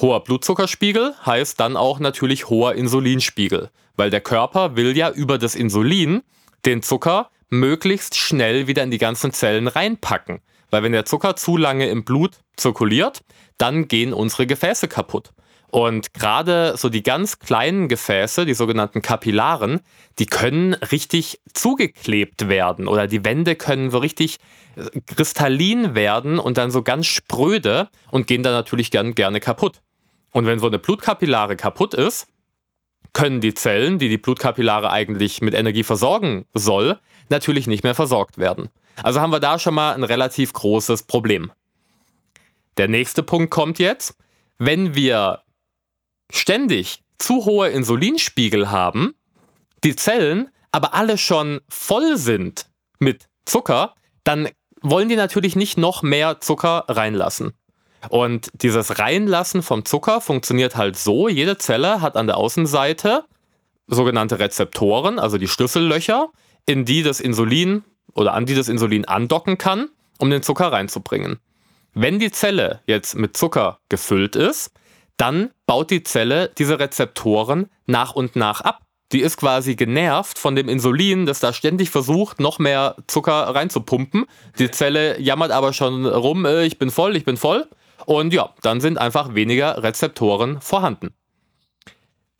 Hoher 0.00 0.22
Blutzuckerspiegel 0.22 1.14
heißt 1.26 1.58
dann 1.58 1.76
auch 1.76 1.98
natürlich 1.98 2.48
hoher 2.48 2.74
Insulinspiegel, 2.74 3.70
weil 3.96 4.10
der 4.10 4.20
Körper 4.20 4.76
will 4.76 4.96
ja 4.96 5.10
über 5.10 5.38
das 5.38 5.56
Insulin 5.56 6.22
den 6.64 6.82
Zucker 6.82 7.30
möglichst 7.50 8.16
schnell 8.16 8.68
wieder 8.68 8.84
in 8.84 8.90
die 8.90 8.98
ganzen 8.98 9.32
Zellen 9.32 9.66
reinpacken. 9.66 10.40
Weil 10.70 10.82
wenn 10.82 10.92
der 10.92 11.04
Zucker 11.04 11.34
zu 11.34 11.56
lange 11.56 11.88
im 11.88 12.04
Blut 12.04 12.38
zirkuliert, 12.56 13.22
dann 13.56 13.88
gehen 13.88 14.12
unsere 14.12 14.46
Gefäße 14.46 14.86
kaputt. 14.86 15.32
Und 15.70 16.14
gerade 16.14 16.76
so 16.76 16.88
die 16.88 17.02
ganz 17.02 17.38
kleinen 17.38 17.88
Gefäße, 17.88 18.46
die 18.46 18.54
sogenannten 18.54 19.02
Kapillaren, 19.02 19.80
die 20.18 20.26
können 20.26 20.74
richtig 20.74 21.40
zugeklebt 21.52 22.48
werden 22.48 22.88
oder 22.88 23.06
die 23.06 23.24
Wände 23.24 23.54
können 23.54 23.90
so 23.90 23.98
richtig 23.98 24.38
äh, 24.76 25.00
kristallin 25.06 25.94
werden 25.94 26.38
und 26.38 26.56
dann 26.56 26.70
so 26.70 26.82
ganz 26.82 27.06
spröde 27.06 27.88
und 28.10 28.26
gehen 28.26 28.42
dann 28.42 28.54
natürlich 28.54 28.90
gern, 28.90 29.14
gerne 29.14 29.40
kaputt. 29.40 29.82
Und 30.32 30.46
wenn 30.46 30.58
so 30.58 30.66
eine 30.66 30.78
Blutkapillare 30.78 31.56
kaputt 31.56 31.92
ist, 31.92 32.28
können 33.12 33.40
die 33.40 33.54
Zellen, 33.54 33.98
die 33.98 34.08
die 34.08 34.18
Blutkapillare 34.18 34.90
eigentlich 34.90 35.42
mit 35.42 35.54
Energie 35.54 35.82
versorgen 35.82 36.46
soll, 36.54 36.98
natürlich 37.28 37.66
nicht 37.66 37.84
mehr 37.84 37.94
versorgt 37.94 38.38
werden. 38.38 38.70
Also 39.02 39.20
haben 39.20 39.32
wir 39.32 39.40
da 39.40 39.58
schon 39.58 39.74
mal 39.74 39.94
ein 39.94 40.04
relativ 40.04 40.52
großes 40.52 41.04
Problem. 41.04 41.52
Der 42.78 42.88
nächste 42.88 43.22
Punkt 43.22 43.50
kommt 43.50 43.78
jetzt. 43.78 44.16
Wenn 44.58 44.94
wir 44.94 45.42
ständig 46.30 47.02
zu 47.18 47.44
hohe 47.44 47.68
Insulinspiegel 47.68 48.70
haben, 48.70 49.14
die 49.84 49.96
Zellen 49.96 50.50
aber 50.72 50.94
alle 50.94 51.18
schon 51.18 51.60
voll 51.68 52.16
sind 52.16 52.66
mit 52.98 53.28
Zucker, 53.44 53.94
dann 54.24 54.48
wollen 54.82 55.08
die 55.08 55.16
natürlich 55.16 55.56
nicht 55.56 55.78
noch 55.78 56.02
mehr 56.02 56.40
Zucker 56.40 56.84
reinlassen. 56.88 57.52
Und 58.10 58.50
dieses 58.54 58.98
Reinlassen 58.98 59.62
vom 59.62 59.84
Zucker 59.84 60.20
funktioniert 60.20 60.76
halt 60.76 60.96
so, 60.96 61.28
jede 61.28 61.58
Zelle 61.58 62.00
hat 62.00 62.16
an 62.16 62.26
der 62.26 62.36
Außenseite 62.36 63.24
sogenannte 63.86 64.38
Rezeptoren, 64.38 65.18
also 65.18 65.38
die 65.38 65.48
Schlüssellöcher, 65.48 66.28
in 66.66 66.84
die 66.84 67.02
das 67.02 67.20
Insulin 67.20 67.82
oder 68.14 68.34
an 68.34 68.46
die 68.46 68.54
das 68.54 68.68
Insulin 68.68 69.06
andocken 69.06 69.58
kann, 69.58 69.88
um 70.18 70.30
den 70.30 70.42
Zucker 70.42 70.70
reinzubringen. 70.70 71.38
Wenn 71.94 72.18
die 72.18 72.30
Zelle 72.30 72.82
jetzt 72.86 73.16
mit 73.16 73.36
Zucker 73.36 73.80
gefüllt 73.88 74.36
ist, 74.36 74.70
dann 75.18 75.50
baut 75.66 75.90
die 75.90 76.02
Zelle 76.02 76.50
diese 76.56 76.78
Rezeptoren 76.78 77.68
nach 77.86 78.14
und 78.14 78.36
nach 78.36 78.62
ab. 78.62 78.80
Die 79.12 79.20
ist 79.20 79.36
quasi 79.38 79.74
genervt 79.74 80.38
von 80.38 80.54
dem 80.54 80.68
Insulin, 80.68 81.26
das 81.26 81.40
da 81.40 81.52
ständig 81.52 81.90
versucht, 81.90 82.40
noch 82.40 82.58
mehr 82.58 82.96
Zucker 83.06 83.54
reinzupumpen. 83.54 84.26
Die 84.58 84.70
Zelle 84.70 85.20
jammert 85.20 85.50
aber 85.50 85.72
schon 85.72 86.06
rum, 86.06 86.44
äh, 86.44 86.64
ich 86.64 86.78
bin 86.78 86.90
voll, 86.90 87.16
ich 87.16 87.24
bin 87.24 87.36
voll. 87.36 87.68
Und 88.04 88.32
ja, 88.32 88.54
dann 88.62 88.80
sind 88.80 88.98
einfach 88.98 89.34
weniger 89.34 89.82
Rezeptoren 89.82 90.60
vorhanden. 90.60 91.10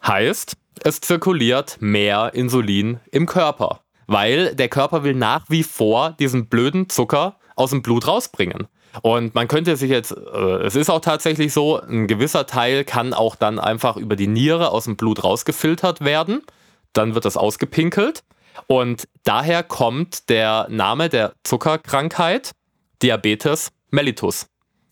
Heißt, 0.06 0.56
es 0.84 1.00
zirkuliert 1.00 1.78
mehr 1.80 2.32
Insulin 2.34 3.00
im 3.10 3.26
Körper, 3.26 3.80
weil 4.06 4.54
der 4.54 4.68
Körper 4.68 5.04
will 5.04 5.14
nach 5.14 5.46
wie 5.48 5.64
vor 5.64 6.12
diesen 6.18 6.48
blöden 6.48 6.88
Zucker 6.88 7.36
aus 7.56 7.70
dem 7.70 7.82
Blut 7.82 8.06
rausbringen. 8.06 8.68
Und 9.02 9.34
man 9.34 9.48
könnte 9.48 9.76
sich 9.76 9.90
jetzt, 9.90 10.12
äh, 10.12 10.64
es 10.64 10.74
ist 10.74 10.90
auch 10.90 11.00
tatsächlich 11.00 11.52
so, 11.52 11.80
ein 11.80 12.06
gewisser 12.06 12.46
Teil 12.46 12.84
kann 12.84 13.14
auch 13.14 13.36
dann 13.36 13.58
einfach 13.58 13.96
über 13.96 14.16
die 14.16 14.26
Niere 14.26 14.70
aus 14.70 14.84
dem 14.84 14.96
Blut 14.96 15.24
rausgefiltert 15.24 16.00
werden. 16.00 16.42
Dann 16.92 17.14
wird 17.14 17.24
das 17.24 17.36
ausgepinkelt. 17.36 18.24
Und 18.66 19.08
daher 19.24 19.62
kommt 19.62 20.28
der 20.28 20.66
Name 20.68 21.08
der 21.08 21.32
Zuckerkrankheit 21.44 22.52
Diabetes 23.02 23.70
mellitus. 23.90 24.46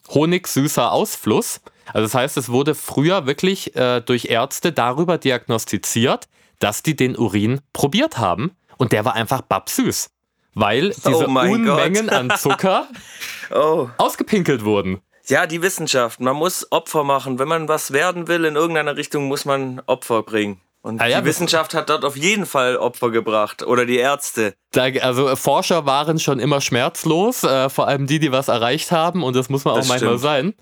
Honigsüßer 0.09 0.93
Ausfluss. 0.93 1.61
Also 1.93 2.07
das 2.07 2.15
heißt, 2.15 2.37
es 2.37 2.49
wurde 2.49 2.75
früher 2.75 3.27
wirklich 3.27 3.75
äh, 3.75 4.01
durch 4.01 4.27
Ärzte 4.27 4.73
darüber 4.73 5.19
diagnostiziert, 5.19 6.29
dass 6.61 6.83
die 6.83 6.95
den 6.95 7.17
Urin 7.17 7.61
probiert 7.73 8.19
haben 8.19 8.53
und 8.77 8.93
der 8.93 9.05
war 9.05 9.15
einfach 9.15 9.43
babsüß 9.43 10.11
weil 10.57 10.91
oh 10.91 11.09
diese 11.09 11.29
oh 11.29 11.39
Unmengen 11.39 12.09
an 12.09 12.33
Zucker 12.37 12.89
oh. 13.55 13.89
ausgepinkelt 13.99 14.65
wurden. 14.65 15.01
Ja, 15.29 15.47
die 15.47 15.61
Wissenschaft. 15.61 16.21
Man 16.21 16.37
muss 16.37 16.71
Opfer 16.71 17.03
machen. 17.03 17.39
Wenn 17.39 17.49
man 17.49 17.69
was 17.69 17.93
werden 17.93 18.29
will 18.29 18.45
in 18.45 18.55
irgendeiner 18.55 18.97
Richtung, 18.97 19.27
muss 19.27 19.45
man 19.45 19.83
Opfer 19.87 20.23
bringen. 20.23 20.61
Und 20.87 21.01
ah 21.01 21.07
ja, 21.07 21.21
die 21.21 21.27
Wissenschaft 21.27 21.75
hat 21.75 21.91
dort 21.91 22.05
auf 22.05 22.17
jeden 22.17 22.47
Fall 22.47 22.77
Opfer 22.77 23.11
gebracht 23.11 23.65
oder 23.65 23.87
die 23.87 23.97
Ärzte. 23.97 24.55
Da, 24.71 24.85
also 24.85 25.35
Forscher 25.35 25.85
waren 25.85 26.21
schon 26.21 26.39
immer 26.39 26.61
schmerzlos, 26.61 27.43
äh, 27.43 27.69
vor 27.69 27.89
allem 27.89 28.07
die, 28.07 28.21
die 28.21 28.31
was 28.31 28.47
erreicht 28.47 28.93
haben 28.93 29.25
und 29.25 29.35
das 29.35 29.49
muss 29.49 29.65
man 29.65 29.75
das 29.75 29.85
auch 29.85 29.89
manchmal 29.89 30.19
sein. 30.19 30.55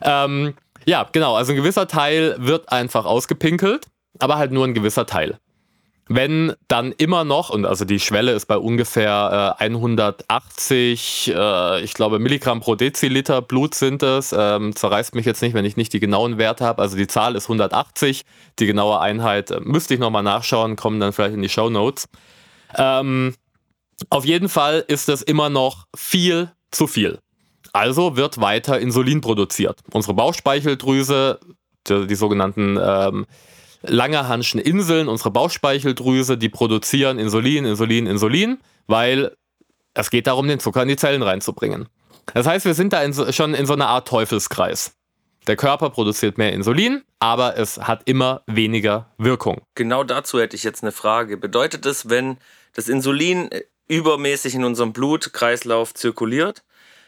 Ähm, 0.00 0.54
ja, 0.84 1.08
genau, 1.10 1.34
also 1.34 1.50
ein 1.50 1.56
gewisser 1.56 1.88
Teil 1.88 2.36
wird 2.38 2.70
einfach 2.70 3.04
ausgepinkelt, 3.04 3.88
aber 4.20 4.36
halt 4.36 4.52
nur 4.52 4.64
ein 4.64 4.74
gewisser 4.74 5.06
Teil. 5.06 5.40
Wenn 6.06 6.52
dann 6.68 6.92
immer 6.92 7.24
noch, 7.24 7.48
und 7.48 7.64
also 7.64 7.86
die 7.86 7.98
Schwelle 7.98 8.32
ist 8.32 8.44
bei 8.46 8.58
ungefähr 8.58 9.56
äh, 9.58 9.64
180, 9.64 11.32
äh, 11.34 11.80
ich 11.82 11.94
glaube, 11.94 12.18
Milligramm 12.18 12.60
pro 12.60 12.74
Deziliter 12.74 13.40
Blut 13.40 13.74
sind 13.74 14.02
es, 14.02 14.34
ähm, 14.36 14.76
zerreißt 14.76 15.14
mich 15.14 15.24
jetzt 15.24 15.40
nicht, 15.40 15.54
wenn 15.54 15.64
ich 15.64 15.78
nicht 15.78 15.94
die 15.94 16.00
genauen 16.00 16.36
Werte 16.36 16.66
habe. 16.66 16.82
Also 16.82 16.98
die 16.98 17.06
Zahl 17.06 17.36
ist 17.36 17.44
180, 17.44 18.24
die 18.58 18.66
genaue 18.66 19.00
Einheit 19.00 19.50
äh, 19.50 19.60
müsste 19.60 19.94
ich 19.94 20.00
nochmal 20.00 20.22
nachschauen, 20.22 20.76
kommen 20.76 21.00
dann 21.00 21.14
vielleicht 21.14 21.34
in 21.34 21.42
die 21.42 21.48
Show 21.48 21.70
Notes. 21.70 22.06
Ähm, 22.76 23.34
auf 24.10 24.26
jeden 24.26 24.50
Fall 24.50 24.84
ist 24.86 25.08
es 25.08 25.22
immer 25.22 25.48
noch 25.48 25.86
viel 25.96 26.50
zu 26.70 26.86
viel. 26.86 27.18
Also 27.72 28.16
wird 28.16 28.40
weiter 28.40 28.78
Insulin 28.78 29.22
produziert. 29.22 29.80
Unsere 29.92 30.14
Bauchspeicheldrüse, 30.14 31.40
die, 31.88 32.06
die 32.06 32.14
sogenannten 32.14 32.78
ähm, 32.80 33.26
Langerhanschen 33.86 34.60
Inseln, 34.60 35.08
unsere 35.08 35.30
Bauchspeicheldrüse, 35.30 36.38
die 36.38 36.48
produzieren 36.48 37.18
Insulin, 37.18 37.64
Insulin, 37.64 38.06
Insulin, 38.06 38.58
weil 38.86 39.36
es 39.94 40.10
geht 40.10 40.26
darum, 40.26 40.48
den 40.48 40.60
Zucker 40.60 40.82
in 40.82 40.88
die 40.88 40.96
Zellen 40.96 41.22
reinzubringen. 41.22 41.88
Das 42.32 42.46
heißt, 42.46 42.64
wir 42.64 42.74
sind 42.74 42.92
da 42.92 43.02
in 43.02 43.12
so, 43.12 43.30
schon 43.32 43.54
in 43.54 43.66
so 43.66 43.74
einer 43.74 43.88
Art 43.88 44.08
Teufelskreis. 44.08 44.94
Der 45.46 45.56
Körper 45.56 45.90
produziert 45.90 46.38
mehr 46.38 46.52
Insulin, 46.52 47.02
aber 47.18 47.58
es 47.58 47.78
hat 47.78 48.02
immer 48.06 48.42
weniger 48.46 49.10
Wirkung. 49.18 49.60
Genau 49.74 50.02
dazu 50.02 50.40
hätte 50.40 50.56
ich 50.56 50.64
jetzt 50.64 50.82
eine 50.82 50.92
Frage. 50.92 51.36
Bedeutet 51.36 51.84
es, 51.84 52.08
wenn 52.08 52.38
das 52.72 52.88
Insulin 52.88 53.50
übermäßig 53.86 54.54
in 54.54 54.64
unserem 54.64 54.94
Blutkreislauf 54.94 55.92
zirkuliert, 55.92 56.64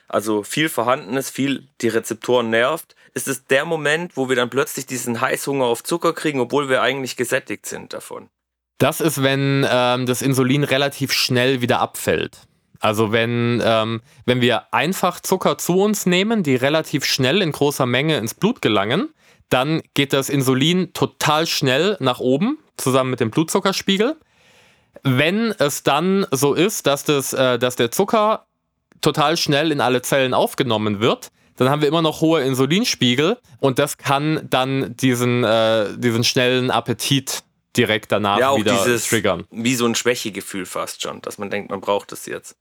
also 0.08 0.42
viel 0.42 0.68
vorhanden 0.68 1.16
ist, 1.16 1.30
viel 1.30 1.66
die 1.80 1.88
Rezeptoren 1.88 2.50
nervt, 2.50 2.94
ist 3.16 3.28
es 3.28 3.46
der 3.46 3.64
Moment, 3.64 4.16
wo 4.16 4.28
wir 4.28 4.36
dann 4.36 4.50
plötzlich 4.50 4.84
diesen 4.84 5.22
Heißhunger 5.22 5.64
auf 5.64 5.82
Zucker 5.82 6.12
kriegen, 6.12 6.38
obwohl 6.38 6.68
wir 6.68 6.82
eigentlich 6.82 7.16
gesättigt 7.16 7.64
sind 7.64 7.94
davon. 7.94 8.28
Das 8.76 9.00
ist, 9.00 9.22
wenn 9.22 9.66
ähm, 9.68 10.04
das 10.04 10.20
Insulin 10.20 10.64
relativ 10.64 11.12
schnell 11.12 11.62
wieder 11.62 11.80
abfällt. 11.80 12.42
Also 12.78 13.12
wenn, 13.12 13.62
ähm, 13.64 14.02
wenn 14.26 14.42
wir 14.42 14.74
einfach 14.74 15.20
Zucker 15.20 15.56
zu 15.56 15.80
uns 15.80 16.04
nehmen, 16.04 16.42
die 16.42 16.56
relativ 16.56 17.06
schnell 17.06 17.40
in 17.40 17.52
großer 17.52 17.86
Menge 17.86 18.18
ins 18.18 18.34
Blut 18.34 18.60
gelangen, 18.60 19.08
dann 19.48 19.80
geht 19.94 20.12
das 20.12 20.28
Insulin 20.28 20.92
total 20.92 21.46
schnell 21.46 21.96
nach 22.00 22.20
oben, 22.20 22.58
zusammen 22.76 23.10
mit 23.10 23.20
dem 23.20 23.30
Blutzuckerspiegel. 23.30 24.16
Wenn 25.04 25.52
es 25.52 25.84
dann 25.84 26.26
so 26.32 26.52
ist, 26.52 26.86
dass, 26.86 27.04
das, 27.04 27.32
äh, 27.32 27.58
dass 27.58 27.76
der 27.76 27.90
Zucker 27.90 28.44
total 29.00 29.38
schnell 29.38 29.72
in 29.72 29.80
alle 29.80 30.02
Zellen 30.02 30.34
aufgenommen 30.34 31.00
wird, 31.00 31.30
dann 31.56 31.70
haben 31.70 31.80
wir 31.80 31.88
immer 31.88 32.02
noch 32.02 32.20
hohe 32.20 32.42
Insulinspiegel 32.42 33.38
und 33.60 33.78
das 33.78 33.98
kann 33.98 34.46
dann 34.48 34.96
diesen, 34.96 35.44
äh, 35.44 35.96
diesen 35.96 36.24
schnellen 36.24 36.70
Appetit 36.70 37.42
direkt 37.76 38.12
danach 38.12 38.38
ja, 38.38 38.50
auch 38.50 38.58
wieder 38.58 38.72
dieses, 38.72 39.08
triggern. 39.08 39.44
Wie 39.50 39.74
so 39.74 39.86
ein 39.86 39.94
Schwächegefühl 39.94 40.66
fast 40.66 41.02
schon, 41.02 41.20
dass 41.22 41.38
man 41.38 41.50
denkt, 41.50 41.70
man 41.70 41.80
braucht 41.80 42.12
es 42.12 42.26
jetzt. 42.26 42.56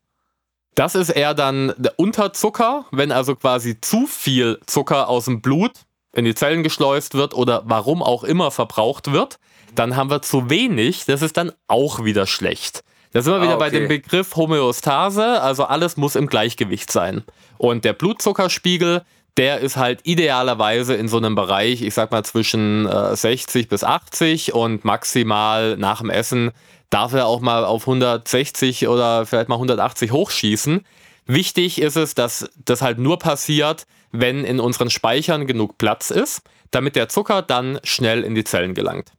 Das 0.75 0.93
ist 0.93 1.09
eher 1.09 1.33
dann 1.33 1.73
der 1.77 1.97
Unterzucker, 1.97 2.85
wenn 2.91 3.11
also 3.11 3.35
quasi 3.35 3.79
zu 3.79 4.07
viel 4.07 4.59
Zucker 4.65 5.07
aus 5.07 5.25
dem 5.25 5.41
Blut 5.41 5.71
in 6.13 6.25
die 6.25 6.35
Zellen 6.35 6.63
geschleust 6.63 7.13
wird 7.13 7.33
oder 7.33 7.63
warum 7.65 8.03
auch 8.03 8.23
immer 8.23 8.51
verbraucht 8.51 9.11
wird, 9.11 9.37
dann 9.73 9.95
haben 9.95 10.09
wir 10.09 10.21
zu 10.21 10.49
wenig, 10.49 11.05
das 11.05 11.21
ist 11.21 11.37
dann 11.37 11.51
auch 11.67 12.03
wieder 12.03 12.27
schlecht. 12.27 12.83
Da 13.11 13.21
sind 13.21 13.33
wir 13.33 13.41
wieder 13.41 13.53
ah, 13.53 13.55
okay. 13.55 13.63
bei 13.63 13.69
dem 13.69 13.87
Begriff 13.87 14.35
Homöostase, 14.35 15.41
also 15.41 15.63
alles 15.63 15.95
muss 15.95 16.15
im 16.15 16.27
Gleichgewicht 16.27 16.91
sein. 16.91 17.23
Und 17.57 17.85
der 17.85 17.93
Blutzuckerspiegel, 17.93 19.03
der 19.37 19.59
ist 19.59 19.77
halt 19.77 20.01
idealerweise 20.03 20.95
in 20.95 21.07
so 21.07 21.17
einem 21.17 21.35
Bereich, 21.35 21.81
ich 21.81 21.93
sag 21.93 22.11
mal 22.11 22.23
zwischen 22.23 22.85
äh, 22.87 23.15
60 23.15 23.67
bis 23.67 23.83
80 23.83 24.53
und 24.53 24.85
maximal 24.85 25.77
nach 25.77 25.99
dem 25.99 26.09
Essen 26.09 26.51
darf 26.89 27.13
er 27.13 27.25
auch 27.25 27.41
mal 27.41 27.65
auf 27.65 27.83
160 27.87 28.87
oder 28.87 29.25
vielleicht 29.25 29.49
mal 29.49 29.55
180 29.55 30.11
hochschießen. 30.11 30.85
Wichtig 31.25 31.81
ist 31.81 31.97
es, 31.97 32.15
dass 32.15 32.49
das 32.63 32.81
halt 32.81 32.99
nur 32.99 33.19
passiert, 33.19 33.87
wenn 34.11 34.45
in 34.45 34.59
unseren 34.59 34.89
Speichern 34.89 35.47
genug 35.47 35.77
Platz 35.77 36.11
ist, 36.11 36.41
damit 36.71 36.95
der 36.95 37.09
Zucker 37.09 37.41
dann 37.41 37.79
schnell 37.83 38.23
in 38.23 38.35
die 38.35 38.43
Zellen 38.43 38.73
gelangt. 38.73 39.11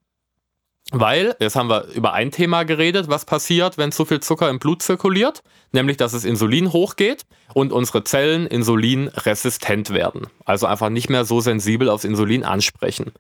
Weil, 0.93 1.35
jetzt 1.41 1.57
haben 1.57 1.69
wir 1.69 1.89
über 1.95 2.13
ein 2.13 2.31
Thema 2.31 2.63
geredet, 2.63 3.09
was 3.09 3.25
passiert, 3.25 3.77
wenn 3.77 3.91
zu 3.91 4.05
viel 4.05 4.21
Zucker 4.21 4.49
im 4.49 4.61
Blut 4.61 4.83
zirkuliert, 4.83 5.43
nämlich 5.73 5.97
dass 5.97 6.13
das 6.13 6.25
Insulin 6.25 6.73
hochgeht 6.73 7.27
und 7.55 7.73
unsere 7.73 8.05
Zellen 8.05 8.47
insulinresistent 8.47 9.91
werden. 9.91 10.29
Also 10.45 10.67
einfach 10.67 10.89
nicht 10.89 11.11
mehr 11.11 11.25
so 11.25 11.41
sensibel 11.41 11.89
aufs 11.89 12.05
Insulin 12.05 12.45
ansprechen. 12.45 13.13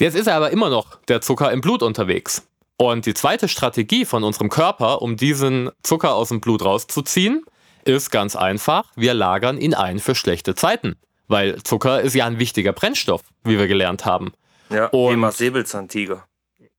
Jetzt 0.00 0.14
ist 0.14 0.28
aber 0.28 0.50
immer 0.50 0.70
noch 0.70 0.96
der 1.08 1.20
Zucker 1.20 1.50
im 1.50 1.60
Blut 1.60 1.82
unterwegs. 1.82 2.46
Und 2.76 3.06
die 3.06 3.14
zweite 3.14 3.48
Strategie 3.48 4.04
von 4.04 4.24
unserem 4.24 4.48
Körper, 4.48 5.02
um 5.02 5.16
diesen 5.16 5.70
Zucker 5.82 6.14
aus 6.14 6.28
dem 6.28 6.40
Blut 6.40 6.64
rauszuziehen, 6.64 7.44
ist 7.84 8.10
ganz 8.10 8.36
einfach, 8.36 8.90
wir 8.94 9.14
lagern 9.14 9.58
ihn 9.58 9.74
ein 9.74 9.98
für 9.98 10.14
schlechte 10.14 10.54
Zeiten. 10.54 10.96
Weil 11.28 11.62
Zucker 11.62 12.00
ist 12.00 12.14
ja 12.14 12.26
ein 12.26 12.38
wichtiger 12.38 12.72
Brennstoff, 12.72 13.22
wie 13.44 13.58
wir 13.58 13.66
gelernt 13.66 14.04
haben. 14.04 14.32
Ja, 14.72 14.86
und 14.86 15.10
Thema 15.10 15.32
Säbelzahntiger. 15.32 16.26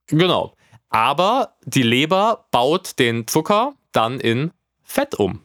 Genau. 0.07 0.55
Aber 0.89 1.55
die 1.65 1.83
Leber 1.83 2.45
baut 2.51 2.99
den 2.99 3.27
Zucker 3.27 3.73
dann 3.91 4.19
in 4.19 4.51
Fett 4.83 5.15
um. 5.15 5.41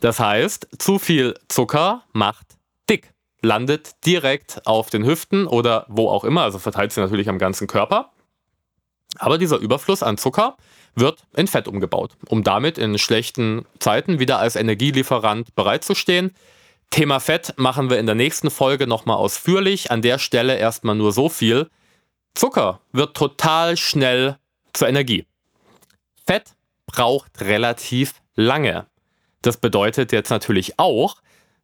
Das 0.00 0.18
heißt, 0.18 0.68
zu 0.78 0.98
viel 0.98 1.34
Zucker 1.48 2.04
macht 2.12 2.56
dick, 2.88 3.12
landet 3.42 4.04
direkt 4.06 4.66
auf 4.66 4.90
den 4.90 5.04
Hüften 5.04 5.46
oder 5.46 5.86
wo 5.88 6.08
auch 6.08 6.24
immer, 6.24 6.42
also 6.42 6.58
verteilt 6.58 6.92
sich 6.92 7.02
natürlich 7.02 7.28
am 7.28 7.38
ganzen 7.38 7.66
Körper. 7.66 8.12
Aber 9.18 9.38
dieser 9.38 9.58
Überfluss 9.58 10.02
an 10.02 10.16
Zucker 10.16 10.56
wird 10.94 11.24
in 11.36 11.46
Fett 11.46 11.68
umgebaut, 11.68 12.16
um 12.28 12.42
damit 12.42 12.78
in 12.78 12.98
schlechten 12.98 13.64
Zeiten 13.78 14.18
wieder 14.18 14.38
als 14.38 14.56
Energielieferant 14.56 15.54
bereitzustehen. 15.54 16.34
Thema 16.92 17.20
Fett 17.20 17.54
machen 17.56 17.88
wir 17.88 17.98
in 17.98 18.04
der 18.04 18.14
nächsten 18.14 18.50
Folge 18.50 18.86
nochmal 18.86 19.16
ausführlich. 19.16 19.90
An 19.90 20.02
der 20.02 20.18
Stelle 20.18 20.58
erstmal 20.58 20.94
nur 20.94 21.12
so 21.12 21.30
viel. 21.30 21.70
Zucker 22.34 22.80
wird 22.92 23.16
total 23.16 23.78
schnell 23.78 24.36
zur 24.74 24.88
Energie. 24.88 25.26
Fett 26.26 26.54
braucht 26.86 27.40
relativ 27.40 28.14
lange. 28.34 28.86
Das 29.40 29.56
bedeutet 29.56 30.12
jetzt 30.12 30.28
natürlich 30.28 30.78
auch, 30.78 31.16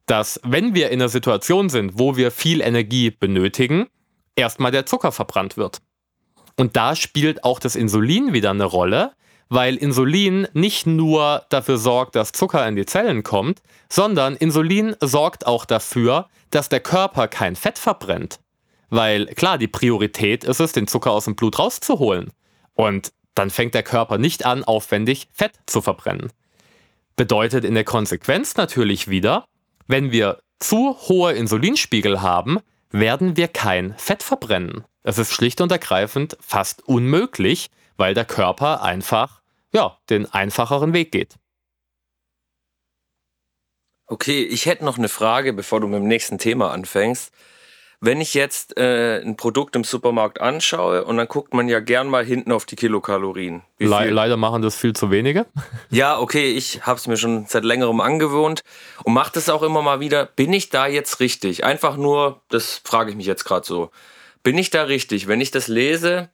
dass 0.06 0.40
wenn 0.44 0.74
wir 0.74 0.88
in 0.88 1.00
einer 1.02 1.10
Situation 1.10 1.68
sind, 1.68 1.98
wo 1.98 2.16
wir 2.16 2.30
viel 2.30 2.62
Energie 2.62 3.10
benötigen, 3.10 3.86
erstmal 4.34 4.72
der 4.72 4.86
Zucker 4.86 5.12
verbrannt 5.12 5.58
wird. 5.58 5.82
Und 6.56 6.74
da 6.74 6.96
spielt 6.96 7.44
auch 7.44 7.60
das 7.60 7.76
Insulin 7.76 8.32
wieder 8.32 8.50
eine 8.50 8.64
Rolle, 8.64 9.12
weil 9.48 9.76
Insulin 9.76 10.46
nicht 10.52 10.86
nur 10.86 11.44
dafür 11.48 11.78
sorgt, 11.78 12.16
dass 12.16 12.32
Zucker 12.32 12.66
in 12.68 12.76
die 12.76 12.86
Zellen 12.86 13.22
kommt, 13.22 13.62
sondern 13.88 14.36
Insulin 14.36 14.94
sorgt 15.00 15.46
auch 15.46 15.64
dafür, 15.64 16.28
dass 16.50 16.68
der 16.68 16.80
Körper 16.80 17.28
kein 17.28 17.56
Fett 17.56 17.78
verbrennt. 17.78 18.40
Weil 18.90 19.26
klar, 19.26 19.58
die 19.58 19.68
Priorität 19.68 20.44
ist 20.44 20.60
es, 20.60 20.72
den 20.72 20.86
Zucker 20.86 21.12
aus 21.12 21.24
dem 21.24 21.36
Blut 21.36 21.58
rauszuholen. 21.58 22.30
Und 22.74 23.12
dann 23.34 23.50
fängt 23.50 23.74
der 23.74 23.82
Körper 23.82 24.18
nicht 24.18 24.44
an, 24.44 24.64
aufwendig 24.64 25.28
Fett 25.32 25.52
zu 25.66 25.80
verbrennen. 25.80 26.32
Bedeutet 27.16 27.64
in 27.64 27.74
der 27.74 27.84
Konsequenz 27.84 28.56
natürlich 28.56 29.08
wieder, 29.08 29.44
wenn 29.86 30.12
wir 30.12 30.40
zu 30.58 30.96
hohe 31.08 31.32
Insulinspiegel 31.32 32.22
haben, 32.22 32.58
werden 32.90 33.36
wir 33.36 33.48
kein 33.48 33.94
Fett 33.98 34.22
verbrennen. 34.22 34.84
Es 35.02 35.18
ist 35.18 35.32
schlicht 35.32 35.60
und 35.60 35.72
ergreifend 35.72 36.36
fast 36.40 36.86
unmöglich, 36.86 37.70
weil 37.96 38.14
der 38.14 38.24
Körper 38.24 38.82
einfach 38.82 39.37
ja, 39.72 39.98
den 40.10 40.26
einfacheren 40.26 40.92
Weg 40.92 41.12
geht. 41.12 41.36
Okay, 44.06 44.42
ich 44.42 44.66
hätte 44.66 44.84
noch 44.84 44.96
eine 44.96 45.08
Frage, 45.08 45.52
bevor 45.52 45.80
du 45.80 45.86
mit 45.86 46.00
dem 46.00 46.08
nächsten 46.08 46.38
Thema 46.38 46.70
anfängst. 46.70 47.32
Wenn 48.00 48.20
ich 48.20 48.32
jetzt 48.32 48.78
äh, 48.78 49.20
ein 49.20 49.36
Produkt 49.36 49.74
im 49.74 49.82
Supermarkt 49.82 50.40
anschaue 50.40 51.04
und 51.04 51.16
dann 51.16 51.26
guckt 51.26 51.52
man 51.52 51.68
ja 51.68 51.80
gern 51.80 52.08
mal 52.08 52.24
hinten 52.24 52.52
auf 52.52 52.64
die 52.64 52.76
Kilokalorien. 52.76 53.62
Le 53.78 54.10
leider 54.10 54.36
machen 54.36 54.62
das 54.62 54.76
viel 54.76 54.92
zu 54.94 55.10
wenige. 55.10 55.46
Ja, 55.90 56.18
okay, 56.18 56.52
ich 56.52 56.86
habe 56.86 56.98
es 56.98 57.06
mir 57.06 57.16
schon 57.16 57.46
seit 57.46 57.64
längerem 57.64 58.00
angewohnt 58.00 58.62
und 59.04 59.14
mache 59.14 59.32
das 59.32 59.48
auch 59.48 59.62
immer 59.62 59.82
mal 59.82 60.00
wieder. 60.00 60.26
Bin 60.26 60.52
ich 60.52 60.68
da 60.68 60.86
jetzt 60.86 61.18
richtig? 61.18 61.64
Einfach 61.64 61.96
nur, 61.96 62.42
das 62.48 62.80
frage 62.84 63.10
ich 63.10 63.16
mich 63.16 63.26
jetzt 63.26 63.44
gerade 63.44 63.66
so. 63.66 63.90
Bin 64.42 64.56
ich 64.56 64.70
da 64.70 64.84
richtig, 64.84 65.26
wenn 65.26 65.40
ich 65.40 65.50
das 65.50 65.66
lese? 65.66 66.30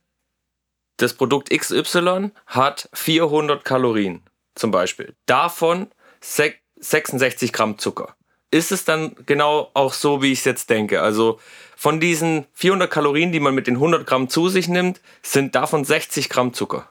Das 0.96 1.14
Produkt 1.14 1.50
XY 1.50 2.30
hat 2.46 2.88
400 2.92 3.64
Kalorien 3.64 4.22
zum 4.54 4.70
Beispiel. 4.70 5.14
Davon 5.26 5.88
66 6.20 7.52
Gramm 7.52 7.78
Zucker 7.78 8.14
ist 8.54 8.70
es 8.70 8.85
dann 8.85 9.16
genau 9.26 9.70
auch 9.74 9.92
so, 9.92 10.22
wie 10.22 10.30
ich 10.30 10.38
es 10.38 10.44
jetzt 10.44 10.70
denke. 10.70 11.02
Also 11.02 11.40
von 11.76 11.98
diesen 11.98 12.46
400 12.52 12.88
Kalorien, 12.88 13.33
die 13.33 13.40
man 13.40 13.52
mit 13.52 13.66
den 13.66 13.74
100 13.74 14.07
Gramm 14.07 14.28
zu 14.28 14.48
sich 14.48 14.68
nimmt, 14.68 15.00
sind 15.22 15.57
davon 15.57 15.85
60 15.85 16.28
Gramm 16.28 16.54
Zucker. 16.54 16.88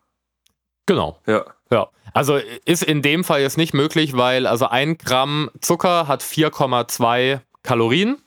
Genau. 0.86 1.20
Ja. 1.26 1.46
Ja. 1.72 1.90
Also 2.14 2.38
ist 2.66 2.84
in 2.84 3.02
dem 3.02 3.24
Fall 3.24 3.42
jetzt 3.42 3.58
nicht 3.58 3.74
möglich, 3.74 4.18
weil 4.18 4.46
also 4.46 4.68
ein 4.68 4.98
Gramm 4.98 5.50
Zucker 5.62 6.10
hat 6.10 6.22
4,2 6.22 7.40
Kalorien. 7.64 8.22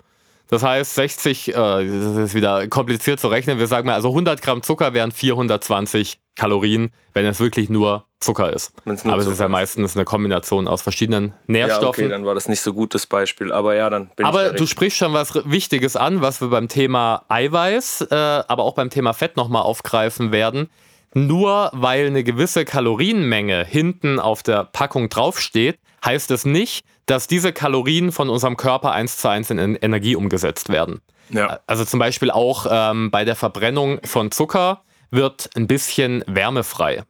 Das 0.48 0.62
heißt, 0.62 0.94
60, 0.94 1.48
äh, 1.48 1.52
das 1.52 2.16
ist 2.16 2.34
wieder 2.34 2.68
kompliziert 2.68 3.18
zu 3.18 3.28
rechnen. 3.28 3.58
Wir 3.58 3.66
sagen 3.66 3.86
mal, 3.86 3.94
also 3.94 4.08
100 4.08 4.42
Gramm 4.42 4.62
Zucker 4.62 4.94
wären 4.94 5.10
420 5.10 6.18
Kalorien, 6.36 6.92
wenn 7.14 7.26
es 7.26 7.40
wirklich 7.40 7.68
nur 7.68 8.04
Zucker 8.20 8.52
ist. 8.52 8.72
Nur 8.84 8.96
aber 9.06 9.22
es 9.22 9.26
ist 9.26 9.40
ja 9.40 9.48
meistens 9.48 9.96
eine 9.96 10.04
Kombination 10.04 10.68
aus 10.68 10.82
verschiedenen 10.82 11.34
Nährstoffen. 11.46 11.82
Ja, 11.82 11.88
okay, 11.88 12.08
dann 12.08 12.24
war 12.24 12.34
das 12.34 12.48
nicht 12.48 12.60
so 12.60 12.72
gut 12.72 12.94
das 12.94 13.06
Beispiel. 13.06 13.52
Aber 13.52 13.74
ja, 13.74 13.90
dann 13.90 14.10
bin 14.14 14.24
Aber 14.24 14.50
du 14.50 14.66
sprichst 14.66 14.98
schon 14.98 15.12
was 15.12 15.34
Wichtiges 15.44 15.96
an, 15.96 16.20
was 16.20 16.40
wir 16.40 16.48
beim 16.48 16.68
Thema 16.68 17.24
Eiweiß, 17.28 18.08
äh, 18.10 18.14
aber 18.14 18.64
auch 18.64 18.74
beim 18.74 18.90
Thema 18.90 19.12
Fett 19.14 19.36
nochmal 19.36 19.62
aufgreifen 19.62 20.30
werden. 20.32 20.70
Nur 21.14 21.70
weil 21.72 22.06
eine 22.06 22.24
gewisse 22.24 22.64
Kalorienmenge 22.64 23.64
hinten 23.64 24.20
auf 24.20 24.42
der 24.42 24.64
Packung 24.64 25.08
draufsteht, 25.08 25.78
heißt 26.06 26.30
es 26.30 26.44
nicht, 26.44 26.86
dass 27.04 27.26
diese 27.26 27.52
Kalorien 27.52 28.12
von 28.12 28.30
unserem 28.30 28.56
Körper 28.56 28.92
eins 28.92 29.18
zu 29.18 29.28
eins 29.28 29.50
in 29.50 29.58
Energie 29.58 30.16
umgesetzt 30.16 30.68
werden. 30.68 31.00
Ja. 31.30 31.60
Also 31.66 31.84
zum 31.84 31.98
Beispiel 31.98 32.30
auch 32.30 32.66
ähm, 32.70 33.10
bei 33.10 33.24
der 33.24 33.36
Verbrennung 33.36 34.00
von 34.04 34.30
Zucker 34.30 34.82
wird 35.10 35.50
ein 35.56 35.66
bisschen 35.66 36.24
wärmefrei. 36.26 37.02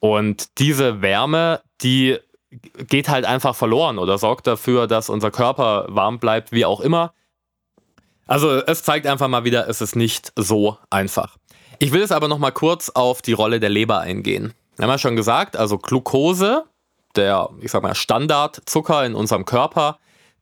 Und 0.00 0.58
diese 0.58 1.02
Wärme, 1.02 1.60
die 1.80 2.18
geht 2.86 3.08
halt 3.08 3.24
einfach 3.24 3.54
verloren 3.54 3.98
oder 3.98 4.18
sorgt 4.18 4.46
dafür, 4.46 4.86
dass 4.86 5.08
unser 5.08 5.30
Körper 5.30 5.86
warm 5.88 6.18
bleibt, 6.18 6.52
wie 6.52 6.64
auch 6.64 6.80
immer. 6.80 7.12
Also 8.26 8.62
es 8.64 8.82
zeigt 8.82 9.06
einfach 9.06 9.28
mal 9.28 9.44
wieder, 9.44 9.68
es 9.68 9.80
ist 9.80 9.96
nicht 9.96 10.32
so 10.36 10.78
einfach. 10.90 11.36
Ich 11.78 11.92
will 11.92 12.00
jetzt 12.00 12.12
aber 12.12 12.28
noch 12.28 12.38
mal 12.38 12.50
kurz 12.50 12.90
auf 12.90 13.22
die 13.22 13.32
Rolle 13.32 13.60
der 13.60 13.70
Leber 13.70 14.00
eingehen. 14.00 14.54
Wir 14.76 14.84
haben 14.84 14.90
ja 14.90 14.98
schon 14.98 15.16
gesagt, 15.16 15.56
also 15.56 15.78
Glucose 15.78 16.64
der, 17.16 17.50
ich 17.60 17.70
sag 17.70 17.82
mal, 17.82 17.94
Standardzucker 17.94 19.04
in 19.04 19.14
unserem 19.14 19.44
Körper, 19.44 19.98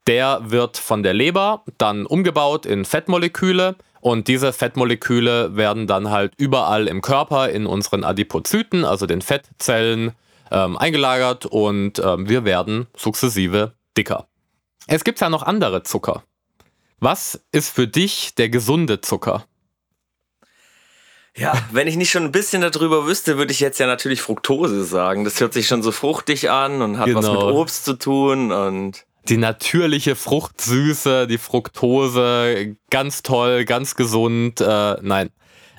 der 0.06 0.40
wird 0.44 0.76
von 0.76 1.02
der 1.02 1.14
Leber 1.14 1.64
dann 1.78 2.06
umgebaut 2.06 2.66
in 2.66 2.84
Fettmoleküle 2.84 3.76
und 4.00 4.28
diese 4.28 4.52
Fettmoleküle 4.52 5.56
werden 5.56 5.86
dann 5.86 6.10
halt 6.10 6.32
überall 6.36 6.86
im 6.86 7.02
Körper 7.02 7.48
in 7.48 7.66
unseren 7.66 8.04
Adipozyten, 8.04 8.84
also 8.84 9.06
den 9.06 9.20
Fettzellen, 9.20 10.12
ähm, 10.50 10.76
eingelagert 10.76 11.46
und 11.46 11.98
ähm, 11.98 12.28
wir 12.28 12.44
werden 12.44 12.86
sukzessive 12.96 13.72
dicker. 13.96 14.28
Es 14.86 15.02
gibt 15.02 15.20
ja 15.20 15.28
noch 15.28 15.42
andere 15.42 15.82
Zucker. 15.82 16.22
Was 17.00 17.44
ist 17.50 17.70
für 17.70 17.88
dich 17.88 18.34
der 18.36 18.48
gesunde 18.48 19.00
Zucker? 19.00 19.44
Ja, 21.36 21.54
wenn 21.72 21.86
ich 21.86 21.96
nicht 21.96 22.10
schon 22.10 22.24
ein 22.24 22.32
bisschen 22.32 22.62
darüber 22.62 23.06
wüsste, 23.06 23.38
würde 23.38 23.52
ich 23.52 23.60
jetzt 23.60 23.78
ja 23.78 23.86
natürlich 23.86 24.22
Fructose 24.22 24.84
sagen. 24.84 25.24
Das 25.24 25.40
hört 25.40 25.52
sich 25.52 25.66
schon 25.66 25.82
so 25.82 25.92
fruchtig 25.92 26.50
an 26.50 26.82
und 26.82 26.98
hat 26.98 27.06
genau. 27.06 27.18
was 27.18 27.28
mit 27.28 27.40
genau. 27.40 27.60
Obst 27.60 27.84
zu 27.84 27.94
tun 27.94 28.52
und 28.52 29.04
die 29.28 29.38
natürliche 29.38 30.14
Fruchtsüße, 30.14 31.26
die 31.26 31.38
Fructose, 31.38 32.76
ganz 32.90 33.22
toll, 33.22 33.64
ganz 33.64 33.96
gesund. 33.96 34.60
Äh, 34.60 34.96
nein, 35.02 35.30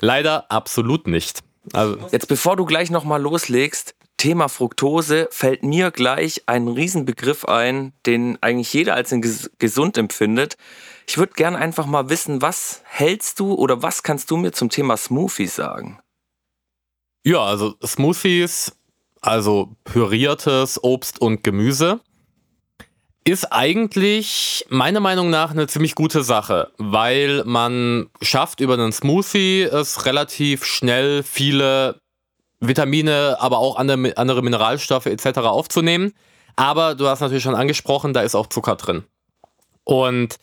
leider 0.02 0.52
absolut 0.52 1.08
nicht. 1.08 1.40
Also 1.74 1.98
Jetzt 2.12 2.28
bevor 2.28 2.56
du 2.56 2.66
gleich 2.66 2.92
nochmal 2.92 3.22
loslegst, 3.22 3.96
Thema 4.18 4.50
Fructose 4.50 5.28
fällt 5.32 5.64
mir 5.64 5.92
gleich 5.92 6.44
ein 6.48 6.68
Riesenbegriff 6.68 7.46
ein, 7.46 7.94
den 8.06 8.38
eigentlich 8.42 8.74
jeder 8.74 8.96
als 8.96 9.14
gesund 9.60 9.98
empfindet. 9.98 10.58
Ich 11.10 11.18
würde 11.18 11.34
gerne 11.34 11.58
einfach 11.58 11.86
mal 11.86 12.10
wissen, 12.10 12.42
was 12.42 12.82
hältst 12.84 13.40
du 13.40 13.54
oder 13.54 13.82
was 13.82 14.04
kannst 14.04 14.30
du 14.30 14.38
mir 14.38 14.52
zum 14.52 14.70
Thema 14.70 14.98
Smoothies 14.98 15.56
sagen? 15.56 16.00
Ja, 17.24 17.44
also 17.44 17.76
Smoothies, 17.86 18.74
also 19.22 19.76
püriertes 19.86 20.84
Obst 20.84 21.22
und 21.22 21.44
Gemüse, 21.44 22.02
ist 23.24 23.52
eigentlich 23.52 24.66
meiner 24.70 25.00
Meinung 25.00 25.30
nach 25.30 25.52
eine 25.52 25.68
ziemlich 25.68 25.96
gute 25.96 26.24
Sache, 26.24 26.72
weil 26.78 27.44
man 27.46 28.10
schafft 28.22 28.60
über 28.60 28.74
einen 28.76 28.94
Smoothie 28.94 29.64
es 29.64 30.06
relativ 30.06 30.64
schnell 30.64 31.24
viele 31.24 32.00
Vitamine, 32.60 33.38
aber 33.40 33.60
auch 33.60 33.76
andere, 33.78 34.42
Mineralstoffe 34.42 35.06
etc. 35.06 35.40
aufzunehmen. 35.40 36.14
Aber 36.56 36.96
du 36.96 37.08
hast 37.08 37.20
natürlich 37.20 37.44
schon 37.44 37.56
angesprochen, 37.56 38.14
da 38.14 38.22
ist 38.22 38.36
auch 38.36 38.48
Zucker 38.48 38.76
drin. 38.76 39.04
Und 39.84 40.38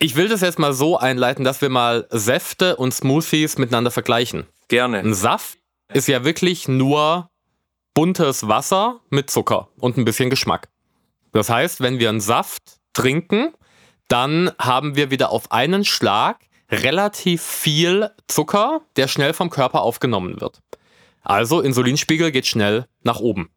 Ich 0.00 0.14
will 0.14 0.28
das 0.28 0.42
jetzt 0.42 0.60
mal 0.60 0.72
so 0.72 0.96
einleiten, 0.96 1.44
dass 1.44 1.60
wir 1.60 1.70
mal 1.70 2.06
Säfte 2.10 2.76
und 2.76 2.94
Smoothies 2.94 3.58
miteinander 3.58 3.90
vergleichen. 3.90 4.46
Gerne. 4.68 4.98
Ein 4.98 5.12
Saft 5.12 5.58
ist 5.92 6.06
ja 6.06 6.24
wirklich 6.24 6.68
nur 6.68 7.30
buntes 7.94 8.46
Wasser 8.46 9.00
mit 9.10 9.28
Zucker 9.28 9.70
und 9.76 9.96
ein 9.96 10.04
bisschen 10.04 10.30
Geschmack. 10.30 10.68
Das 11.32 11.50
heißt, 11.50 11.80
wenn 11.80 11.98
wir 11.98 12.10
einen 12.10 12.20
Saft 12.20 12.78
trinken, 12.92 13.52
dann 14.06 14.52
haben 14.58 14.94
wir 14.94 15.10
wieder 15.10 15.30
auf 15.30 15.50
einen 15.50 15.84
Schlag 15.84 16.38
relativ 16.70 17.42
viel 17.42 18.10
Zucker, 18.28 18.82
der 18.94 19.08
schnell 19.08 19.32
vom 19.32 19.50
Körper 19.50 19.82
aufgenommen 19.82 20.40
wird. 20.40 20.60
Also 21.22 21.60
Insulinspiegel 21.60 22.30
geht 22.30 22.46
schnell 22.46 22.86
nach 23.02 23.18
oben. 23.18 23.50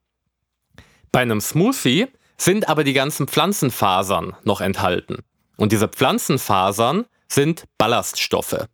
Bei 1.12 1.20
einem 1.20 1.40
Smoothie 1.40 2.08
sind 2.38 2.68
aber 2.68 2.84
die 2.84 2.94
ganzen 2.94 3.28
Pflanzenfasern 3.28 4.36
noch 4.44 4.62
enthalten. 4.62 5.24
Und 5.58 5.72
diese 5.72 5.88
Pflanzenfasern 5.88 7.06
sind 7.28 7.66
Ballaststoffe. 7.78 8.68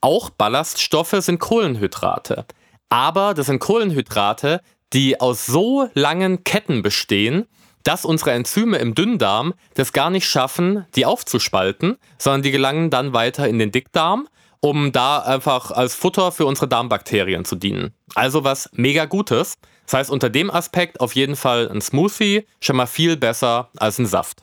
Auch 0.00 0.30
Ballaststoffe 0.30 1.16
sind 1.18 1.38
Kohlenhydrate. 1.38 2.46
Aber 2.88 3.34
das 3.34 3.46
sind 3.46 3.58
Kohlenhydrate, 3.58 4.60
die 4.92 5.20
aus 5.20 5.46
so 5.46 5.88
langen 5.94 6.42
Ketten 6.44 6.82
bestehen, 6.82 7.46
dass 7.84 8.04
unsere 8.04 8.32
Enzyme 8.32 8.78
im 8.78 8.94
Dünndarm 8.94 9.54
das 9.74 9.92
gar 9.92 10.10
nicht 10.10 10.28
schaffen, 10.28 10.86
die 10.94 11.06
aufzuspalten, 11.06 11.96
sondern 12.18 12.42
die 12.42 12.50
gelangen 12.50 12.90
dann 12.90 13.12
weiter 13.12 13.48
in 13.48 13.58
den 13.58 13.72
Dickdarm, 13.72 14.28
um 14.60 14.92
da 14.92 15.20
einfach 15.20 15.70
als 15.70 15.94
Futter 15.94 16.32
für 16.32 16.44
unsere 16.44 16.68
Darmbakterien 16.68 17.44
zu 17.44 17.56
dienen. 17.56 17.94
Also 18.14 18.44
was 18.44 18.68
mega 18.72 19.06
Gutes. 19.06 19.56
Das 19.86 19.94
heißt, 19.94 20.10
unter 20.10 20.28
dem 20.28 20.50
Aspekt 20.50 21.00
auf 21.00 21.14
jeden 21.14 21.36
Fall 21.36 21.68
ein 21.70 21.80
Smoothie 21.80 22.46
schon 22.60 22.76
mal 22.76 22.86
viel 22.86 23.16
besser 23.16 23.70
als 23.76 23.98
ein 23.98 24.06
Saft. 24.06 24.42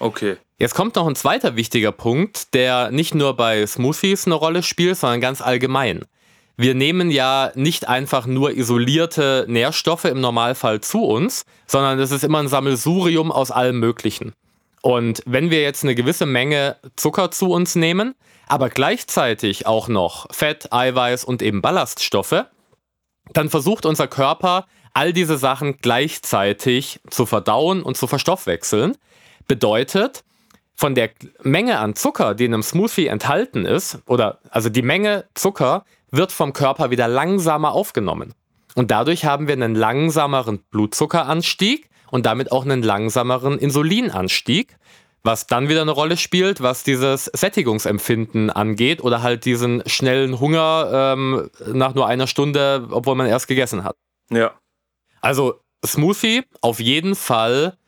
Okay. 0.00 0.36
Jetzt 0.64 0.74
kommt 0.74 0.96
noch 0.96 1.06
ein 1.06 1.14
zweiter 1.14 1.56
wichtiger 1.56 1.92
Punkt, 1.92 2.54
der 2.54 2.90
nicht 2.90 3.14
nur 3.14 3.36
bei 3.36 3.66
Smoothies 3.66 4.24
eine 4.24 4.34
Rolle 4.34 4.62
spielt, 4.62 4.96
sondern 4.96 5.20
ganz 5.20 5.42
allgemein. 5.42 6.06
Wir 6.56 6.74
nehmen 6.74 7.10
ja 7.10 7.52
nicht 7.54 7.86
einfach 7.86 8.24
nur 8.24 8.50
isolierte 8.50 9.44
Nährstoffe 9.46 10.06
im 10.06 10.22
Normalfall 10.22 10.80
zu 10.80 11.04
uns, 11.04 11.44
sondern 11.66 11.98
es 11.98 12.12
ist 12.12 12.24
immer 12.24 12.38
ein 12.38 12.48
Sammelsurium 12.48 13.30
aus 13.30 13.50
allem 13.50 13.78
Möglichen. 13.78 14.32
Und 14.80 15.22
wenn 15.26 15.50
wir 15.50 15.60
jetzt 15.60 15.82
eine 15.82 15.94
gewisse 15.94 16.24
Menge 16.24 16.78
Zucker 16.96 17.30
zu 17.30 17.50
uns 17.50 17.74
nehmen, 17.74 18.14
aber 18.46 18.70
gleichzeitig 18.70 19.66
auch 19.66 19.88
noch 19.88 20.32
Fett, 20.32 20.72
Eiweiß 20.72 21.24
und 21.24 21.42
eben 21.42 21.60
Ballaststoffe, 21.60 22.46
dann 23.34 23.50
versucht 23.50 23.84
unser 23.84 24.08
Körper 24.08 24.64
all 24.94 25.12
diese 25.12 25.36
Sachen 25.36 25.76
gleichzeitig 25.76 27.00
zu 27.10 27.26
verdauen 27.26 27.82
und 27.82 27.98
zu 27.98 28.06
verstoffwechseln. 28.06 28.96
Bedeutet, 29.46 30.24
von 30.74 30.94
der 30.94 31.10
Menge 31.42 31.78
an 31.78 31.94
Zucker, 31.94 32.34
die 32.34 32.46
in 32.46 32.54
einem 32.54 32.62
Smoothie 32.62 33.06
enthalten 33.06 33.64
ist, 33.64 33.98
oder 34.06 34.38
also 34.50 34.68
die 34.68 34.82
Menge 34.82 35.24
Zucker 35.34 35.84
wird 36.10 36.32
vom 36.32 36.52
Körper 36.52 36.90
wieder 36.90 37.08
langsamer 37.08 37.72
aufgenommen. 37.72 38.34
Und 38.74 38.90
dadurch 38.90 39.24
haben 39.24 39.46
wir 39.46 39.54
einen 39.54 39.74
langsameren 39.74 40.58
Blutzuckeranstieg 40.70 41.88
und 42.10 42.26
damit 42.26 42.52
auch 42.52 42.64
einen 42.64 42.82
langsameren 42.82 43.58
Insulinanstieg, 43.58 44.76
was 45.22 45.46
dann 45.46 45.68
wieder 45.68 45.82
eine 45.82 45.90
Rolle 45.92 46.16
spielt, 46.16 46.60
was 46.60 46.84
dieses 46.84 47.24
Sättigungsempfinden 47.26 48.50
angeht 48.50 49.02
oder 49.02 49.22
halt 49.22 49.44
diesen 49.44 49.82
schnellen 49.86 50.38
Hunger 50.38 51.14
ähm, 51.16 51.50
nach 51.66 51.94
nur 51.94 52.06
einer 52.06 52.26
Stunde, 52.26 52.88
obwohl 52.90 53.14
man 53.14 53.26
erst 53.26 53.48
gegessen 53.48 53.84
hat. 53.84 53.96
Ja. 54.30 54.52
Also 55.20 55.60
Smoothie 55.84 56.42
auf 56.60 56.80
jeden 56.80 57.14
Fall 57.14 57.78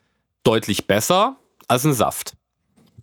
deutlich 0.44 0.86
besser 0.86 1.36
als 1.68 1.84
ein 1.84 1.92
Saft. 1.92 2.34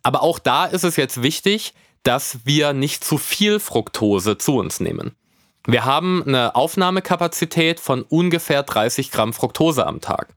Aber 0.04 0.22
auch 0.22 0.40
da 0.40 0.66
ist 0.66 0.84
es 0.84 0.98
jetzt 0.98 1.24
wichtig, 1.24 1.74
dass 2.04 2.40
wir 2.46 2.74
nicht 2.74 3.04
zu 3.04 3.18
viel 3.18 3.60
Fructose 3.60 4.38
zu 4.38 4.58
uns 4.58 4.80
nehmen. 4.80 5.16
Wir 5.66 5.86
haben 5.86 6.24
eine 6.28 6.56
Aufnahmekapazität 6.56 7.80
von 7.80 8.02
ungefähr 8.04 8.64
30 8.64 9.12
Gramm 9.12 9.32
Fructose 9.32 9.88
am 9.88 10.02
Tag. 10.02 10.36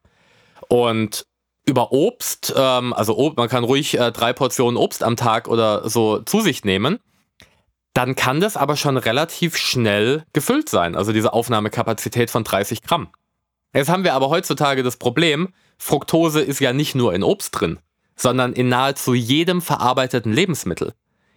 Und 0.69 1.27
über 1.69 1.91
Obst, 1.91 2.55
ähm, 2.57 2.93
also 2.93 3.33
man 3.37 3.49
kann 3.49 3.65
ruhig 3.65 3.99
äh, 3.99 4.13
drei 4.13 4.33
Portionen 4.33 4.77
Obst 4.77 5.03
am 5.03 5.17
Tag 5.17 5.49
oder 5.49 5.89
so 5.89 6.21
zu 6.21 6.41
sich 6.41 6.65
nehmen, 6.65 7.01
dann 7.93 8.15
kann 8.15 8.41
das 8.41 8.57
aber 8.57 8.77
schon 8.77 8.97
relativ 8.97 9.57
schnell 9.57 10.25
gefüllt 10.33 10.69
sein, 10.69 10.95
also 10.95 11.13
diese 11.13 11.33
Aufnahmekapazität 11.33 12.31
von 12.31 12.45
30 12.45 12.83
Gramm. 12.83 13.09
Jetzt 13.75 13.89
haben 13.89 14.05
wir 14.05 14.15
aber 14.15 14.29
heutzutage 14.29 14.83
das 14.83 14.97
Problem, 14.97 15.53
Fructose 15.79 16.41
ist 16.41 16.61
ja 16.61 16.73
nicht 16.73 16.95
nur 16.95 17.15
in 17.15 17.23
Obst 17.23 17.59
drin, 17.59 17.79
sondern 18.17 18.53
in 18.53 18.69
nahezu 18.69 19.15
jedem 19.15 19.63
verarbeiteten 19.63 20.33
Lebensmittel. 20.33 20.95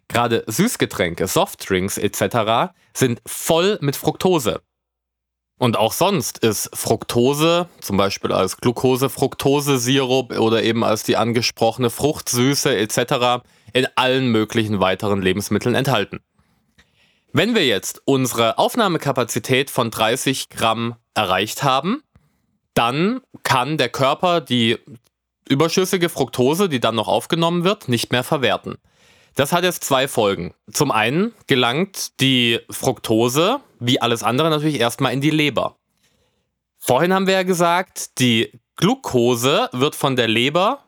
Gerade 0.08 0.44
Süßgetränke, 0.48 1.28
Softdrinks 1.28 1.98
etc. 1.98 2.74
sind 2.94 3.22
voll 3.26 3.78
mit 3.82 3.96
Fructose. 3.96 4.62
Und 5.60 5.78
auch 5.78 5.92
sonst 5.92 6.40
ist 6.40 6.70
Fructose, 6.74 7.68
zum 7.82 7.98
Beispiel 7.98 8.32
als 8.32 8.58
Glucose-Fructose-Sirup 8.58 10.40
oder 10.40 10.64
eben 10.64 10.86
als 10.86 11.04
die 11.04 11.18
angesprochene 11.18 11.90
Fruchtsüße 11.90 12.76
etc., 12.76 13.44
in 13.74 13.88
allen 13.96 14.32
möglichen 14.32 14.80
weiteren 14.80 15.22
Lebensmitteln 15.22 15.76
enthalten. 15.76 16.22
Wenn 17.34 17.54
wir 17.54 17.68
jetzt 17.68 18.02
unsere 18.06 18.58
Aufnahmekapazität 18.58 19.70
von 19.70 19.92
30 19.92 20.50
Gramm 20.50 20.96
erreicht 21.14 21.62
haben, 21.62 22.02
dann 22.74 23.20
kann 23.44 23.78
der 23.78 23.90
Körper 23.90 24.42
die 24.42 24.80
überschüssige 25.50 26.10
Fructose, 26.10 26.70
die 26.70 26.80
dann 26.80 26.96
noch 26.96 27.08
aufgenommen 27.08 27.64
wird, 27.64 27.90
nicht 27.90 28.12
mehr 28.12 28.24
verwerten. 28.24 28.78
Das 29.36 29.52
hat 29.52 29.64
jetzt 29.64 29.84
zwei 29.84 30.08
Folgen. 30.08 30.54
Zum 30.72 30.92
einen 30.92 31.34
gelangt 31.48 32.20
die 32.20 32.60
Fructose, 32.70 33.60
wie 33.80 34.02
alles 34.02 34.24
andere, 34.24 34.50
natürlich 34.50 34.80
erstmal 34.80 35.14
in 35.14 35.22
die 35.22 35.30
Leber. 35.30 35.76
Vorhin 36.78 37.14
haben 37.14 37.28
wir 37.28 37.34
ja 37.34 37.44
gesagt, 37.44 38.20
die 38.20 38.52
Glucose 38.78 39.70
wird 39.74 39.96
von 39.96 40.16
der 40.16 40.28
Leber 40.28 40.86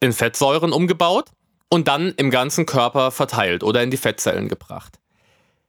in 0.00 0.12
Fettsäuren 0.12 0.72
umgebaut 0.72 1.30
und 1.68 1.88
dann 1.88 2.14
im 2.16 2.30
ganzen 2.30 2.66
Körper 2.66 3.10
verteilt 3.10 3.64
oder 3.64 3.82
in 3.82 3.90
die 3.90 3.96
Fettzellen 3.96 4.48
gebracht. 4.48 4.98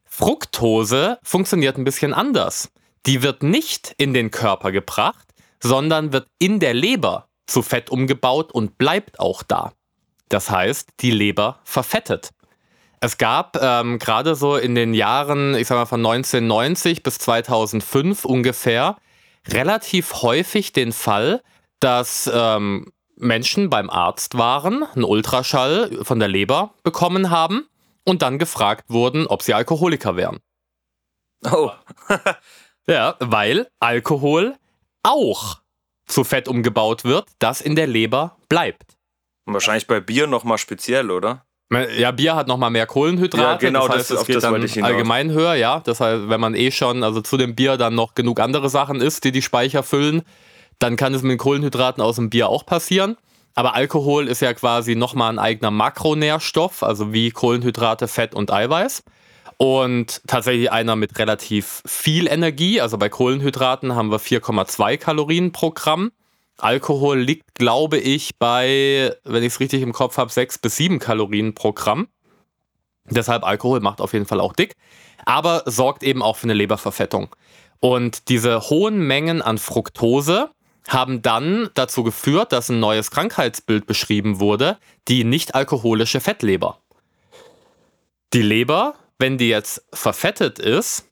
Fructose 0.04 1.18
funktioniert 1.22 1.76
ein 1.76 1.84
bisschen 1.84 2.14
anders. 2.14 2.70
Die 3.06 3.22
wird 3.22 3.42
nicht 3.42 3.94
in 3.98 4.14
den 4.14 4.30
Körper 4.30 4.72
gebracht, 4.72 5.26
sondern 5.62 6.12
wird 6.12 6.28
in 6.38 6.60
der 6.60 6.74
Leber 6.74 7.25
zu 7.46 7.62
Fett 7.62 7.90
umgebaut 7.90 8.52
und 8.52 8.78
bleibt 8.78 9.20
auch 9.20 9.42
da. 9.42 9.72
Das 10.28 10.50
heißt, 10.50 10.90
die 11.00 11.10
Leber 11.10 11.60
verfettet. 11.64 12.30
Es 13.00 13.18
gab 13.18 13.56
ähm, 13.60 13.98
gerade 13.98 14.34
so 14.34 14.56
in 14.56 14.74
den 14.74 14.94
Jahren, 14.94 15.54
ich 15.54 15.68
sag 15.68 15.76
mal 15.76 15.86
von 15.86 16.04
1990 16.04 17.02
bis 17.02 17.18
2005 17.18 18.24
ungefähr, 18.24 18.96
relativ 19.46 20.22
häufig 20.22 20.72
den 20.72 20.92
Fall, 20.92 21.42
dass 21.78 22.30
ähm, 22.32 22.90
Menschen 23.16 23.70
beim 23.70 23.90
Arzt 23.90 24.36
waren, 24.38 24.82
einen 24.82 25.04
Ultraschall 25.04 26.04
von 26.04 26.18
der 26.18 26.28
Leber 26.28 26.74
bekommen 26.82 27.30
haben 27.30 27.68
und 28.04 28.22
dann 28.22 28.38
gefragt 28.38 28.84
wurden, 28.88 29.26
ob 29.26 29.42
sie 29.42 29.54
Alkoholiker 29.54 30.16
wären. 30.16 30.38
Oh. 31.44 31.70
ja, 32.86 33.14
weil 33.20 33.68
Alkohol 33.78 34.56
auch 35.02 35.58
zu 36.06 36.24
Fett 36.24 36.48
umgebaut 36.48 37.04
wird, 37.04 37.26
das 37.38 37.60
in 37.60 37.76
der 37.76 37.86
Leber 37.86 38.36
bleibt. 38.48 38.96
Und 39.44 39.54
wahrscheinlich 39.54 39.86
bei 39.86 40.00
Bier 40.00 40.26
nochmal 40.26 40.58
speziell, 40.58 41.10
oder? 41.10 41.44
Ja, 41.98 42.12
Bier 42.12 42.36
hat 42.36 42.46
nochmal 42.46 42.70
mehr 42.70 42.86
Kohlenhydrate. 42.86 43.64
Ja, 43.64 43.70
genau, 43.70 43.88
das 43.88 43.98
heißt, 43.98 44.10
das, 44.12 44.20
es 44.20 44.26
geht 44.26 44.36
das 44.36 44.42
dann 44.44 44.84
allgemein 44.84 45.32
höher, 45.32 45.54
ja. 45.54 45.80
Das 45.80 46.00
heißt, 46.00 46.28
wenn 46.28 46.40
man 46.40 46.54
eh 46.54 46.70
schon, 46.70 47.02
also 47.02 47.20
zu 47.20 47.36
dem 47.36 47.56
Bier 47.56 47.76
dann 47.76 47.94
noch 47.94 48.14
genug 48.14 48.38
andere 48.38 48.68
Sachen 48.68 49.00
isst, 49.00 49.24
die 49.24 49.32
die 49.32 49.42
Speicher 49.42 49.82
füllen, 49.82 50.22
dann 50.78 50.96
kann 50.96 51.12
es 51.12 51.22
mit 51.22 51.32
den 51.32 51.38
Kohlenhydraten 51.38 52.02
aus 52.02 52.16
dem 52.16 52.30
Bier 52.30 52.48
auch 52.48 52.64
passieren. 52.64 53.16
Aber 53.54 53.74
Alkohol 53.74 54.28
ist 54.28 54.42
ja 54.42 54.52
quasi 54.54 54.94
nochmal 54.94 55.32
ein 55.32 55.38
eigener 55.38 55.70
Makronährstoff, 55.70 56.82
also 56.82 57.12
wie 57.12 57.30
Kohlenhydrate, 57.30 58.06
Fett 58.06 58.34
und 58.34 58.52
Eiweiß. 58.52 59.02
Und 59.58 60.20
tatsächlich 60.26 60.70
einer 60.70 60.96
mit 60.96 61.18
relativ 61.18 61.82
viel 61.86 62.28
Energie. 62.28 62.80
Also 62.80 62.98
bei 62.98 63.08
Kohlenhydraten 63.08 63.94
haben 63.94 64.10
wir 64.10 64.20
4,2 64.20 64.98
Kalorien 64.98 65.52
pro 65.52 65.70
Gramm. 65.70 66.12
Alkohol 66.58 67.18
liegt, 67.18 67.54
glaube 67.54 67.98
ich, 67.98 68.36
bei, 68.38 69.14
wenn 69.24 69.42
ich 69.42 69.54
es 69.54 69.60
richtig 69.60 69.82
im 69.82 69.92
Kopf 69.92 70.16
habe, 70.18 70.30
6 70.30 70.58
bis 70.58 70.76
7 70.76 70.98
Kalorien 70.98 71.54
pro 71.54 71.72
Gramm. 71.72 72.08
Deshalb 73.08 73.44
Alkohol 73.44 73.80
macht 73.80 74.00
auf 74.00 74.12
jeden 74.12 74.26
Fall 74.26 74.40
auch 74.40 74.52
dick, 74.52 74.74
aber 75.24 75.62
sorgt 75.66 76.02
eben 76.02 76.22
auch 76.22 76.36
für 76.36 76.44
eine 76.44 76.54
Leberverfettung. 76.54 77.34
Und 77.80 78.28
diese 78.28 78.60
hohen 78.62 79.06
Mengen 79.06 79.42
an 79.42 79.58
Fructose 79.58 80.50
haben 80.88 81.22
dann 81.22 81.68
dazu 81.74 82.02
geführt, 82.02 82.52
dass 82.52 82.68
ein 82.68 82.80
neues 82.80 83.10
Krankheitsbild 83.10 83.86
beschrieben 83.86 84.40
wurde, 84.40 84.78
die 85.08 85.24
nicht 85.24 85.54
alkoholische 85.54 86.20
Fettleber. 86.20 86.80
Die 88.32 88.42
Leber, 88.42 88.94
wenn 89.18 89.38
die 89.38 89.48
jetzt 89.48 89.84
verfettet 89.92 90.58
ist, 90.58 91.08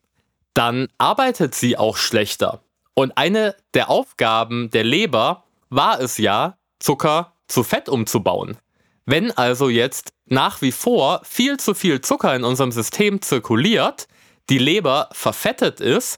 dann 0.53 0.87
arbeitet 0.97 1.55
sie 1.55 1.77
auch 1.77 1.97
schlechter. 1.97 2.61
Und 2.93 3.17
eine 3.17 3.55
der 3.73 3.89
Aufgaben 3.89 4.69
der 4.71 4.83
Leber 4.83 5.43
war 5.69 5.99
es 5.99 6.17
ja, 6.17 6.57
Zucker 6.79 7.33
zu 7.47 7.63
Fett 7.63 7.89
umzubauen. 7.89 8.57
Wenn 9.05 9.31
also 9.31 9.69
jetzt 9.69 10.13
nach 10.25 10.61
wie 10.61 10.71
vor 10.71 11.21
viel 11.23 11.57
zu 11.57 11.73
viel 11.73 12.01
Zucker 12.01 12.35
in 12.35 12.43
unserem 12.43 12.71
System 12.71 13.21
zirkuliert, 13.21 14.07
die 14.49 14.57
Leber 14.57 15.09
verfettet 15.11 15.79
ist, 15.79 16.17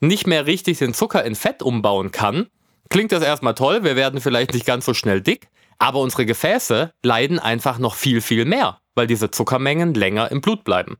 nicht 0.00 0.26
mehr 0.26 0.46
richtig 0.46 0.78
den 0.78 0.94
Zucker 0.94 1.24
in 1.24 1.34
Fett 1.34 1.62
umbauen 1.62 2.10
kann, 2.10 2.48
klingt 2.90 3.12
das 3.12 3.22
erstmal 3.22 3.54
toll, 3.54 3.84
wir 3.84 3.96
werden 3.96 4.20
vielleicht 4.20 4.52
nicht 4.52 4.66
ganz 4.66 4.84
so 4.84 4.94
schnell 4.94 5.20
dick, 5.20 5.48
aber 5.78 6.00
unsere 6.00 6.26
Gefäße 6.26 6.92
leiden 7.02 7.38
einfach 7.38 7.78
noch 7.78 7.94
viel, 7.94 8.20
viel 8.20 8.44
mehr, 8.44 8.78
weil 8.94 9.06
diese 9.06 9.30
Zuckermengen 9.30 9.94
länger 9.94 10.30
im 10.30 10.40
Blut 10.40 10.64
bleiben. 10.64 10.96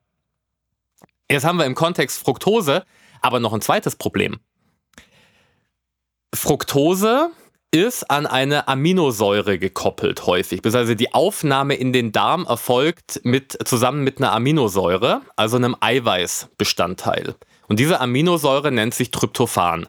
Jetzt 1.31 1.45
haben 1.45 1.59
wir 1.59 1.67
im 1.67 1.75
Kontext 1.75 2.19
Fructose 2.19 2.85
aber 3.25 3.41
noch 3.41 3.55
ein 3.55 3.63
zweites 3.63 3.97
Problem. 3.97 4.39
Fructose 6.35 7.31
ist 7.71 8.09
an 8.11 8.27
eine 8.27 8.69
Aminosäure 8.69 9.59
gekoppelt 9.59 10.27
häufig. 10.27 10.61
Also 10.65 10.95
die 10.95 11.13
Aufnahme 11.13 11.75
in 11.75 11.93
den 11.93 12.13
Darm 12.13 12.45
erfolgt 12.47 13.21
mit, 13.25 13.59
zusammen 13.67 14.05
mit 14.05 14.19
einer 14.19 14.33
Aminosäure, 14.33 15.23
also 15.37 15.57
einem 15.57 15.75
Eiweißbestandteil. 15.81 17.35
Und 17.67 17.81
diese 17.81 18.01
Aminosäure 18.01 18.71
nennt 18.71 18.95
sich 18.95 19.11
Tryptophan. 19.11 19.89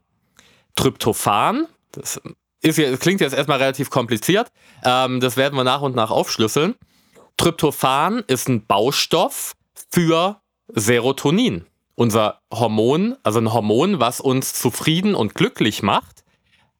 Tryptophan, 0.76 1.67
das, 1.91 2.19
ist, 2.62 2.80
das 2.80 3.00
klingt 3.00 3.21
jetzt 3.21 3.36
erstmal 3.36 3.60
relativ 3.60 3.89
kompliziert, 3.89 4.48
ähm, 4.84 5.19
das 5.19 5.38
werden 5.38 5.56
wir 5.56 5.63
nach 5.63 5.82
und 5.82 5.95
nach 5.95 6.10
aufschlüsseln. 6.10 6.76
Tryptophan 7.38 8.24
ist 8.28 8.48
ein 8.48 8.65
Baustoff 8.65 9.54
für 9.91 10.41
Serotonin. 10.67 11.65
Unser 11.95 12.41
Hormon, 12.51 13.15
also 13.23 13.39
ein 13.39 13.54
Hormon, 13.54 13.99
was 13.99 14.19
uns 14.19 14.54
zufrieden 14.54 15.15
und 15.15 15.34
glücklich 15.34 15.82
macht 15.82 16.25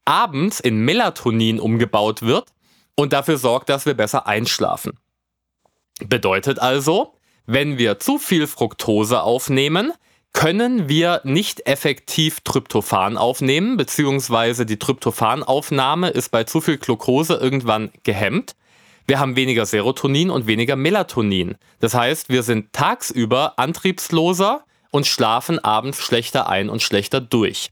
abends 0.06 0.60
in 0.60 0.78
Melatonin 0.86 1.60
umgebaut 1.60 2.21
wird 2.21 2.50
und 2.95 3.12
dafür 3.12 3.38
sorgt, 3.38 3.69
dass 3.69 3.86
wir 3.86 3.95
besser 3.95 4.28
einschlafen. 4.28 4.98
Bedeutet 6.00 6.60
also, 6.60 7.15
wenn 7.45 7.78
wir 7.78 8.00
zu 8.00 8.19
viel 8.19 8.48
Fructose 8.48 9.21
aufnehmen, 9.21 9.91
können 10.34 10.89
wir 10.89 11.21
nicht 11.24 11.65
effektiv 11.65 12.41
Tryptophan 12.41 13.17
aufnehmen, 13.17 13.78
beziehungsweise 13.78 14.65
die 14.65 14.78
Tryptophanaufnahme 14.78 16.10
ist 16.10 16.30
bei 16.30 16.43
zu 16.43 16.62
viel 16.62 16.78
Glucose 16.78 17.36
irgendwann 17.36 17.91
gehemmt. 18.04 18.56
Wir 19.08 19.20
haben 19.20 19.36
weniger 19.36 19.65
Serotonin 19.65 20.30
und 20.30 20.48
weniger 20.48 20.76
Melatonin. 20.76 21.56
Das 21.80 21.94
heißt, 21.94 22.30
wir 22.30 22.44
sind 22.44 22.74
tagsüber 22.74 23.60
antriebsloser 23.60 24.65
und 24.89 25.06
schlafen 25.06 25.60
abends 25.60 26.00
schlechter 26.00 26.50
ein 26.50 26.70
und 26.70 26.82
schlechter 26.82 27.22
durch. 27.22 27.72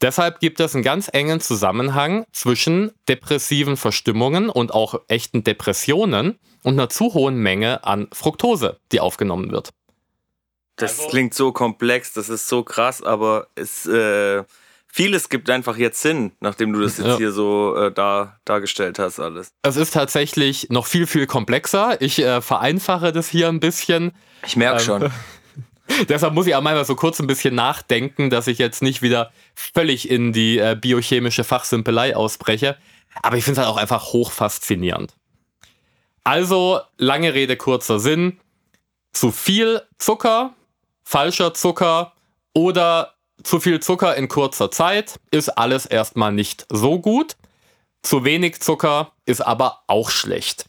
Deshalb 0.00 0.40
gibt 0.40 0.58
es 0.58 0.74
einen 0.74 0.82
ganz 0.82 1.08
engen 1.12 1.40
Zusammenhang 1.40 2.24
zwischen 2.32 2.90
depressiven 3.08 3.76
Verstimmungen 3.76 4.50
und 4.50 4.74
auch 4.74 5.00
echten 5.06 5.44
Depressionen 5.44 6.40
und 6.64 6.72
einer 6.72 6.88
zu 6.88 7.14
hohen 7.14 7.36
Menge 7.36 7.84
an 7.84 8.08
Fructose, 8.12 8.80
die 8.90 8.98
aufgenommen 8.98 9.52
wird. 9.52 9.70
Das 10.74 10.98
also, 10.98 11.10
klingt 11.10 11.34
so 11.34 11.52
komplex, 11.52 12.12
das 12.14 12.28
ist 12.28 12.48
so 12.48 12.64
krass, 12.64 13.00
aber 13.00 13.46
es, 13.54 13.86
äh, 13.86 14.42
vieles 14.92 15.30
gibt 15.30 15.48
einfach 15.50 15.78
jetzt 15.78 16.00
Sinn, 16.02 16.32
nachdem 16.40 16.72
du 16.72 16.80
das 16.80 16.98
jetzt 16.98 17.06
ja. 17.06 17.16
hier 17.16 17.32
so 17.32 17.74
äh, 17.74 17.90
dar, 17.90 18.38
dargestellt 18.44 18.98
hast, 18.98 19.18
alles. 19.18 19.52
Es 19.62 19.76
ist 19.76 19.94
tatsächlich 19.94 20.68
noch 20.68 20.86
viel, 20.86 21.06
viel 21.06 21.26
komplexer. 21.26 22.00
Ich 22.00 22.18
äh, 22.20 22.42
vereinfache 22.42 23.10
das 23.10 23.28
hier 23.28 23.48
ein 23.48 23.58
bisschen. 23.58 24.12
Ich 24.46 24.54
merke 24.54 24.80
ähm, 24.80 24.84
schon. 24.84 25.12
Deshalb 26.08 26.34
muss 26.34 26.46
ich 26.46 26.54
auch 26.54 26.60
mal 26.60 26.84
so 26.84 26.94
kurz 26.94 27.18
ein 27.20 27.26
bisschen 27.26 27.54
nachdenken, 27.54 28.30
dass 28.30 28.46
ich 28.46 28.58
jetzt 28.58 28.82
nicht 28.82 29.02
wieder 29.02 29.32
völlig 29.54 30.10
in 30.10 30.32
die 30.32 30.58
äh, 30.58 30.76
biochemische 30.78 31.42
Fachsimpelei 31.42 32.14
ausbreche. 32.14 32.76
Aber 33.22 33.36
ich 33.36 33.44
finde 33.44 33.60
es 33.60 33.66
halt 33.66 33.74
auch 33.74 33.80
einfach 33.80 34.12
hochfaszinierend. 34.12 35.16
Also, 36.22 36.80
lange 36.98 37.34
Rede, 37.34 37.56
kurzer 37.56 37.98
Sinn. 37.98 38.38
Zu 39.12 39.32
viel 39.32 39.82
Zucker, 39.98 40.54
falscher 41.02 41.52
Zucker 41.52 42.12
oder 42.54 43.11
zu 43.44 43.60
viel 43.60 43.80
Zucker 43.80 44.16
in 44.16 44.28
kurzer 44.28 44.70
Zeit 44.70 45.18
ist 45.30 45.48
alles 45.50 45.86
erstmal 45.86 46.32
nicht 46.32 46.66
so 46.70 46.98
gut. 47.00 47.36
Zu 48.02 48.24
wenig 48.24 48.60
Zucker 48.60 49.12
ist 49.26 49.40
aber 49.40 49.82
auch 49.86 50.10
schlecht. 50.10 50.66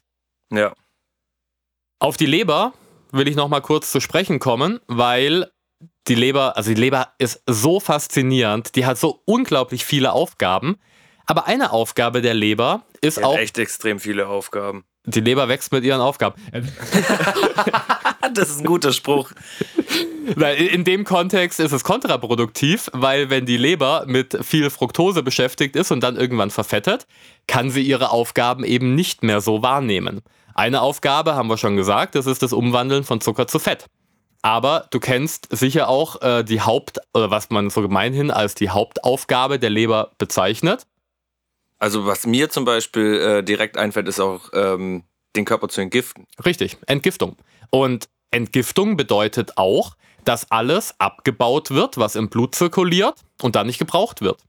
Ja. 0.51 0.73
Auf 1.99 2.17
die 2.17 2.25
Leber 2.25 2.73
will 3.11 3.27
ich 3.27 3.35
noch 3.35 3.47
mal 3.47 3.61
kurz 3.61 3.91
zu 3.91 3.99
sprechen 3.99 4.39
kommen, 4.39 4.79
weil 4.87 5.51
die 6.07 6.15
Leber, 6.15 6.57
also 6.57 6.69
die 6.69 6.79
Leber 6.79 7.13
ist 7.17 7.41
so 7.47 7.79
faszinierend, 7.79 8.75
die 8.75 8.85
hat 8.85 8.97
so 8.97 9.21
unglaublich 9.25 9.85
viele 9.85 10.11
Aufgaben. 10.11 10.77
Aber 11.25 11.47
eine 11.47 11.71
Aufgabe 11.71 12.21
der 12.21 12.33
Leber 12.33 12.83
ist 13.01 13.17
die 13.17 13.23
auch. 13.23 13.37
echt 13.37 13.57
extrem 13.57 13.99
viele 13.99 14.27
Aufgaben. 14.27 14.83
Die 15.05 15.21
Leber 15.21 15.47
wächst 15.47 15.71
mit 15.71 15.83
ihren 15.83 16.01
Aufgaben. 16.01 16.41
das 18.33 18.49
ist 18.49 18.59
ein 18.59 18.65
guter 18.65 18.93
Spruch. 18.93 19.31
In 20.25 20.83
dem 20.85 21.03
Kontext 21.03 21.59
ist 21.59 21.73
es 21.73 21.83
kontraproduktiv, 21.83 22.89
weil 22.93 23.29
wenn 23.29 23.45
die 23.45 23.57
Leber 23.57 24.05
mit 24.07 24.37
viel 24.43 24.69
Fructose 24.69 25.21
beschäftigt 25.21 25.75
ist 25.75 25.91
und 25.91 26.01
dann 26.01 26.15
irgendwann 26.15 26.49
verfettet, 26.49 27.07
kann 27.47 27.69
sie 27.69 27.81
ihre 27.81 28.11
Aufgaben 28.11 28.63
eben 28.63 28.95
nicht 28.95 29.23
mehr 29.23 29.41
so 29.41 29.61
wahrnehmen. 29.61 30.21
Eine 30.55 30.81
Aufgabe 30.81 31.35
haben 31.35 31.49
wir 31.49 31.57
schon 31.57 31.75
gesagt, 31.75 32.15
das 32.15 32.25
ist 32.25 32.41
das 32.41 32.53
Umwandeln 32.53 33.03
von 33.03 33.19
Zucker 33.19 33.47
zu 33.47 33.59
Fett. 33.59 33.87
Aber 34.41 34.87
du 34.91 34.99
kennst 34.99 35.47
sicher 35.51 35.89
auch 35.89 36.21
äh, 36.21 36.43
die 36.43 36.61
Haupt- 36.61 36.99
oder 37.13 37.31
was 37.31 37.49
man 37.49 37.69
so 37.69 37.81
gemeinhin 37.81 38.29
als 38.29 38.55
die 38.55 38.69
Hauptaufgabe 38.69 39.57
der 39.57 39.69
Leber 39.69 40.11
bezeichnet. 40.17 40.85
Also 41.79 42.05
was 42.05 42.25
mir 42.25 42.49
zum 42.49 42.65
Beispiel 42.65 43.15
äh, 43.15 43.43
direkt 43.43 43.77
einfällt, 43.77 44.07
ist 44.07 44.19
auch 44.19 44.49
ähm, 44.53 45.03
den 45.35 45.45
Körper 45.45 45.69
zu 45.69 45.81
entgiften. 45.81 46.27
Richtig, 46.45 46.77
Entgiftung. 46.87 47.37
Und 47.71 48.09
Entgiftung 48.31 48.97
bedeutet 48.97 49.57
auch, 49.57 49.95
dass 50.25 50.51
alles 50.51 50.99
abgebaut 50.99 51.71
wird, 51.71 51.97
was 51.97 52.15
im 52.15 52.29
Blut 52.29 52.55
zirkuliert 52.55 53.15
und 53.41 53.55
dann 53.55 53.67
nicht 53.67 53.79
gebraucht 53.79 54.21
wird. 54.21 54.41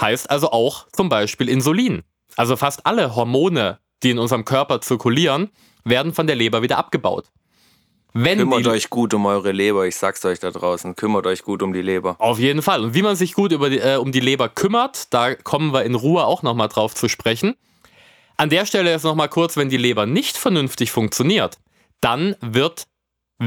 Heißt 0.00 0.30
also 0.30 0.50
auch 0.50 0.86
zum 0.92 1.08
Beispiel 1.08 1.48
Insulin. 1.48 2.02
Also 2.36 2.56
fast 2.56 2.86
alle 2.86 3.14
Hormone, 3.14 3.78
die 4.02 4.10
in 4.10 4.18
unserem 4.18 4.44
Körper 4.44 4.80
zirkulieren, 4.80 5.50
werden 5.84 6.14
von 6.14 6.26
der 6.26 6.36
Leber 6.36 6.62
wieder 6.62 6.78
abgebaut. 6.78 7.26
Wenn 8.14 8.38
Kümmert 8.38 8.66
euch 8.66 8.90
gut 8.90 9.14
um 9.14 9.24
eure 9.24 9.52
Leber, 9.52 9.86
ich 9.86 9.96
sag's 9.96 10.24
euch 10.24 10.38
da 10.38 10.50
draußen. 10.50 10.96
Kümmert 10.96 11.26
euch 11.26 11.42
gut 11.42 11.62
um 11.62 11.72
die 11.72 11.80
Leber. 11.80 12.16
Auf 12.18 12.38
jeden 12.38 12.60
Fall. 12.60 12.84
Und 12.84 12.94
wie 12.94 13.02
man 13.02 13.16
sich 13.16 13.32
gut 13.32 13.52
die, 13.52 13.78
äh, 13.78 13.96
um 13.96 14.12
die 14.12 14.20
Leber 14.20 14.50
kümmert, 14.50 15.12
da 15.14 15.34
kommen 15.34 15.72
wir 15.72 15.84
in 15.84 15.94
Ruhe 15.94 16.24
auch 16.26 16.42
nochmal 16.42 16.68
drauf 16.68 16.94
zu 16.94 17.08
sprechen. 17.08 17.54
An 18.36 18.50
der 18.50 18.66
Stelle 18.66 18.90
jetzt 18.90 19.04
nochmal 19.04 19.28
kurz, 19.28 19.56
wenn 19.56 19.70
die 19.70 19.78
Leber 19.78 20.04
nicht 20.04 20.36
vernünftig 20.36 20.90
funktioniert, 20.90 21.58
dann 22.00 22.36
wird 22.40 22.86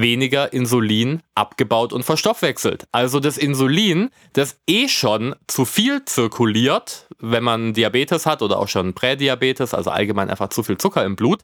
weniger 0.01 0.53
Insulin 0.53 1.21
abgebaut 1.35 1.93
und 1.93 2.03
verstoffwechselt. 2.03 2.87
Also 2.91 3.19
das 3.19 3.37
Insulin, 3.37 4.09
das 4.33 4.59
eh 4.67 4.87
schon 4.87 5.35
zu 5.47 5.65
viel 5.65 6.03
zirkuliert, 6.05 7.07
wenn 7.19 7.43
man 7.43 7.73
Diabetes 7.73 8.25
hat 8.25 8.41
oder 8.41 8.59
auch 8.59 8.67
schon 8.67 8.93
Prädiabetes, 8.93 9.73
also 9.73 9.89
allgemein 9.89 10.29
einfach 10.29 10.49
zu 10.49 10.63
viel 10.63 10.77
Zucker 10.77 11.03
im 11.03 11.15
Blut, 11.15 11.41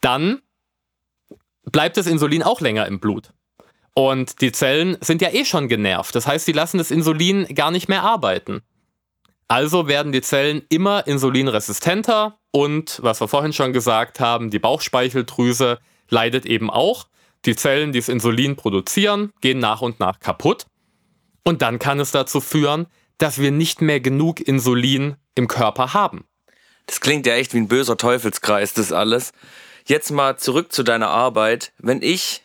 dann 0.00 0.40
bleibt 1.64 1.96
das 1.96 2.06
Insulin 2.06 2.42
auch 2.42 2.60
länger 2.60 2.86
im 2.86 3.00
Blut. 3.00 3.32
Und 3.94 4.40
die 4.40 4.52
Zellen 4.52 4.96
sind 5.00 5.20
ja 5.20 5.30
eh 5.32 5.44
schon 5.44 5.68
genervt. 5.68 6.14
Das 6.14 6.26
heißt, 6.26 6.46
sie 6.46 6.52
lassen 6.52 6.78
das 6.78 6.90
Insulin 6.90 7.46
gar 7.54 7.70
nicht 7.70 7.88
mehr 7.88 8.02
arbeiten. 8.02 8.62
Also 9.48 9.88
werden 9.88 10.12
die 10.12 10.22
Zellen 10.22 10.62
immer 10.68 11.06
insulinresistenter 11.06 12.38
und, 12.52 13.00
was 13.02 13.20
wir 13.20 13.28
vorhin 13.28 13.52
schon 13.52 13.72
gesagt 13.72 14.20
haben, 14.20 14.50
die 14.50 14.60
Bauchspeicheldrüse 14.60 15.78
leidet 16.08 16.46
eben 16.46 16.70
auch. 16.70 17.08
Die 17.46 17.56
Zellen, 17.56 17.92
die 17.92 18.00
das 18.00 18.08
Insulin 18.08 18.56
produzieren, 18.56 19.32
gehen 19.40 19.58
nach 19.58 19.80
und 19.80 20.00
nach 20.00 20.20
kaputt. 20.20 20.66
Und 21.44 21.62
dann 21.62 21.78
kann 21.78 22.00
es 22.00 22.10
dazu 22.10 22.40
führen, 22.40 22.86
dass 23.18 23.38
wir 23.38 23.50
nicht 23.50 23.80
mehr 23.80 24.00
genug 24.00 24.40
Insulin 24.40 25.16
im 25.34 25.48
Körper 25.48 25.94
haben. 25.94 26.24
Das 26.86 27.00
klingt 27.00 27.26
ja 27.26 27.34
echt 27.34 27.54
wie 27.54 27.58
ein 27.58 27.68
böser 27.68 27.96
Teufelskreis, 27.96 28.74
das 28.74 28.92
alles. 28.92 29.32
Jetzt 29.86 30.10
mal 30.10 30.36
zurück 30.36 30.72
zu 30.72 30.82
deiner 30.82 31.08
Arbeit. 31.08 31.72
Wenn 31.78 32.02
ich 32.02 32.42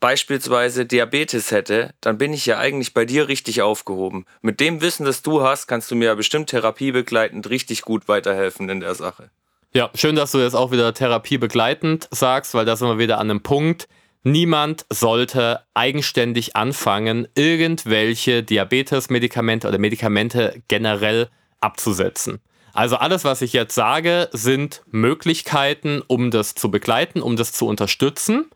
beispielsweise 0.00 0.86
Diabetes 0.86 1.50
hätte, 1.50 1.94
dann 2.00 2.18
bin 2.18 2.32
ich 2.32 2.46
ja 2.46 2.58
eigentlich 2.58 2.94
bei 2.94 3.04
dir 3.04 3.28
richtig 3.28 3.62
aufgehoben. 3.62 4.26
Mit 4.42 4.60
dem 4.60 4.80
Wissen, 4.80 5.06
das 5.06 5.22
du 5.22 5.42
hast, 5.42 5.66
kannst 5.66 5.90
du 5.90 5.94
mir 5.94 6.06
ja 6.06 6.14
bestimmt 6.14 6.50
therapiebegleitend 6.50 7.48
richtig 7.48 7.82
gut 7.82 8.06
weiterhelfen 8.06 8.68
in 8.68 8.80
der 8.80 8.94
Sache. 8.94 9.30
Ja, 9.72 9.90
schön, 9.94 10.14
dass 10.14 10.30
du 10.30 10.38
jetzt 10.38 10.54
auch 10.54 10.70
wieder 10.70 10.94
therapiebegleitend 10.94 12.08
sagst, 12.10 12.54
weil 12.54 12.64
da 12.64 12.76
sind 12.76 12.88
wir 12.88 12.98
wieder 12.98 13.18
an 13.18 13.30
einem 13.30 13.42
Punkt. 13.42 13.88
Niemand 14.26 14.86
sollte 14.90 15.60
eigenständig 15.74 16.56
anfangen, 16.56 17.28
irgendwelche 17.34 18.42
Diabetes-Medikamente 18.42 19.68
oder 19.68 19.78
Medikamente 19.78 20.62
generell 20.66 21.28
abzusetzen. 21.60 22.40
Also 22.72 22.96
alles, 22.96 23.24
was 23.24 23.42
ich 23.42 23.52
jetzt 23.52 23.74
sage, 23.74 24.30
sind 24.32 24.82
Möglichkeiten, 24.90 26.02
um 26.06 26.30
das 26.30 26.54
zu 26.54 26.70
begleiten, 26.70 27.20
um 27.20 27.36
das 27.36 27.52
zu 27.52 27.66
unterstützen. 27.66 28.46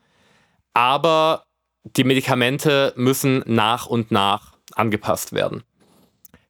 Aber 0.73 1.45
die 1.85 2.05
Medikamente 2.05 2.95
müssen 2.97 3.45
nach 3.47 3.87
und 3.87 4.11
nach 4.11 4.55
angepasst 4.75 5.35
werden. 5.35 5.63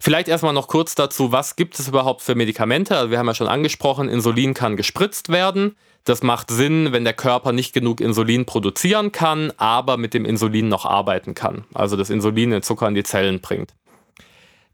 Vielleicht 0.01 0.29
erstmal 0.29 0.53
noch 0.53 0.69
kurz 0.69 0.95
dazu, 0.95 1.33
was 1.33 1.57
gibt 1.57 1.79
es 1.79 1.89
überhaupt 1.89 2.23
für 2.23 2.37
Medikamente? 2.37 2.97
Also 2.97 3.11
wir 3.11 3.19
haben 3.19 3.27
ja 3.27 3.35
schon 3.35 3.49
angesprochen, 3.49 4.09
Insulin 4.09 4.55
kann 4.55 4.77
gespritzt 4.77 5.29
werden. 5.29 5.77
Das 6.09 6.23
macht 6.23 6.51
Sinn, 6.51 6.93
wenn 6.93 7.05
der 7.05 7.13
Körper 7.13 7.53
nicht 7.53 7.75
genug 7.75 8.01
Insulin 8.01 8.47
produzieren 8.47 9.13
kann, 9.13 9.53
aber 9.59 9.99
mit 9.99 10.15
dem 10.15 10.25
Insulin 10.25 10.69
noch 10.69 10.87
arbeiten 10.87 11.35
kann. 11.35 11.67
Also 11.75 11.97
das 11.97 12.09
Insulin 12.09 12.51
den 12.51 12.63
Zucker 12.63 12.89
in 12.89 12.95
die 12.95 13.03
Zellen 13.03 13.43
bringt. 13.43 13.75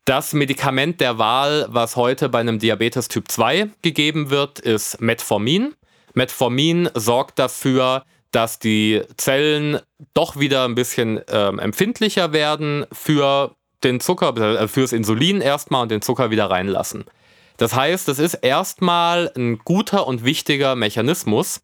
Das 0.04 0.32
Medikament 0.32 1.00
der 1.00 1.18
Wahl, 1.18 1.66
was 1.70 1.96
heute 1.96 2.28
bei 2.28 2.38
einem 2.38 2.60
Diabetes 2.60 3.08
Typ 3.08 3.28
2 3.32 3.68
gegeben 3.82 4.30
wird, 4.30 4.60
ist 4.60 5.00
Metformin. 5.00 5.74
Metformin 6.12 6.88
sorgt 6.94 7.40
dafür, 7.40 8.04
dass 8.30 8.60
die 8.60 9.02
Zellen 9.16 9.80
doch 10.12 10.38
wieder 10.38 10.64
ein 10.64 10.76
bisschen 10.76 11.20
ähm, 11.32 11.58
empfindlicher 11.58 12.32
werden 12.32 12.86
für 12.92 13.56
den 13.82 13.98
Zucker, 13.98 14.36
äh, 14.36 14.68
fürs 14.68 14.92
Insulin 14.92 15.40
erstmal 15.40 15.82
und 15.82 15.90
den 15.90 16.00
Zucker 16.00 16.30
wieder 16.30 16.48
reinlassen. 16.48 17.04
Das 17.56 17.74
heißt, 17.74 18.08
es 18.08 18.18
ist 18.18 18.34
erstmal 18.34 19.30
ein 19.36 19.58
guter 19.58 20.06
und 20.06 20.24
wichtiger 20.24 20.74
Mechanismus, 20.74 21.60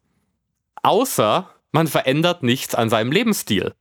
außer 0.83 1.49
man 1.71 1.87
verändert 1.87 2.43
nichts 2.43 2.75
an 2.75 2.89
seinem 2.89 3.11
Lebensstil. 3.11 3.73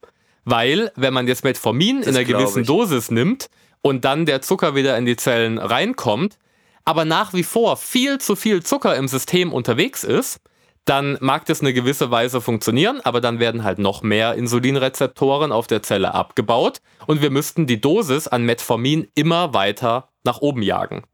Weil, 0.45 0.91
wenn 0.97 1.15
man 1.15 1.29
jetzt 1.29 1.45
Metformin 1.45 1.99
das 1.99 2.09
in 2.09 2.17
einer 2.17 2.25
gewissen 2.25 2.63
ich. 2.63 2.67
Dosis 2.67 3.11
nimmt 3.11 3.49
und 3.83 4.05
dann 4.05 4.27
der 4.27 4.43
Zucker 4.43 4.75
wieder 4.75 4.97
in 4.97 5.07
die 5.07 5.17
Zellen 5.17 5.59
reinkommt, 5.59 6.39
aber 6.85 7.05
nach 7.05 7.35
wie 7.35 7.43
vor 7.43 7.77
viel 7.77 8.19
zu 8.19 8.37
viel 8.37 8.63
Zucker 8.63 8.97
im 8.97 9.07
System 9.07 9.53
unterwegs 9.53 10.03
ist, 10.03 10.41
dann 10.87 11.19
mag 11.21 11.45
das 11.45 11.61
eine 11.61 11.73
gewisse 11.73 12.11
Weise 12.11 12.41
funktionieren, 12.41 13.01
aber 13.05 13.21
dann 13.21 13.39
werden 13.39 13.65
halt 13.65 13.79
noch 13.79 14.03
mehr 14.03 14.35
Insulinrezeptoren 14.35 15.53
auf 15.53 15.67
der 15.67 15.83
Zelle 15.83 16.15
abgebaut 16.15 16.81
und 17.07 17.23
wir 17.23 17.31
müssten 17.31 17.67
die 17.67 17.81
Dosis 17.81 18.27
an 18.27 18.45
Metformin 18.45 19.09
immer 19.15 19.55
weiter 19.55 20.09
nach 20.25 20.41
oben 20.41 20.63
jagen. 20.63 21.05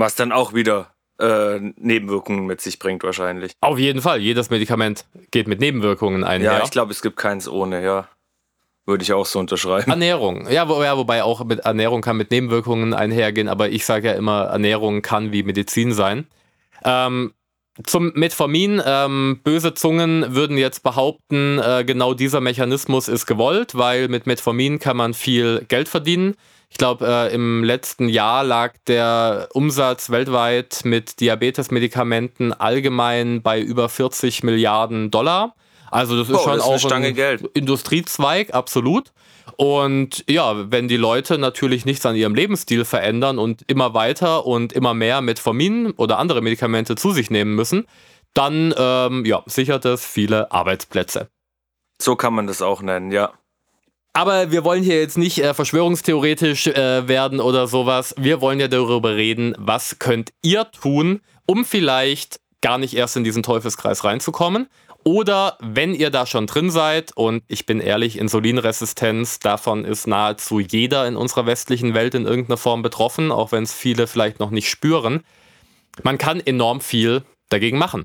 Was 0.00 0.14
dann 0.14 0.32
auch 0.32 0.54
wieder 0.54 0.94
äh, 1.20 1.58
Nebenwirkungen 1.76 2.46
mit 2.46 2.62
sich 2.62 2.78
bringt 2.78 3.02
wahrscheinlich. 3.02 3.52
Auf 3.60 3.78
jeden 3.78 4.00
Fall, 4.00 4.20
jedes 4.20 4.48
Medikament 4.48 5.04
geht 5.30 5.46
mit 5.46 5.60
Nebenwirkungen 5.60 6.24
einher. 6.24 6.52
Ja, 6.52 6.64
ich 6.64 6.70
glaube, 6.70 6.92
es 6.92 7.02
gibt 7.02 7.18
keins 7.18 7.46
ohne, 7.46 7.84
ja. 7.84 8.08
Würde 8.86 9.02
ich 9.02 9.12
auch 9.12 9.26
so 9.26 9.38
unterschreiben. 9.38 9.90
Ernährung. 9.90 10.50
Ja, 10.50 10.68
wo, 10.70 10.82
ja, 10.82 10.96
wobei 10.96 11.22
auch 11.22 11.44
mit 11.44 11.60
Ernährung 11.60 12.00
kann 12.00 12.16
mit 12.16 12.30
Nebenwirkungen 12.30 12.94
einhergehen, 12.94 13.48
aber 13.48 13.68
ich 13.68 13.84
sage 13.84 14.08
ja 14.08 14.14
immer, 14.14 14.44
Ernährung 14.44 15.02
kann 15.02 15.32
wie 15.32 15.42
Medizin 15.42 15.92
sein. 15.92 16.26
Ähm, 16.82 17.34
zum 17.84 18.12
Metformin, 18.14 18.82
ähm, 18.84 19.40
böse 19.44 19.74
Zungen 19.74 20.34
würden 20.34 20.56
jetzt 20.56 20.82
behaupten, 20.82 21.58
äh, 21.58 21.84
genau 21.84 22.14
dieser 22.14 22.40
Mechanismus 22.40 23.08
ist 23.08 23.26
gewollt, 23.26 23.76
weil 23.76 24.08
mit 24.08 24.26
Metformin 24.26 24.78
kann 24.78 24.96
man 24.96 25.12
viel 25.12 25.64
Geld 25.68 25.88
verdienen. 25.88 26.36
Ich 26.70 26.78
glaube, 26.78 27.06
äh, 27.06 27.34
im 27.34 27.64
letzten 27.64 28.08
Jahr 28.08 28.44
lag 28.44 28.74
der 28.86 29.48
Umsatz 29.52 30.10
weltweit 30.10 30.80
mit 30.84 31.20
Diabetesmedikamenten 31.20 32.52
allgemein 32.52 33.42
bei 33.42 33.60
über 33.60 33.88
40 33.88 34.44
Milliarden 34.44 35.10
Dollar. 35.10 35.56
Also 35.90 36.16
das 36.16 36.28
ist 36.28 36.36
oh, 36.36 36.44
schon 36.44 36.58
das 36.58 36.84
ist 36.84 36.86
auch 36.86 36.92
ein 36.92 37.14
Geld. 37.14 37.44
Industriezweig, 37.54 38.54
absolut. 38.54 39.12
Und 39.56 40.24
ja, 40.28 40.70
wenn 40.70 40.86
die 40.86 40.96
Leute 40.96 41.38
natürlich 41.38 41.84
nichts 41.84 42.06
an 42.06 42.14
ihrem 42.14 42.34
Lebensstil 42.34 42.84
verändern 42.84 43.38
und 43.38 43.62
immer 43.66 43.92
weiter 43.92 44.46
und 44.46 44.72
immer 44.72 44.94
mehr 44.94 45.20
Metformin 45.20 45.90
oder 45.96 46.18
andere 46.18 46.40
Medikamente 46.40 46.94
zu 46.94 47.10
sich 47.10 47.30
nehmen 47.30 47.56
müssen, 47.56 47.86
dann 48.32 48.72
ähm, 48.78 49.24
ja, 49.24 49.42
sichert 49.46 49.84
es 49.84 50.06
viele 50.06 50.52
Arbeitsplätze. 50.52 51.28
So 52.00 52.14
kann 52.14 52.32
man 52.32 52.46
das 52.46 52.62
auch 52.62 52.80
nennen, 52.80 53.10
ja. 53.10 53.32
Aber 54.12 54.50
wir 54.50 54.64
wollen 54.64 54.82
hier 54.82 54.98
jetzt 55.00 55.18
nicht 55.18 55.38
äh, 55.38 55.54
verschwörungstheoretisch 55.54 56.66
äh, 56.66 57.06
werden 57.06 57.40
oder 57.40 57.66
sowas. 57.66 58.14
Wir 58.18 58.40
wollen 58.40 58.58
ja 58.58 58.68
darüber 58.68 59.14
reden, 59.14 59.54
was 59.56 59.98
könnt 59.98 60.32
ihr 60.42 60.70
tun, 60.70 61.20
um 61.46 61.64
vielleicht 61.64 62.40
gar 62.60 62.78
nicht 62.78 62.94
erst 62.94 63.16
in 63.16 63.24
diesen 63.24 63.42
Teufelskreis 63.42 64.04
reinzukommen 64.04 64.68
oder 65.04 65.56
wenn 65.60 65.94
ihr 65.94 66.10
da 66.10 66.26
schon 66.26 66.46
drin 66.46 66.70
seid, 66.70 67.16
und 67.16 67.42
ich 67.48 67.64
bin 67.64 67.80
ehrlich, 67.80 68.18
Insulinresistenz, 68.18 69.38
davon 69.38 69.84
ist 69.84 70.06
nahezu 70.06 70.60
jeder 70.60 71.08
in 71.08 71.16
unserer 71.16 71.46
westlichen 71.46 71.94
Welt 71.94 72.14
in 72.14 72.26
irgendeiner 72.26 72.58
Form 72.58 72.82
betroffen, 72.82 73.32
auch 73.32 73.52
wenn 73.52 73.62
es 73.62 73.72
viele 73.72 74.06
vielleicht 74.06 74.40
noch 74.40 74.50
nicht 74.50 74.68
spüren, 74.68 75.24
man 76.02 76.18
kann 76.18 76.40
enorm 76.40 76.80
viel 76.80 77.22
dagegen 77.48 77.78
machen. 77.78 78.04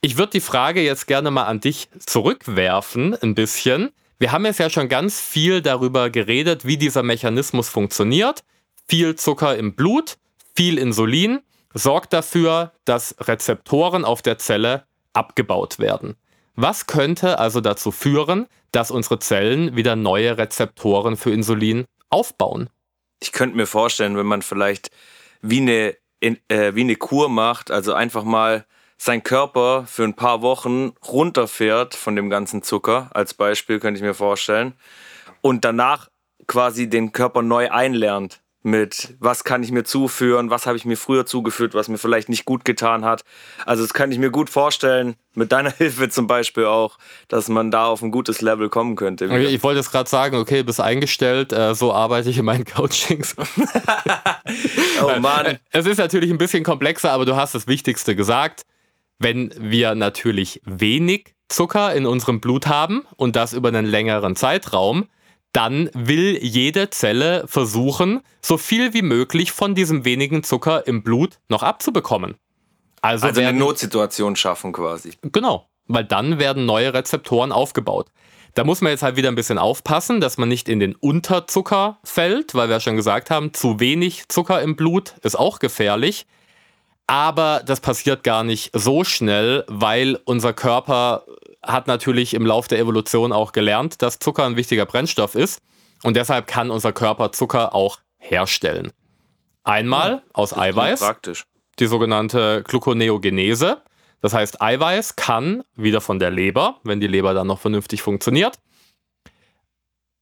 Ich 0.00 0.16
würde 0.16 0.32
die 0.32 0.40
Frage 0.40 0.82
jetzt 0.82 1.06
gerne 1.06 1.30
mal 1.30 1.44
an 1.44 1.60
dich 1.60 1.88
zurückwerfen, 1.98 3.14
ein 3.22 3.34
bisschen. 3.34 3.90
Wir 4.18 4.32
haben 4.32 4.46
jetzt 4.46 4.58
ja 4.58 4.70
schon 4.70 4.88
ganz 4.88 5.20
viel 5.20 5.60
darüber 5.60 6.08
geredet, 6.08 6.64
wie 6.64 6.78
dieser 6.78 7.02
Mechanismus 7.02 7.68
funktioniert. 7.68 8.44
Viel 8.88 9.14
Zucker 9.16 9.56
im 9.56 9.74
Blut, 9.74 10.16
viel 10.54 10.78
Insulin 10.78 11.40
sorgt 11.74 12.14
dafür, 12.14 12.72
dass 12.86 13.14
Rezeptoren 13.20 14.04
auf 14.06 14.22
der 14.22 14.38
Zelle 14.38 14.84
abgebaut 15.12 15.78
werden. 15.78 16.16
Was 16.54 16.86
könnte 16.86 17.38
also 17.38 17.60
dazu 17.60 17.90
führen, 17.90 18.46
dass 18.72 18.90
unsere 18.90 19.18
Zellen 19.18 19.76
wieder 19.76 19.96
neue 19.96 20.38
Rezeptoren 20.38 21.18
für 21.18 21.30
Insulin 21.30 21.84
aufbauen? 22.08 22.70
Ich 23.20 23.32
könnte 23.32 23.56
mir 23.56 23.66
vorstellen, 23.66 24.16
wenn 24.16 24.26
man 24.26 24.40
vielleicht 24.40 24.90
wie 25.42 25.60
eine, 25.60 25.96
äh, 26.20 26.74
wie 26.74 26.80
eine 26.80 26.96
Kur 26.96 27.28
macht, 27.28 27.70
also 27.70 27.92
einfach 27.92 28.24
mal 28.24 28.64
sein 28.96 29.22
Körper 29.22 29.84
für 29.86 30.04
ein 30.04 30.14
paar 30.14 30.42
Wochen 30.42 30.92
runterfährt 31.06 31.94
von 31.94 32.16
dem 32.16 32.30
ganzen 32.30 32.62
Zucker, 32.62 33.10
als 33.12 33.34
Beispiel 33.34 33.78
könnte 33.78 33.98
ich 33.98 34.04
mir 34.04 34.14
vorstellen, 34.14 34.74
und 35.40 35.64
danach 35.64 36.08
quasi 36.46 36.88
den 36.88 37.12
Körper 37.12 37.42
neu 37.42 37.70
einlernt 37.70 38.40
mit, 38.66 39.14
was 39.20 39.44
kann 39.44 39.62
ich 39.62 39.70
mir 39.70 39.84
zuführen, 39.84 40.50
was 40.50 40.66
habe 40.66 40.76
ich 40.76 40.84
mir 40.84 40.96
früher 40.96 41.24
zugeführt, 41.24 41.74
was 41.74 41.86
mir 41.86 41.98
vielleicht 41.98 42.28
nicht 42.28 42.44
gut 42.44 42.64
getan 42.64 43.04
hat. 43.04 43.22
Also 43.64 43.84
das 43.84 43.94
kann 43.94 44.10
ich 44.10 44.18
mir 44.18 44.30
gut 44.30 44.50
vorstellen, 44.50 45.14
mit 45.34 45.52
deiner 45.52 45.70
Hilfe 45.78 46.08
zum 46.08 46.26
Beispiel 46.26 46.64
auch, 46.66 46.98
dass 47.28 47.48
man 47.48 47.70
da 47.70 47.86
auf 47.86 48.02
ein 48.02 48.10
gutes 48.10 48.40
Level 48.40 48.68
kommen 48.68 48.96
könnte. 48.96 49.26
Okay, 49.26 49.46
ich 49.46 49.62
wollte 49.62 49.78
jetzt 49.78 49.92
gerade 49.92 50.10
sagen, 50.10 50.36
okay, 50.36 50.64
bist 50.64 50.80
eingestellt, 50.80 51.52
äh, 51.52 51.76
so 51.76 51.92
arbeite 51.92 52.28
ich 52.28 52.38
in 52.38 52.44
meinen 52.44 52.64
Coachings. 52.76 53.36
oh 55.02 55.20
Mann. 55.20 55.58
Es 55.70 55.86
ist 55.86 55.98
natürlich 55.98 56.30
ein 56.30 56.38
bisschen 56.38 56.64
komplexer, 56.64 57.12
aber 57.12 57.24
du 57.24 57.36
hast 57.36 57.54
das 57.54 57.68
Wichtigste 57.68 58.16
gesagt. 58.16 58.66
Wenn 59.18 59.52
wir 59.58 59.94
natürlich 59.94 60.60
wenig 60.64 61.34
Zucker 61.48 61.94
in 61.94 62.06
unserem 62.06 62.40
Blut 62.40 62.66
haben 62.66 63.04
und 63.16 63.36
das 63.36 63.52
über 63.52 63.68
einen 63.68 63.86
längeren 63.86 64.36
Zeitraum, 64.36 65.06
dann 65.52 65.88
will 65.94 66.38
jede 66.42 66.90
Zelle 66.90 67.44
versuchen, 67.46 68.20
so 68.42 68.58
viel 68.58 68.92
wie 68.92 69.02
möglich 69.02 69.52
von 69.52 69.74
diesem 69.74 70.04
wenigen 70.04 70.42
Zucker 70.42 70.86
im 70.86 71.02
Blut 71.02 71.38
noch 71.48 71.62
abzubekommen. 71.62 72.34
Also, 73.00 73.26
also 73.26 73.40
werden, 73.40 73.48
eine 73.48 73.58
Notsituation 73.58 74.36
schaffen 74.36 74.72
quasi. 74.72 75.12
Genau, 75.22 75.68
weil 75.86 76.04
dann 76.04 76.38
werden 76.38 76.66
neue 76.66 76.92
Rezeptoren 76.92 77.52
aufgebaut. 77.52 78.10
Da 78.54 78.64
muss 78.64 78.80
man 78.80 78.90
jetzt 78.90 79.02
halt 79.02 79.16
wieder 79.16 79.28
ein 79.28 79.34
bisschen 79.34 79.58
aufpassen, 79.58 80.20
dass 80.20 80.38
man 80.38 80.48
nicht 80.48 80.68
in 80.68 80.80
den 80.80 80.94
Unterzucker 80.94 81.98
fällt, 82.04 82.54
weil 82.54 82.68
wir 82.68 82.76
ja 82.76 82.80
schon 82.80 82.96
gesagt 82.96 83.30
haben, 83.30 83.52
zu 83.52 83.80
wenig 83.80 84.28
Zucker 84.28 84.62
im 84.62 84.76
Blut 84.76 85.14
ist 85.22 85.38
auch 85.38 85.58
gefährlich. 85.58 86.26
Aber 87.06 87.62
das 87.64 87.80
passiert 87.80 88.24
gar 88.24 88.42
nicht 88.42 88.70
so 88.72 89.04
schnell, 89.04 89.64
weil 89.68 90.18
unser 90.24 90.52
Körper 90.52 91.24
hat 91.62 91.86
natürlich 91.86 92.34
im 92.34 92.46
Lauf 92.46 92.68
der 92.68 92.78
Evolution 92.78 93.32
auch 93.32 93.52
gelernt, 93.52 94.02
dass 94.02 94.18
Zucker 94.18 94.44
ein 94.44 94.56
wichtiger 94.56 94.86
Brennstoff 94.86 95.34
ist 95.34 95.60
und 96.02 96.16
deshalb 96.16 96.46
kann 96.46 96.70
unser 96.70 96.92
Körper 96.92 97.32
Zucker 97.32 97.74
auch 97.74 97.98
herstellen. 98.18 98.92
Einmal 99.64 100.10
ja, 100.10 100.22
aus 100.32 100.56
Eiweiß, 100.56 101.00
praktisch. 101.00 101.44
die 101.78 101.86
sogenannte 101.86 102.62
Gluconeogenese. 102.66 103.82
Das 104.20 104.32
heißt, 104.32 104.62
Eiweiß 104.62 105.16
kann 105.16 105.62
wieder 105.74 106.00
von 106.00 106.18
der 106.18 106.30
Leber, 106.30 106.80
wenn 106.84 107.00
die 107.00 107.08
Leber 107.08 107.34
dann 107.34 107.46
noch 107.46 107.60
vernünftig 107.60 108.02
funktioniert, 108.02 108.58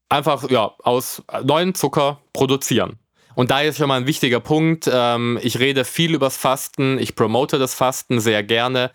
einfach 0.09 0.49
ja, 0.51 0.73
aus 0.83 1.23
neuen 1.43 1.75
Zucker 1.75 2.21
produzieren. 2.33 2.99
Und 3.35 3.51
da 3.51 3.61
ist 3.61 3.79
schon 3.79 3.89
mal 3.89 3.97
ein 3.97 4.07
wichtiger 4.07 4.41
Punkt. 4.41 4.89
Ähm, 4.93 5.39
ich 5.43 5.59
rede 5.59 5.85
viel 5.85 6.15
übers 6.15 6.37
Fasten, 6.37 6.99
ich 6.99 7.15
promote 7.15 7.59
das 7.59 7.75
Fasten 7.75 8.21
sehr 8.21 8.43
gerne. 8.43 8.91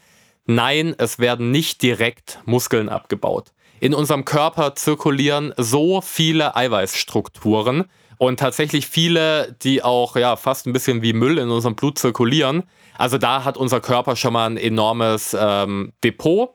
Nein, 0.45 0.95
es 0.97 1.19
werden 1.19 1.51
nicht 1.51 1.81
direkt 1.81 2.39
Muskeln 2.45 2.89
abgebaut. 2.89 3.51
In 3.79 3.93
unserem 3.93 4.25
Körper 4.25 4.75
zirkulieren 4.75 5.53
so 5.57 6.01
viele 6.01 6.55
Eiweißstrukturen 6.55 7.85
und 8.17 8.39
tatsächlich 8.39 8.87
viele, 8.87 9.55
die 9.61 9.83
auch 9.83 10.15
ja 10.15 10.35
fast 10.35 10.67
ein 10.67 10.73
bisschen 10.73 11.01
wie 11.01 11.13
Müll 11.13 11.37
in 11.37 11.49
unserem 11.49 11.75
Blut 11.75 11.97
zirkulieren. 11.97 12.63
Also 12.97 13.17
da 13.17 13.45
hat 13.45 13.57
unser 13.57 13.79
Körper 13.79 14.15
schon 14.15 14.33
mal 14.33 14.49
ein 14.49 14.57
enormes 14.57 15.35
ähm, 15.39 15.93
Depot, 16.03 16.49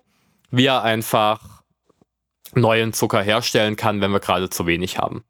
wie 0.50 0.66
er 0.66 0.82
einfach 0.82 1.62
neuen 2.54 2.92
Zucker 2.92 3.22
herstellen 3.22 3.76
kann, 3.76 4.00
wenn 4.00 4.10
wir 4.10 4.20
gerade 4.20 4.50
zu 4.50 4.66
wenig 4.66 4.98
haben. 4.98 5.24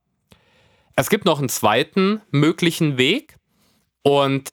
Es 0.96 1.10
gibt 1.10 1.24
noch 1.24 1.38
einen 1.38 1.48
zweiten 1.48 2.20
möglichen 2.30 2.98
Weg 2.98 3.36
und 4.02 4.50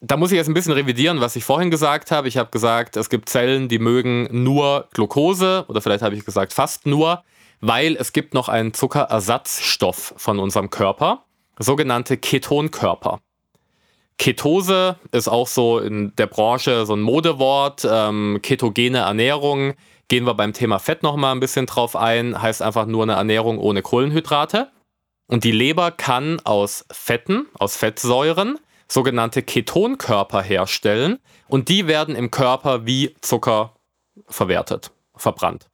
da 0.00 0.16
muss 0.16 0.30
ich 0.30 0.36
jetzt 0.36 0.48
ein 0.48 0.54
bisschen 0.54 0.72
revidieren, 0.72 1.20
was 1.20 1.36
ich 1.36 1.44
vorhin 1.44 1.70
gesagt 1.70 2.10
habe. 2.10 2.28
Ich 2.28 2.36
habe 2.36 2.50
gesagt, 2.50 2.96
es 2.96 3.08
gibt 3.08 3.28
Zellen, 3.28 3.68
die 3.68 3.78
mögen 3.78 4.28
nur 4.30 4.88
Glucose 4.92 5.64
oder 5.68 5.80
vielleicht 5.80 6.02
habe 6.02 6.14
ich 6.14 6.24
gesagt 6.24 6.52
fast 6.52 6.86
nur, 6.86 7.22
weil 7.60 7.96
es 7.96 8.12
gibt 8.12 8.34
noch 8.34 8.48
einen 8.48 8.74
Zuckerersatzstoff 8.74 10.14
von 10.16 10.38
unserem 10.38 10.70
Körper 10.70 11.24
sogenannte 11.58 12.16
Ketonkörper. 12.18 13.20
Ketose 14.18 14.96
ist 15.12 15.28
auch 15.28 15.46
so 15.46 15.78
in 15.78 16.14
der 16.16 16.26
Branche 16.26 16.86
so 16.86 16.94
ein 16.94 17.00
Modewort. 17.00 17.86
Ähm, 17.90 18.40
ketogene 18.42 18.98
Ernährung 18.98 19.74
gehen 20.08 20.24
wir 20.24 20.34
beim 20.34 20.52
Thema 20.52 20.78
Fett 20.78 21.02
nochmal 21.02 21.34
ein 21.34 21.40
bisschen 21.40 21.66
drauf 21.66 21.96
ein. 21.96 22.40
Heißt 22.40 22.62
einfach 22.62 22.86
nur 22.86 23.02
eine 23.02 23.14
Ernährung 23.14 23.58
ohne 23.58 23.82
Kohlenhydrate. 23.82 24.70
Und 25.26 25.44
die 25.44 25.52
Leber 25.52 25.90
kann 25.90 26.40
aus 26.44 26.84
Fetten, 26.90 27.46
aus 27.58 27.76
Fettsäuren, 27.76 28.58
sogenannte 28.88 29.42
Ketonkörper 29.42 30.42
herstellen. 30.42 31.18
Und 31.48 31.68
die 31.68 31.86
werden 31.86 32.14
im 32.14 32.30
Körper 32.30 32.86
wie 32.86 33.14
Zucker 33.20 33.74
verwertet, 34.28 34.92
verbrannt. 35.16 35.68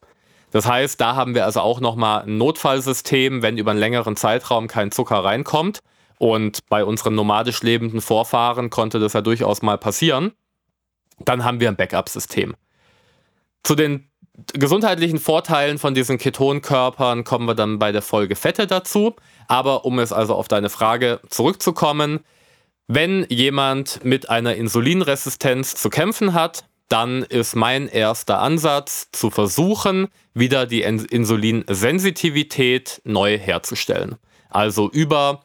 Das 0.51 0.67
heißt, 0.67 1.01
da 1.01 1.17
haben 1.17 1.35
wir 1.35 1.45
also 1.45 1.61
auch 1.61 1.81
nochmal 1.81 2.23
ein 2.23 2.37
Notfallsystem, 2.37 3.43
wenn 3.43 3.59
über 3.59 3.71
einen 3.71 3.81
längeren 3.81 4.17
Zeitraum 4.17 4.69
kein 4.69 4.93
Zucker 4.93 5.25
reinkommt 5.25 5.81
und 6.19 6.69
bei 6.69 6.85
unseren 6.85 7.15
nomadisch 7.15 7.63
lebenden 7.63 8.01
Vorfahren 8.01 8.71
konnte 8.71 9.01
das 9.01 9.15
ja 9.15 9.23
durchaus 9.23 9.63
mal 9.63 9.79
passieren. 9.79 10.33
Dann 11.19 11.43
haben 11.43 11.59
wir 11.59 11.69
ein 11.69 11.77
Backup-System. 11.77 12.55
Zu 13.65 13.75
den 13.75 14.09
gesundheitlichen 14.55 15.19
Vorteilen 15.19 15.79
von 15.79 15.95
diesen 15.95 16.19
Ketonkörpern 16.19 17.25
kommen 17.25 17.47
wir 17.47 17.55
dann 17.55 17.79
bei 17.79 17.93
der 17.93 18.03
Folge 18.03 18.37
Fette 18.37 18.67
dazu. 18.67 19.15
Aber 19.49 19.85
um 19.85 19.99
es 19.99 20.13
also 20.13 20.35
auf 20.35 20.49
deine 20.49 20.71
Frage 20.71 21.21
zurückzukommen, 21.29 22.21
wenn 22.89 23.27
jemand 23.29 24.05
mit 24.05 24.29
einer 24.29 24.55
Insulinresistenz 24.55 25.75
zu 25.75 25.89
kämpfen 25.89 26.35
hat, 26.35 26.65
dann 26.89 27.23
ist 27.23 27.57
mein 27.57 27.89
erster 27.89 28.41
Ansatz 28.41 29.09
zu 29.13 29.31
versuchen, 29.31 30.09
wieder 30.35 30.67
die 30.67 30.83
Insulinsensitivität 30.83 33.01
neu 33.05 33.39
herzustellen. 33.39 34.17
Also 34.51 34.91
über 34.91 35.43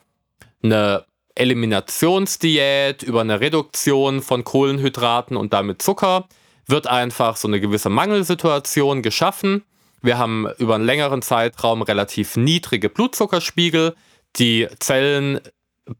eine 0.61 1.05
Eliminationsdiät, 1.35 3.03
über 3.03 3.21
eine 3.21 3.39
Reduktion 3.39 4.21
von 4.21 4.43
Kohlenhydraten 4.43 5.37
und 5.37 5.53
damit 5.53 5.81
Zucker 5.81 6.27
wird 6.67 6.87
einfach 6.87 7.37
so 7.37 7.47
eine 7.47 7.59
gewisse 7.59 7.89
Mangelsituation 7.89 9.01
geschaffen. 9.01 9.63
Wir 10.01 10.17
haben 10.17 10.47
über 10.57 10.75
einen 10.75 10.85
längeren 10.85 11.21
Zeitraum 11.21 11.81
relativ 11.81 12.35
niedrige 12.35 12.89
Blutzuckerspiegel. 12.89 13.95
Die 14.35 14.67
Zellen 14.79 15.39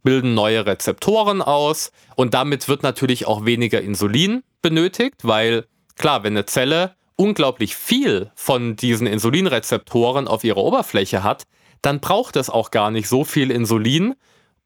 bilden 0.04 0.34
neue 0.34 0.66
Rezeptoren 0.66 1.42
aus 1.42 1.92
und 2.16 2.34
damit 2.34 2.68
wird 2.68 2.84
natürlich 2.84 3.26
auch 3.26 3.46
weniger 3.46 3.82
Insulin 3.82 4.44
benötigt, 4.62 5.16
weil 5.24 5.66
klar, 5.96 6.24
wenn 6.24 6.34
eine 6.34 6.46
Zelle 6.46 6.96
unglaublich 7.16 7.76
viel 7.76 8.32
von 8.36 8.76
diesen 8.76 9.08
Insulinrezeptoren 9.08 10.28
auf 10.28 10.44
ihrer 10.44 10.58
Oberfläche 10.58 11.24
hat, 11.24 11.44
dann 11.82 12.00
braucht 12.00 12.36
es 12.36 12.50
auch 12.50 12.72
gar 12.72 12.92
nicht 12.92 13.08
so 13.08 13.24
viel 13.24 13.50
Insulin, 13.50 14.16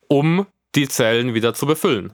um 0.08 0.47
die 0.76 0.88
Zellen 0.88 1.34
wieder 1.34 1.54
zu 1.54 1.66
befüllen. 1.66 2.14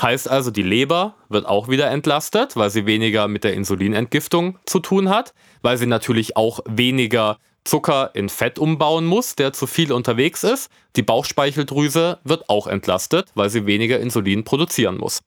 Heißt 0.00 0.28
also, 0.28 0.50
die 0.50 0.62
Leber 0.62 1.14
wird 1.28 1.46
auch 1.46 1.68
wieder 1.68 1.90
entlastet, 1.90 2.56
weil 2.56 2.70
sie 2.70 2.86
weniger 2.86 3.26
mit 3.26 3.42
der 3.42 3.54
Insulinentgiftung 3.54 4.58
zu 4.64 4.80
tun 4.80 5.08
hat, 5.08 5.34
weil 5.62 5.76
sie 5.76 5.86
natürlich 5.86 6.36
auch 6.36 6.60
weniger 6.66 7.38
Zucker 7.64 8.10
in 8.14 8.28
Fett 8.28 8.58
umbauen 8.58 9.06
muss, 9.06 9.34
der 9.34 9.52
zu 9.52 9.66
viel 9.66 9.92
unterwegs 9.92 10.44
ist. 10.44 10.70
Die 10.96 11.02
Bauchspeicheldrüse 11.02 12.18
wird 12.24 12.48
auch 12.48 12.66
entlastet, 12.66 13.30
weil 13.34 13.50
sie 13.50 13.66
weniger 13.66 13.98
Insulin 13.98 14.44
produzieren 14.44 14.98
muss. 14.98 15.20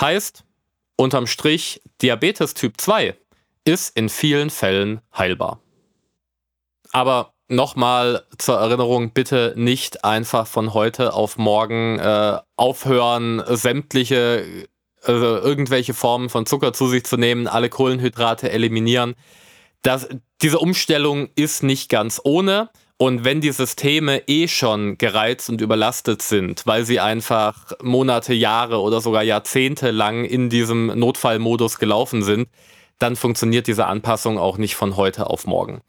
Heißt, 0.00 0.44
unterm 0.96 1.26
Strich, 1.26 1.82
Diabetes 2.02 2.54
Typ 2.54 2.80
2 2.80 3.16
ist 3.64 3.96
in 3.96 4.08
vielen 4.08 4.50
Fällen 4.50 5.00
heilbar. 5.16 5.60
Aber 6.92 7.32
nochmal 7.48 8.24
zur 8.38 8.58
Erinnerung, 8.58 9.10
bitte 9.10 9.54
nicht 9.56 10.04
einfach 10.04 10.46
von 10.46 10.74
heute 10.74 11.14
auf 11.14 11.38
morgen 11.38 11.98
äh, 11.98 12.38
aufhören, 12.56 13.42
sämtliche, 13.46 14.68
also 15.02 15.38
irgendwelche 15.38 15.94
Formen 15.94 16.28
von 16.28 16.46
Zucker 16.46 16.72
zu 16.72 16.88
sich 16.88 17.04
zu 17.04 17.16
nehmen, 17.16 17.46
alle 17.46 17.68
Kohlenhydrate 17.68 18.50
eliminieren. 18.50 19.14
Das, 19.82 20.08
diese 20.42 20.58
Umstellung 20.58 21.28
ist 21.36 21.62
nicht 21.62 21.88
ganz 21.88 22.20
ohne. 22.24 22.70
Und 22.98 23.24
wenn 23.24 23.42
die 23.42 23.52
Systeme 23.52 24.22
eh 24.26 24.48
schon 24.48 24.96
gereizt 24.96 25.50
und 25.50 25.60
überlastet 25.60 26.22
sind, 26.22 26.66
weil 26.66 26.86
sie 26.86 26.98
einfach 26.98 27.72
Monate, 27.82 28.32
Jahre 28.32 28.80
oder 28.80 29.02
sogar 29.02 29.22
Jahrzehnte 29.22 29.90
lang 29.90 30.24
in 30.24 30.48
diesem 30.48 30.86
Notfallmodus 30.98 31.78
gelaufen 31.78 32.22
sind, 32.22 32.48
dann 32.98 33.14
funktioniert 33.14 33.66
diese 33.66 33.86
Anpassung 33.86 34.38
auch 34.38 34.56
nicht 34.56 34.76
von 34.76 34.96
heute 34.96 35.28
auf 35.28 35.46
morgen. 35.46 35.82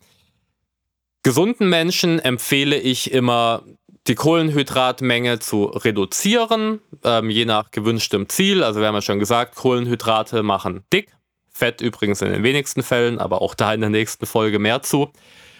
Gesunden 1.27 1.67
Menschen 1.67 2.19
empfehle 2.19 2.77
ich 2.77 3.11
immer, 3.11 3.63
die 4.07 4.15
Kohlenhydratmenge 4.15 5.39
zu 5.39 5.65
reduzieren, 5.65 6.79
ähm, 7.03 7.29
je 7.29 7.43
nach 7.43 7.71
gewünschtem 7.71 8.29
Ziel. 8.29 8.63
Also 8.63 8.79
wir 8.79 8.87
haben 8.87 8.95
ja 8.95 9.01
schon 9.01 9.19
gesagt, 9.19 9.55
Kohlenhydrate 9.55 10.41
machen 10.41 10.85
dick. 10.93 11.11
Fett 11.51 11.81
übrigens 11.81 12.21
in 12.21 12.31
den 12.31 12.43
wenigsten 12.43 12.81
Fällen, 12.81 13.19
aber 13.19 13.41
auch 13.41 13.55
da 13.55 13.73
in 13.73 13.81
der 13.81 13.89
nächsten 13.89 14.25
Folge 14.25 14.57
mehr 14.57 14.83
zu. 14.83 15.11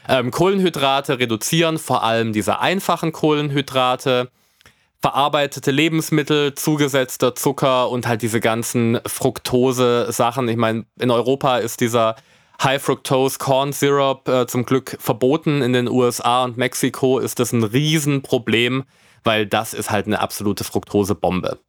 Ähm, 0.08 0.32
Kohlenhydrate 0.32 1.20
reduzieren, 1.20 1.78
vor 1.80 2.02
allem 2.02 2.32
diese 2.32 2.60
einfachen 2.60 3.12
Kohlenhydrate, 3.12 4.32
verarbeitete 5.02 5.72
Lebensmittel, 5.72 6.56
zugesetzter 6.56 7.36
Zucker 7.36 7.90
und 7.90 8.08
halt 8.08 8.22
diese 8.22 8.40
ganzen 8.40 9.02
Fructose-Sachen. 9.06 10.48
Ich 10.48 10.56
meine, 10.56 10.86
in 10.98 11.12
Europa 11.12 11.58
ist 11.58 11.82
dieser 11.82 12.16
High 12.64 12.82
Fructose 12.82 13.38
Corn 13.38 13.72
Syrup 13.72 14.28
äh, 14.28 14.48
zum 14.48 14.66
Glück 14.66 14.98
verboten. 15.00 15.62
In 15.62 15.74
den 15.74 15.88
USA 15.88 16.44
und 16.44 16.58
Mexiko 16.58 17.20
ist 17.20 17.40
das 17.40 17.52
ein 17.54 17.64
Riesenproblem, 17.64 18.84
weil 19.24 19.46
das 19.46 19.74
ist 19.74 19.92
halt 19.92 20.08
eine 20.08 20.20
absolute 20.20 20.64
Fructosebombe. 20.64 21.60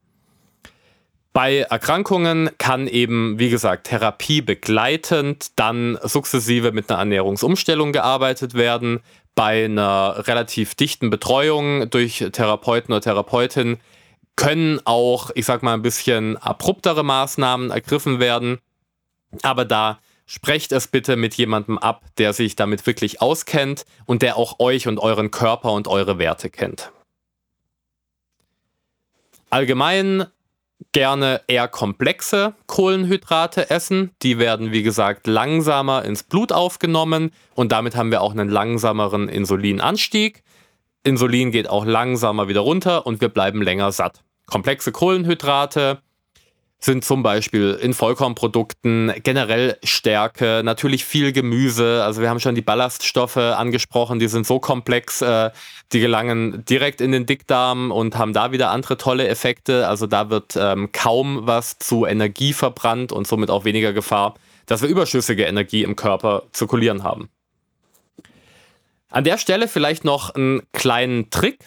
Bei 1.35 1.59
Erkrankungen 1.59 2.51
kann 2.59 2.89
eben, 2.89 3.39
wie 3.39 3.51
gesagt, 3.51 3.87
Therapie 3.87 4.41
begleitend 4.41 5.53
dann 5.57 5.99
sukzessive 6.03 6.73
mit 6.73 6.91
einer 6.91 7.01
Ernährungsumstellung 7.01 7.93
gearbeitet 7.93 8.55
werden. 8.55 9.01
Bei 9.35 9.67
einer 9.67 10.27
relativ 10.27 10.75
dichten 10.75 11.11
Betreuung 11.11 11.91
durch 11.91 12.25
Therapeuten 12.33 12.93
oder 12.93 13.03
Therapeutin 13.03 13.79
können 14.35 14.81
auch, 14.85 15.31
ich 15.35 15.45
sag 15.45 15.63
mal, 15.63 15.75
ein 15.75 15.83
bisschen 15.83 16.37
abruptere 16.39 17.05
Maßnahmen 17.05 17.71
ergriffen 17.71 18.19
werden. 18.19 18.59
Aber 19.43 19.65
da 19.65 20.01
Sprecht 20.31 20.73
es 20.73 20.89
bitte 20.89 21.17
mit 21.17 21.37
jemandem 21.37 21.79
ab, 21.79 22.05
der 22.19 22.35
sich 22.35 22.55
damit 22.55 22.87
wirklich 22.87 23.23
auskennt 23.23 23.87
und 24.05 24.21
der 24.21 24.37
auch 24.37 24.59
euch 24.59 24.87
und 24.87 24.99
euren 24.99 25.31
Körper 25.31 25.73
und 25.73 25.89
eure 25.89 26.19
Werte 26.19 26.51
kennt. 26.51 26.93
Allgemein 29.49 30.27
gerne 30.93 31.41
eher 31.47 31.67
komplexe 31.67 32.55
Kohlenhydrate 32.67 33.71
essen. 33.71 34.11
Die 34.21 34.39
werden, 34.39 34.71
wie 34.71 34.83
gesagt, 34.83 35.27
langsamer 35.27 36.05
ins 36.05 36.25
Blut 36.25 36.53
aufgenommen 36.53 37.33
und 37.55 37.73
damit 37.73 37.97
haben 37.97 38.11
wir 38.11 38.21
auch 38.21 38.33
einen 38.33 38.51
langsameren 38.51 39.31
Insulinanstieg. 39.31 40.43
Insulin 41.05 41.53
geht 41.53 41.71
auch 41.71 41.87
langsamer 41.87 42.49
wieder 42.49 42.61
runter 42.61 43.07
und 43.07 43.23
wir 43.23 43.31
bleiben 43.31 43.63
länger 43.63 43.93
satt. 43.93 44.23
Komplexe 44.45 44.93
Kohlenhydrate 44.93 46.03
sind 46.81 47.05
zum 47.05 47.23
Beispiel 47.23 47.77
in 47.81 47.93
Vollkornprodukten 47.93 49.13
generell 49.25 49.77
Stärke, 49.83 50.63
natürlich 50.65 51.05
viel 51.05 51.33
Gemüse. 51.33 52.05
Also 52.05 52.21
wir 52.21 52.31
haben 52.31 52.39
schon 52.39 52.55
die 52.55 52.63
Ballaststoffe 52.63 53.37
angesprochen, 53.37 54.21
die 54.21 54.29
sind 54.29 54.47
so 54.47 54.61
komplex, 54.61 55.21
äh, 55.21 55.51
die 55.93 56.01
gelangen 56.01 56.65
direkt 56.65 57.01
in 57.01 57.11
den 57.11 57.27
Dickdarm 57.27 57.91
und 57.91 58.17
haben 58.17 58.33
da 58.33 58.53
wieder 58.53 58.71
andere 58.71 58.97
tolle 58.97 59.27
Effekte. 59.27 59.89
Also 59.89 60.07
da 60.07 60.31
wird 60.31 60.57
ähm, 60.57 60.91
kaum 60.93 61.47
was 61.47 61.79
zu 61.79 62.07
Energie 62.07 62.53
verbrannt 62.53 63.11
und 63.11 63.27
somit 63.27 63.51
auch 63.51 63.65
weniger 63.65 63.93
Gefahr, 63.93 64.35
dass 64.67 64.83
wir 64.83 64.89
überschüssige 64.89 65.45
Energie 65.45 65.83
im 65.83 65.97
Körper 65.97 66.45
zirkulieren 66.53 67.03
haben. 67.03 67.29
An 69.11 69.25
der 69.25 69.39
Stelle 69.39 69.69
vielleicht 69.69 70.05
noch 70.05 70.35
einen 70.35 70.63
kleinen 70.73 71.31
Trick 71.31 71.59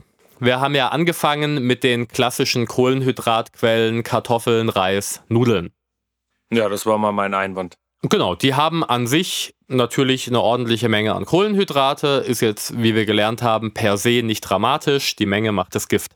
wir 0.42 0.60
haben 0.60 0.74
ja 0.74 0.88
angefangen 0.88 1.64
mit 1.68 1.84
den 1.84 2.08
klassischen 2.08 2.66
Kohlenhydratquellen, 2.66 4.02
Kartoffeln, 4.02 4.70
Reis, 4.70 5.22
Nudeln. 5.30 5.72
Ja, 6.52 6.68
das 6.68 6.86
war 6.88 6.98
mal 6.98 7.12
mein 7.12 7.36
Einwand. 7.36 7.78
Genau, 8.10 8.34
die 8.34 8.56
haben 8.56 8.84
an 8.84 9.06
sich 9.06 9.54
natürlich 9.68 10.28
eine 10.28 10.42
ordentliche 10.42 10.90
Menge 10.90 11.14
an 11.14 11.26
Kohlenhydrate, 11.26 12.24
ist 12.26 12.42
jetzt, 12.42 12.82
wie 12.82 12.96
wir 12.96 13.06
gelernt 13.06 13.44
haben, 13.44 13.76
per 13.76 13.98
se 13.98 14.24
nicht 14.24 14.42
dramatisch, 14.42 15.16
die 15.16 15.28
Menge 15.28 15.52
macht 15.52 15.76
das 15.76 15.88
Gift. 15.88 16.14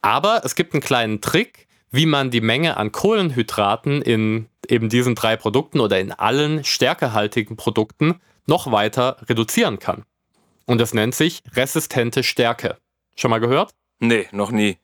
Aber 0.00 0.40
es 0.44 0.54
gibt 0.54 0.72
einen 0.72 0.80
kleinen 0.80 1.20
Trick, 1.20 1.68
wie 1.90 2.06
man 2.06 2.30
die 2.30 2.40
Menge 2.40 2.78
an 2.78 2.90
Kohlenhydraten 2.90 4.00
in 4.00 4.48
eben 4.66 4.88
diesen 4.88 5.14
drei 5.14 5.36
Produkten 5.36 5.80
oder 5.80 6.00
in 6.00 6.12
allen 6.12 6.64
stärkehaltigen 6.64 7.56
Produkten 7.56 8.20
noch 8.46 8.72
weiter 8.72 9.18
reduzieren 9.28 9.78
kann. 9.78 10.04
Und 10.64 10.80
das 10.80 10.94
nennt 10.94 11.14
sich 11.14 11.42
resistente 11.54 12.22
Stärke. 12.22 12.78
Schon 13.18 13.32
mal 13.32 13.40
gehört? 13.40 13.74
Nee, 13.98 14.28
noch 14.30 14.52
nie. 14.52 14.78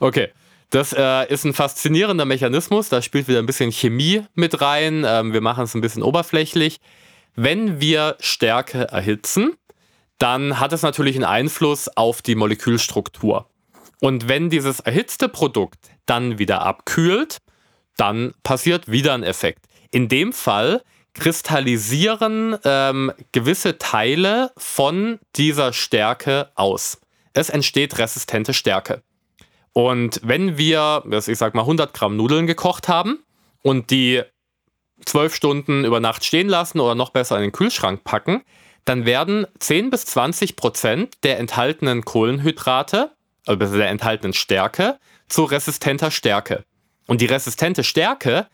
Okay. 0.00 0.32
Das 0.70 0.92
äh, 0.92 1.32
ist 1.32 1.44
ein 1.44 1.54
faszinierender 1.54 2.24
Mechanismus. 2.24 2.88
Da 2.88 3.00
spielt 3.00 3.28
wieder 3.28 3.38
ein 3.38 3.46
bisschen 3.46 3.70
Chemie 3.70 4.24
mit 4.34 4.60
rein. 4.60 5.04
Ähm, 5.06 5.32
wir 5.32 5.40
machen 5.40 5.62
es 5.62 5.74
ein 5.74 5.80
bisschen 5.80 6.02
oberflächlich. 6.02 6.80
Wenn 7.36 7.80
wir 7.80 8.16
Stärke 8.18 8.88
erhitzen, 8.88 9.54
dann 10.18 10.58
hat 10.58 10.72
es 10.72 10.82
natürlich 10.82 11.14
einen 11.14 11.24
Einfluss 11.24 11.88
auf 11.96 12.20
die 12.20 12.34
Molekülstruktur. 12.34 13.48
Und 14.00 14.28
wenn 14.28 14.50
dieses 14.50 14.80
erhitzte 14.80 15.28
Produkt 15.28 15.78
dann 16.04 16.40
wieder 16.40 16.62
abkühlt, 16.62 17.38
dann 17.96 18.34
passiert 18.42 18.90
wieder 18.90 19.14
ein 19.14 19.22
Effekt. 19.22 19.66
In 19.92 20.08
dem 20.08 20.32
Fall 20.32 20.82
kristallisieren 21.14 22.58
ähm, 22.64 23.12
gewisse 23.30 23.78
Teile 23.78 24.50
von 24.56 25.20
dieser 25.36 25.72
Stärke 25.72 26.50
aus. 26.56 26.98
Es 27.32 27.50
entsteht 27.50 27.98
resistente 27.98 28.54
Stärke. 28.54 29.02
Und 29.72 30.20
wenn 30.24 30.58
wir, 30.58 31.04
ich 31.26 31.38
sag 31.38 31.54
mal, 31.54 31.62
100 31.62 31.94
Gramm 31.94 32.16
Nudeln 32.16 32.46
gekocht 32.46 32.88
haben 32.88 33.22
und 33.62 33.90
die 33.90 34.22
zwölf 35.04 35.34
Stunden 35.34 35.84
über 35.84 36.00
Nacht 36.00 36.24
stehen 36.24 36.48
lassen 36.48 36.80
oder 36.80 36.94
noch 36.94 37.10
besser 37.10 37.36
in 37.36 37.42
den 37.42 37.52
Kühlschrank 37.52 38.02
packen, 38.04 38.42
dann 38.84 39.04
werden 39.04 39.46
10 39.58 39.90
bis 39.90 40.06
20 40.06 40.56
Prozent 40.56 41.22
der 41.22 41.38
enthaltenen 41.38 42.04
Kohlenhydrate, 42.04 43.12
also 43.46 43.76
der 43.76 43.88
enthaltenen 43.88 44.32
Stärke, 44.32 44.98
zu 45.28 45.44
resistenter 45.44 46.10
Stärke. 46.10 46.64
Und 47.06 47.20
die 47.20 47.26
resistente 47.26 47.84
Stärke 47.84 48.48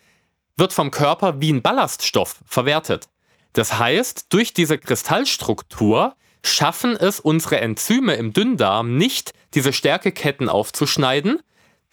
wird 0.57 0.73
vom 0.73 0.91
Körper 0.91 1.41
wie 1.41 1.53
ein 1.53 1.63
Ballaststoff 1.63 2.43
verwertet. 2.47 3.09
Das 3.53 3.79
heißt, 3.79 4.27
durch 4.31 4.53
diese 4.53 4.79
Kristallstruktur 4.79 6.17
schaffen 6.45 6.97
es 6.97 7.21
unsere 7.21 7.61
Enzyme 7.61 8.15
im 8.15 8.33
Dünndarm 8.33 8.97
nicht, 8.97 9.33
diese 9.55 9.73
Stärkeketten 9.73 10.49
aufzuschneiden. 10.49 11.41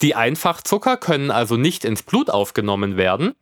Die 0.02 0.16
Einfachzucker 0.16 0.98
können 0.98 1.32
also 1.32 1.58
nicht 1.58 1.86
ins 1.86 2.04
Blut 2.04 2.30
aufgenommen 2.30 2.98
werden. 2.98 3.34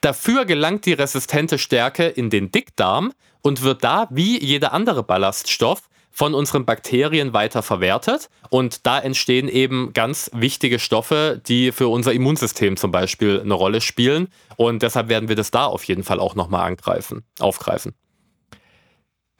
Dafür 0.00 0.44
gelangt 0.44 0.86
die 0.86 0.92
resistente 0.92 1.58
Stärke 1.58 2.06
in 2.06 2.30
den 2.30 2.50
Dickdarm 2.50 3.12
und 3.42 3.62
wird 3.62 3.84
da 3.84 4.08
wie 4.10 4.42
jeder 4.42 4.72
andere 4.72 5.02
Ballaststoff 5.02 5.88
von 6.10 6.34
unseren 6.34 6.64
Bakterien 6.64 7.32
weiter 7.32 7.62
verwertet. 7.62 8.28
Und 8.50 8.86
da 8.86 8.98
entstehen 8.98 9.48
eben 9.48 9.92
ganz 9.92 10.30
wichtige 10.34 10.78
Stoffe, 10.80 11.40
die 11.46 11.70
für 11.70 11.88
unser 11.88 12.12
Immunsystem 12.12 12.76
zum 12.76 12.90
Beispiel 12.90 13.40
eine 13.40 13.54
Rolle 13.54 13.80
spielen. 13.80 14.28
Und 14.56 14.82
deshalb 14.82 15.08
werden 15.08 15.28
wir 15.28 15.36
das 15.36 15.52
da 15.52 15.66
auf 15.66 15.84
jeden 15.84 16.02
Fall 16.02 16.18
auch 16.18 16.34
nochmal 16.34 16.66
angreifen, 16.66 17.22
aufgreifen. 17.38 17.94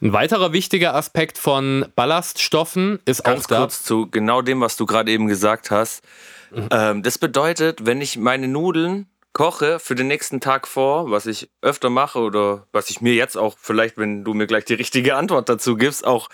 Ein 0.00 0.12
weiterer 0.12 0.52
wichtiger 0.52 0.94
Aspekt 0.94 1.38
von 1.38 1.86
Ballaststoffen 1.96 3.00
ist 3.04 3.24
Ganz 3.24 3.44
auch 3.44 3.46
da. 3.48 3.58
kurz 3.58 3.82
zu 3.82 4.08
genau 4.08 4.42
dem, 4.42 4.60
was 4.60 4.76
du 4.76 4.86
gerade 4.86 5.10
eben 5.10 5.26
gesagt 5.26 5.70
hast. 5.72 6.04
Mhm. 6.52 6.68
Ähm, 6.70 7.02
das 7.02 7.18
bedeutet, 7.18 7.84
wenn 7.84 8.00
ich 8.00 8.16
meine 8.16 8.46
Nudeln 8.46 9.08
koche 9.32 9.78
für 9.80 9.94
den 9.94 10.06
nächsten 10.06 10.40
Tag 10.40 10.68
vor, 10.68 11.10
was 11.10 11.26
ich 11.26 11.50
öfter 11.62 11.90
mache 11.90 12.20
oder 12.20 12.66
was 12.72 12.90
ich 12.90 13.00
mir 13.00 13.14
jetzt 13.14 13.36
auch 13.36 13.56
vielleicht, 13.60 13.98
wenn 13.98 14.24
du 14.24 14.34
mir 14.34 14.46
gleich 14.46 14.64
die 14.64 14.74
richtige 14.74 15.16
Antwort 15.16 15.48
dazu 15.48 15.76
gibst, 15.76 16.06
auch 16.06 16.28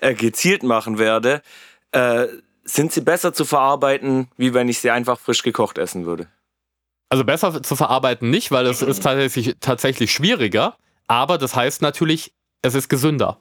äh, 0.00 0.14
gezielt 0.14 0.62
machen 0.62 0.98
werde, 0.98 1.42
äh, 1.92 2.26
sind 2.64 2.92
sie 2.92 3.00
besser 3.02 3.32
zu 3.32 3.44
verarbeiten, 3.44 4.28
wie 4.36 4.54
wenn 4.54 4.68
ich 4.68 4.78
sie 4.78 4.90
einfach 4.90 5.18
frisch 5.18 5.42
gekocht 5.42 5.78
essen 5.78 6.06
würde? 6.06 6.28
Also 7.10 7.24
besser 7.24 7.62
zu 7.62 7.76
verarbeiten 7.76 8.30
nicht, 8.30 8.50
weil 8.52 8.66
es 8.66 8.80
ist 8.80 9.02
tatsächlich, 9.02 9.56
tatsächlich 9.60 10.12
schwieriger. 10.12 10.76
Aber 11.08 11.36
das 11.36 11.54
heißt 11.54 11.82
natürlich, 11.82 12.32
es 12.62 12.74
ist 12.74 12.88
gesünder. 12.88 13.38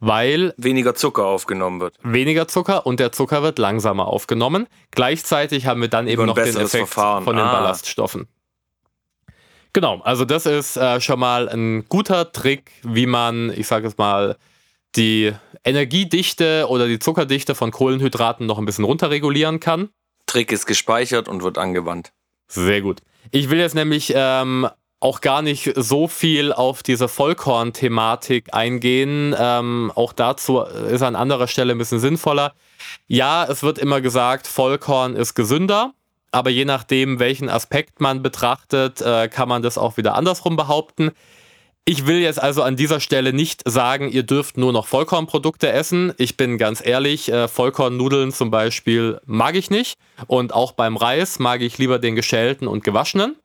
Weil 0.00 0.52
weniger 0.56 0.94
Zucker 0.94 1.24
aufgenommen 1.24 1.80
wird. 1.80 1.96
Weniger 2.02 2.46
Zucker 2.46 2.84
und 2.86 3.00
der 3.00 3.12
Zucker 3.12 3.42
wird 3.42 3.58
langsamer 3.58 4.08
aufgenommen. 4.08 4.66
Gleichzeitig 4.90 5.66
haben 5.66 5.80
wir 5.80 5.88
dann 5.88 6.08
eben 6.08 6.26
noch 6.26 6.34
den 6.34 6.48
Effekt 6.48 6.70
Verfahren. 6.70 7.24
von 7.24 7.36
den 7.36 7.46
ah. 7.46 7.52
Ballaststoffen. 7.52 8.26
Genau, 9.72 10.00
also 10.02 10.24
das 10.24 10.46
ist 10.46 10.76
äh, 10.76 11.00
schon 11.00 11.18
mal 11.18 11.48
ein 11.48 11.86
guter 11.88 12.32
Trick, 12.32 12.70
wie 12.82 13.06
man, 13.06 13.52
ich 13.56 13.66
sage 13.66 13.88
es 13.88 13.96
mal, 13.96 14.36
die 14.94 15.32
Energiedichte 15.64 16.66
oder 16.68 16.86
die 16.86 16.98
Zuckerdichte 16.98 17.54
von 17.54 17.70
Kohlenhydraten 17.70 18.46
noch 18.46 18.58
ein 18.58 18.66
bisschen 18.66 18.84
runterregulieren 18.84 19.58
kann. 19.58 19.88
Trick 20.26 20.52
ist 20.52 20.66
gespeichert 20.66 21.28
und 21.28 21.42
wird 21.42 21.58
angewandt. 21.58 22.12
Sehr 22.46 22.82
gut. 22.82 23.00
Ich 23.30 23.50
will 23.50 23.58
jetzt 23.58 23.74
nämlich 23.74 24.12
ähm, 24.14 24.68
auch 25.04 25.20
gar 25.20 25.42
nicht 25.42 25.70
so 25.76 26.08
viel 26.08 26.52
auf 26.52 26.82
diese 26.82 27.08
Vollkorn-Thematik 27.08 28.54
eingehen. 28.54 29.36
Ähm, 29.38 29.92
auch 29.94 30.14
dazu 30.14 30.60
ist 30.62 31.02
an 31.02 31.14
anderer 31.14 31.46
Stelle 31.46 31.72
ein 31.72 31.78
bisschen 31.78 32.00
sinnvoller. 32.00 32.54
Ja, 33.06 33.44
es 33.44 33.62
wird 33.62 33.78
immer 33.78 34.00
gesagt, 34.00 34.46
Vollkorn 34.46 35.14
ist 35.14 35.34
gesünder 35.34 35.92
aber 36.34 36.50
je 36.50 36.64
nachdem, 36.64 37.20
welchen 37.20 37.48
Aspekt 37.48 38.00
man 38.00 38.20
betrachtet, 38.20 39.00
äh, 39.00 39.28
kann 39.28 39.48
man 39.48 39.62
das 39.62 39.78
auch 39.78 39.96
wieder 39.96 40.16
andersrum 40.16 40.56
behaupten. 40.56 41.12
Ich 41.84 42.06
will 42.06 42.18
jetzt 42.18 42.42
also 42.42 42.62
an 42.64 42.74
dieser 42.74 42.98
Stelle 42.98 43.32
nicht 43.32 43.62
sagen, 43.66 44.10
ihr 44.10 44.24
dürft 44.24 44.56
nur 44.56 44.72
noch 44.72 44.88
Vollkornprodukte 44.88 45.70
essen. 45.70 46.12
Ich 46.16 46.36
bin 46.36 46.58
ganz 46.58 46.84
ehrlich, 46.84 47.30
äh, 47.30 47.46
Vollkornnudeln 47.46 48.32
zum 48.32 48.50
Beispiel 48.50 49.20
mag 49.26 49.54
ich 49.54 49.70
nicht. 49.70 49.96
Und 50.26 50.52
auch 50.52 50.72
beim 50.72 50.96
Reis 50.96 51.38
mag 51.38 51.60
ich 51.60 51.78
lieber 51.78 52.00
den 52.00 52.16
geschälten 52.16 52.66
und 52.66 52.82
gewaschenen. 52.82 53.36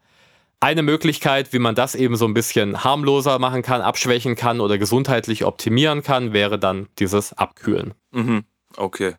Eine 0.62 0.84
Möglichkeit, 0.84 1.54
wie 1.54 1.60
man 1.60 1.76
das 1.76 1.96
eben 1.96 2.18
so 2.18 2.26
ein 2.26 2.34
bisschen 2.34 2.84
harmloser 2.84 3.40
machen 3.40 3.62
kann, 3.62 3.82
abschwächen 3.82 4.36
kann 4.36 4.60
oder 4.60 4.78
gesundheitlich 4.78 5.46
optimieren 5.46 6.04
kann, 6.04 6.34
wäre 6.34 6.60
dann 6.60 6.90
dieses 7.00 7.34
Abkühlen. 7.34 7.94
Mhm. 8.12 8.44
Okay 8.76 9.16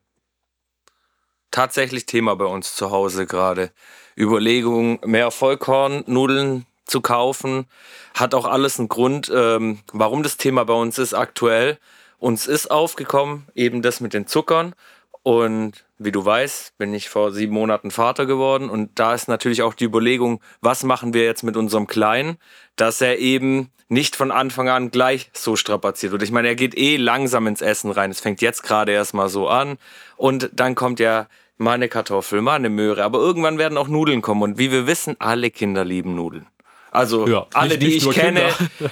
tatsächlich 1.51 2.07
Thema 2.07 2.37
bei 2.37 2.45
uns 2.45 2.75
zu 2.75 2.91
Hause 2.91 3.27
gerade. 3.27 3.71
Überlegung, 4.17 5.01
mehr 5.05 5.31
Vollkornnudeln 5.31 6.67
zu 6.85 7.01
kaufen. 7.01 7.67
Hat 8.15 8.35
auch 8.35 8.47
alles 8.47 8.79
einen 8.79 8.89
Grund, 8.89 9.31
ähm, 9.35 9.81
warum 9.93 10.23
das 10.23 10.37
Thema 10.37 10.65
bei 10.65 10.75
uns 10.75 10.99
ist 10.99 11.15
aktuell. 11.15 11.79
Uns 12.19 12.47
ist 12.47 12.71
aufgekommen, 12.71 13.47
eben 13.55 13.83
das 13.83 14.01
mit 14.01 14.13
den 14.13 14.27
Zuckern. 14.27 14.75
Und 15.23 15.85
wie 15.99 16.13
du 16.13 16.25
weißt, 16.25 16.79
bin 16.79 16.95
ich 16.95 17.11
vor 17.11 17.33
sieben 17.33 17.53
Monaten 17.53 17.91
Vater 17.91 18.25
geworden. 18.25 18.71
Und 18.71 18.99
da 18.99 19.15
ist 19.15 19.29
natürlich 19.29 19.63
auch 19.63 19.75
die 19.75 19.85
Überlegung, 19.85 20.41
was 20.63 20.83
machen 20.83 21.13
wir 21.13 21.25
jetzt 21.25 21.43
mit 21.43 21.57
unserem 21.57 21.87
Kleinen, 21.87 22.39
dass 22.77 23.01
er 23.01 23.19
eben 23.19 23.71
nicht 23.89 24.17
von 24.17 24.31
Anfang 24.31 24.69
an 24.69 24.91
gleich 24.91 25.31
so 25.35 25.57
strapaziert 25.57 26.13
wird. 26.13 26.23
Ich 26.23 26.31
meine, 26.31 26.49
er 26.49 26.55
geht 26.55 26.77
eh 26.79 26.97
langsam 26.97 27.47
ins 27.47 27.61
Essen 27.61 27.91
rein. 27.91 28.11
Es 28.11 28.21
fängt 28.21 28.41
jetzt 28.41 28.63
gerade 28.63 28.93
erstmal 28.93 29.29
so 29.29 29.49
an. 29.49 29.77
Und 30.17 30.51
dann 30.55 30.75
kommt 30.75 31.01
ja 31.01 31.27
mal 31.59 31.73
eine 31.73 31.89
Kartoffel, 31.89 32.41
mal 32.41 32.55
eine 32.55 32.71
Möhre. 32.71 33.05
Aber 33.05 33.19
irgendwann 33.19 33.59
werden 33.59 33.77
auch 33.77 33.89
Nudeln 33.89 34.23
kommen. 34.23 34.43
Und 34.43 34.59
wie 34.59 34.71
wir 34.71 34.87
wissen, 34.87 35.17
alle 35.19 35.51
Kinder 35.51 35.85
lieben 35.85 36.15
Nudeln. 36.15 36.47
Also 36.91 37.27
ja, 37.29 37.47
alle, 37.55 37.79
nicht, 37.79 37.83
die 37.83 37.97
ich 37.97 38.11
kenne, 38.11 38.43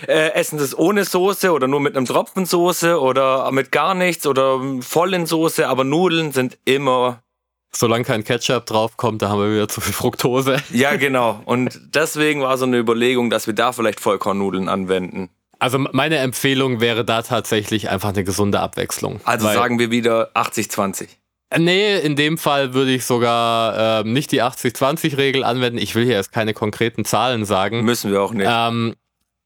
äh, 0.06 0.32
essen 0.32 0.58
das 0.58 0.76
ohne 0.76 1.04
Soße 1.04 1.52
oder 1.52 1.66
nur 1.66 1.80
mit 1.80 1.96
einem 1.96 2.06
Tropfen 2.06 2.46
Soße 2.46 3.00
oder 3.00 3.50
mit 3.50 3.72
gar 3.72 3.94
nichts 3.94 4.26
oder 4.26 4.60
voll 4.80 5.14
in 5.14 5.26
Soße. 5.26 5.68
Aber 5.68 5.84
Nudeln 5.84 6.32
sind 6.32 6.58
immer 6.64 7.22
Solange 7.70 8.04
kein 8.04 8.24
Ketchup 8.24 8.64
draufkommt, 8.66 9.20
da 9.20 9.28
haben 9.28 9.40
wir 9.40 9.52
wieder 9.52 9.68
zu 9.68 9.80
viel 9.80 9.92
Fructose. 9.92 10.56
Ja, 10.70 10.96
genau. 10.96 11.42
Und 11.44 11.78
deswegen 11.94 12.40
war 12.40 12.56
so 12.56 12.64
eine 12.64 12.78
Überlegung, 12.78 13.30
dass 13.30 13.46
wir 13.46 13.54
da 13.54 13.72
vielleicht 13.72 14.00
Vollkornnudeln 14.00 14.68
anwenden. 14.68 15.28
Also 15.58 15.78
meine 15.78 16.18
Empfehlung 16.18 16.80
wäre 16.80 17.04
da 17.04 17.22
tatsächlich 17.22 17.90
einfach 17.90 18.10
eine 18.10 18.24
gesunde 18.24 18.60
Abwechslung. 18.60 19.20
Also 19.24 19.46
sagen 19.48 19.78
wir 19.78 19.90
wieder 19.90 20.30
80-20. 20.34 21.08
Nee, 21.56 21.98
in 22.00 22.14
dem 22.14 22.36
Fall 22.36 22.74
würde 22.74 22.90
ich 22.92 23.04
sogar 23.06 24.00
äh, 24.00 24.04
nicht 24.04 24.32
die 24.32 24.42
80-20-Regel 24.42 25.44
anwenden. 25.44 25.78
Ich 25.78 25.94
will 25.94 26.04
hier 26.04 26.14
erst 26.14 26.32
keine 26.32 26.52
konkreten 26.52 27.04
Zahlen 27.04 27.44
sagen. 27.46 27.82
Müssen 27.84 28.12
wir 28.12 28.20
auch 28.20 28.32
nicht. 28.32 28.48
Ähm, 28.50 28.94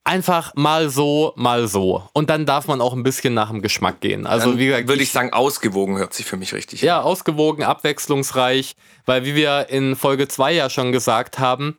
einfach 0.05 0.53
mal 0.57 0.89
so, 0.89 1.33
mal 1.37 1.69
so. 1.69 2.03
Und 2.13 2.29
dann 2.29 2.45
darf 2.45 2.67
man 2.67 2.81
auch 2.81 2.93
ein 2.93 3.05
bisschen 3.05 3.35
nach 3.35 3.51
dem 3.51 3.63
Geschmack 3.63 4.01
gehen. 4.01 4.27
Also, 4.27 4.51
dann 4.51 4.59
wie 4.59 4.67
gesagt. 4.67 4.89
Würde 4.89 5.03
ich 5.03 5.13
sagen, 5.13 5.33
ausgewogen 5.33 5.97
hört 5.99 6.13
sich 6.13 6.27
für 6.27 6.37
mich 6.37 6.53
richtig 6.55 6.83
Ja, 6.83 6.99
an. 6.99 7.05
ausgewogen, 7.05 7.63
abwechslungsreich, 7.63 8.75
weil 9.07 9.25
wie 9.25 9.37
wir 9.37 9.69
in 9.71 9.95
Folge 9.95 10.27
2 10.27 10.53
ja 10.55 10.71
schon 10.71 10.91
gesagt 10.91 11.39
haben, 11.39 11.79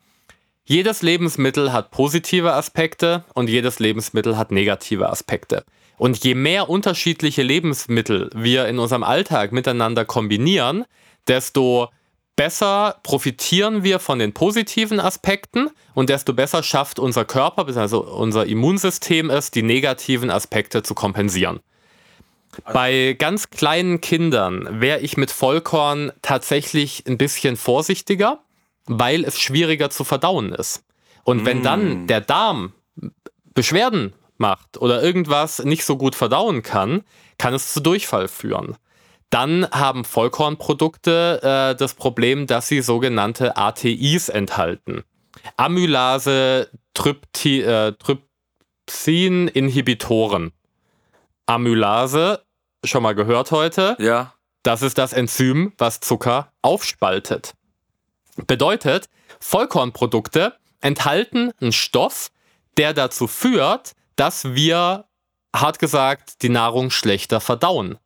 jedes 0.63 1.01
Lebensmittel 1.01 1.73
hat 1.73 1.91
positive 1.91 2.53
Aspekte 2.53 3.25
und 3.33 3.49
jedes 3.49 3.79
Lebensmittel 3.79 4.37
hat 4.37 4.51
negative 4.51 5.09
Aspekte. 5.09 5.65
Und 5.97 6.23
je 6.23 6.35
mehr 6.35 6.69
unterschiedliche 6.69 7.43
Lebensmittel 7.43 8.29
wir 8.33 8.67
in 8.67 8.79
unserem 8.79 9.03
Alltag 9.03 9.51
miteinander 9.51 10.05
kombinieren, 10.05 10.85
desto 11.27 11.89
besser 12.35 12.99
profitieren 13.03 13.83
wir 13.83 13.99
von 13.99 14.19
den 14.19 14.33
positiven 14.33 14.99
Aspekten 14.99 15.69
und 15.93 16.09
desto 16.09 16.33
besser 16.33 16.63
schafft 16.63 16.99
unser 16.99 17.25
Körper, 17.25 17.67
also 17.77 18.03
unser 18.03 18.45
Immunsystem 18.45 19.29
es, 19.29 19.51
die 19.51 19.63
negativen 19.63 20.29
Aspekte 20.29 20.83
zu 20.83 20.95
kompensieren. 20.95 21.59
Bei 22.71 23.15
ganz 23.17 23.49
kleinen 23.49 23.99
Kindern 24.01 24.81
wäre 24.81 24.99
ich 24.99 25.17
mit 25.17 25.31
Vollkorn 25.31 26.11
tatsächlich 26.21 27.03
ein 27.07 27.17
bisschen 27.17 27.57
vorsichtiger, 27.57 28.43
weil 28.85 29.23
es 29.23 29.39
schwieriger 29.39 29.89
zu 29.89 30.03
verdauen 30.03 30.53
ist. 30.53 30.83
Und 31.23 31.45
wenn 31.45 31.63
dann 31.63 32.03
mm. 32.03 32.07
der 32.07 32.21
Darm 32.21 32.73
Beschwerden 33.53 34.13
macht 34.43 34.77
oder 34.77 35.01
irgendwas 35.01 35.63
nicht 35.63 35.85
so 35.85 35.95
gut 35.95 36.15
verdauen 36.15 36.63
kann, 36.63 37.03
kann 37.37 37.53
es 37.53 37.71
zu 37.73 37.79
Durchfall 37.79 38.27
führen. 38.27 38.75
Dann 39.29 39.65
haben 39.71 40.03
Vollkornprodukte 40.03 41.39
äh, 41.41 41.75
das 41.77 41.93
Problem, 41.93 42.45
dass 42.45 42.67
sie 42.67 42.81
sogenannte 42.81 43.55
ATIs 43.55 44.27
enthalten. 44.27 45.05
Amylase 45.55 46.69
Trypti, 46.93 47.61
äh, 47.61 47.93
Trypsin-Inhibitoren. 47.93 50.51
Amylase 51.45 52.43
schon 52.83 53.01
mal 53.01 53.15
gehört 53.15 53.51
heute. 53.51 53.95
Ja. 53.99 54.33
Das 54.61 54.81
ist 54.81 54.97
das 54.97 55.13
Enzym, 55.13 55.71
was 55.77 56.01
Zucker 56.01 56.51
aufspaltet. 56.61 57.53
Bedeutet, 58.45 59.07
Vollkornprodukte 59.39 60.57
enthalten 60.81 61.53
einen 61.61 61.71
Stoff, 61.71 62.29
der 62.77 62.93
dazu 62.93 63.27
führt, 63.27 63.93
dass 64.15 64.53
wir, 64.55 65.05
hart 65.55 65.79
gesagt, 65.79 66.41
die 66.41 66.49
Nahrung 66.49 66.91
schlechter 66.91 67.39
verdauen. 67.39 67.97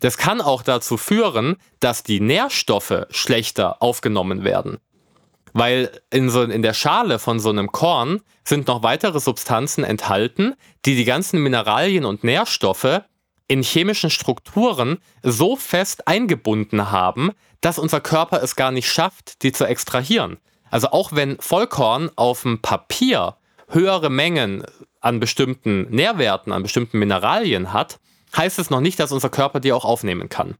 Das 0.00 0.16
kann 0.16 0.40
auch 0.40 0.62
dazu 0.62 0.96
führen, 0.96 1.56
dass 1.80 2.02
die 2.02 2.20
Nährstoffe 2.20 3.06
schlechter 3.10 3.82
aufgenommen 3.82 4.44
werden. 4.44 4.78
Weil 5.52 6.00
in, 6.10 6.30
so, 6.30 6.42
in 6.42 6.62
der 6.62 6.74
Schale 6.74 7.18
von 7.18 7.38
so 7.38 7.50
einem 7.50 7.70
Korn 7.70 8.20
sind 8.44 8.66
noch 8.66 8.82
weitere 8.82 9.20
Substanzen 9.20 9.84
enthalten, 9.84 10.54
die 10.84 10.96
die 10.96 11.04
ganzen 11.04 11.42
Mineralien 11.42 12.04
und 12.04 12.24
Nährstoffe 12.24 13.02
in 13.48 13.62
chemischen 13.62 14.10
Strukturen 14.10 14.98
so 15.22 15.56
fest 15.56 16.08
eingebunden 16.08 16.90
haben, 16.90 17.32
dass 17.60 17.78
unser 17.78 18.00
Körper 18.00 18.42
es 18.42 18.56
gar 18.56 18.70
nicht 18.70 18.90
schafft, 18.90 19.42
die 19.42 19.52
zu 19.52 19.66
extrahieren. 19.66 20.38
Also 20.70 20.88
auch 20.88 21.12
wenn 21.12 21.38
Vollkorn 21.38 22.10
auf 22.16 22.42
dem 22.42 22.62
Papier 22.62 23.36
höhere 23.68 24.10
Mengen 24.10 24.64
an 25.02 25.20
bestimmten 25.20 25.82
Nährwerten, 25.90 26.52
an 26.52 26.62
bestimmten 26.62 26.98
Mineralien 26.98 27.72
hat, 27.72 27.98
heißt 28.36 28.58
es 28.58 28.70
noch 28.70 28.80
nicht, 28.80 28.98
dass 28.98 29.12
unser 29.12 29.28
Körper 29.28 29.60
die 29.60 29.72
auch 29.72 29.84
aufnehmen 29.84 30.28
kann. 30.28 30.54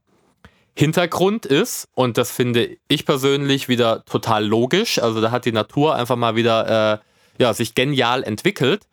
Hintergrund 0.75 1.45
ist, 1.45 1.87
und 1.93 2.17
das 2.17 2.31
finde 2.31 2.77
ich 2.87 3.05
persönlich 3.05 3.69
wieder 3.69 4.05
total 4.05 4.45
logisch, 4.45 4.99
also 4.99 5.21
da 5.21 5.31
hat 5.31 5.45
die 5.45 5.51
Natur 5.51 5.95
einfach 5.95 6.15
mal 6.15 6.35
wieder 6.35 6.93
äh, 6.93 7.41
ja, 7.41 7.53
sich 7.53 7.73
genial 7.73 8.23
entwickelt. 8.23 8.87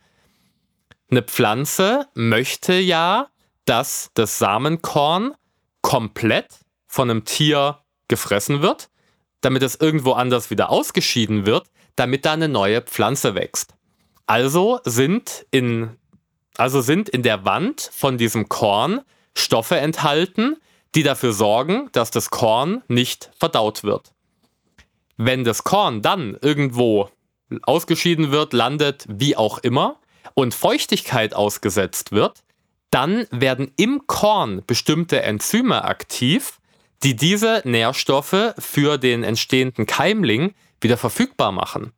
Eine 1.09 1.23
Pflanze 1.23 2.07
möchte 2.13 2.73
ja, 2.73 3.27
dass 3.65 4.11
das 4.13 4.39
Samenkorn 4.39 5.33
komplett 5.81 6.47
von 6.87 7.09
einem 7.09 7.25
Tier 7.25 7.79
gefressen 8.07 8.61
wird, 8.61 8.89
damit 9.41 9.63
es 9.63 9.75
irgendwo 9.75 10.13
anders 10.13 10.49
wieder 10.49 10.69
ausgeschieden 10.69 11.45
wird, 11.45 11.67
damit 11.95 12.25
da 12.25 12.33
eine 12.33 12.47
neue 12.47 12.81
Pflanze 12.81 13.35
wächst. 13.35 13.73
Also 14.31 14.79
sind 14.85 15.45
in 15.51 15.97
also 16.55 16.79
sind 16.79 17.09
in 17.09 17.21
der 17.21 17.43
Wand 17.43 17.89
von 17.93 18.17
diesem 18.17 18.47
Korn 18.47 19.01
Stoffe 19.35 19.75
enthalten, 19.75 20.55
die 20.95 21.03
dafür 21.03 21.33
sorgen, 21.33 21.89
dass 21.91 22.11
das 22.11 22.29
Korn 22.29 22.81
nicht 22.87 23.29
verdaut 23.37 23.83
wird. 23.83 24.13
Wenn 25.17 25.43
das 25.43 25.65
Korn 25.65 26.01
dann 26.01 26.37
irgendwo 26.41 27.09
ausgeschieden 27.63 28.31
wird, 28.31 28.53
landet, 28.53 29.05
wie 29.09 29.35
auch 29.35 29.57
immer, 29.57 29.99
und 30.33 30.53
Feuchtigkeit 30.53 31.33
ausgesetzt 31.33 32.13
wird, 32.13 32.39
dann 32.89 33.27
werden 33.31 33.73
im 33.75 34.07
Korn 34.07 34.63
bestimmte 34.65 35.23
Enzyme 35.23 35.83
aktiv, 35.83 36.61
die 37.03 37.17
diese 37.17 37.63
Nährstoffe 37.65 38.53
für 38.57 38.97
den 38.97 39.25
entstehenden 39.25 39.85
Keimling 39.85 40.53
wieder 40.79 40.95
verfügbar 40.95 41.51
machen. 41.51 41.91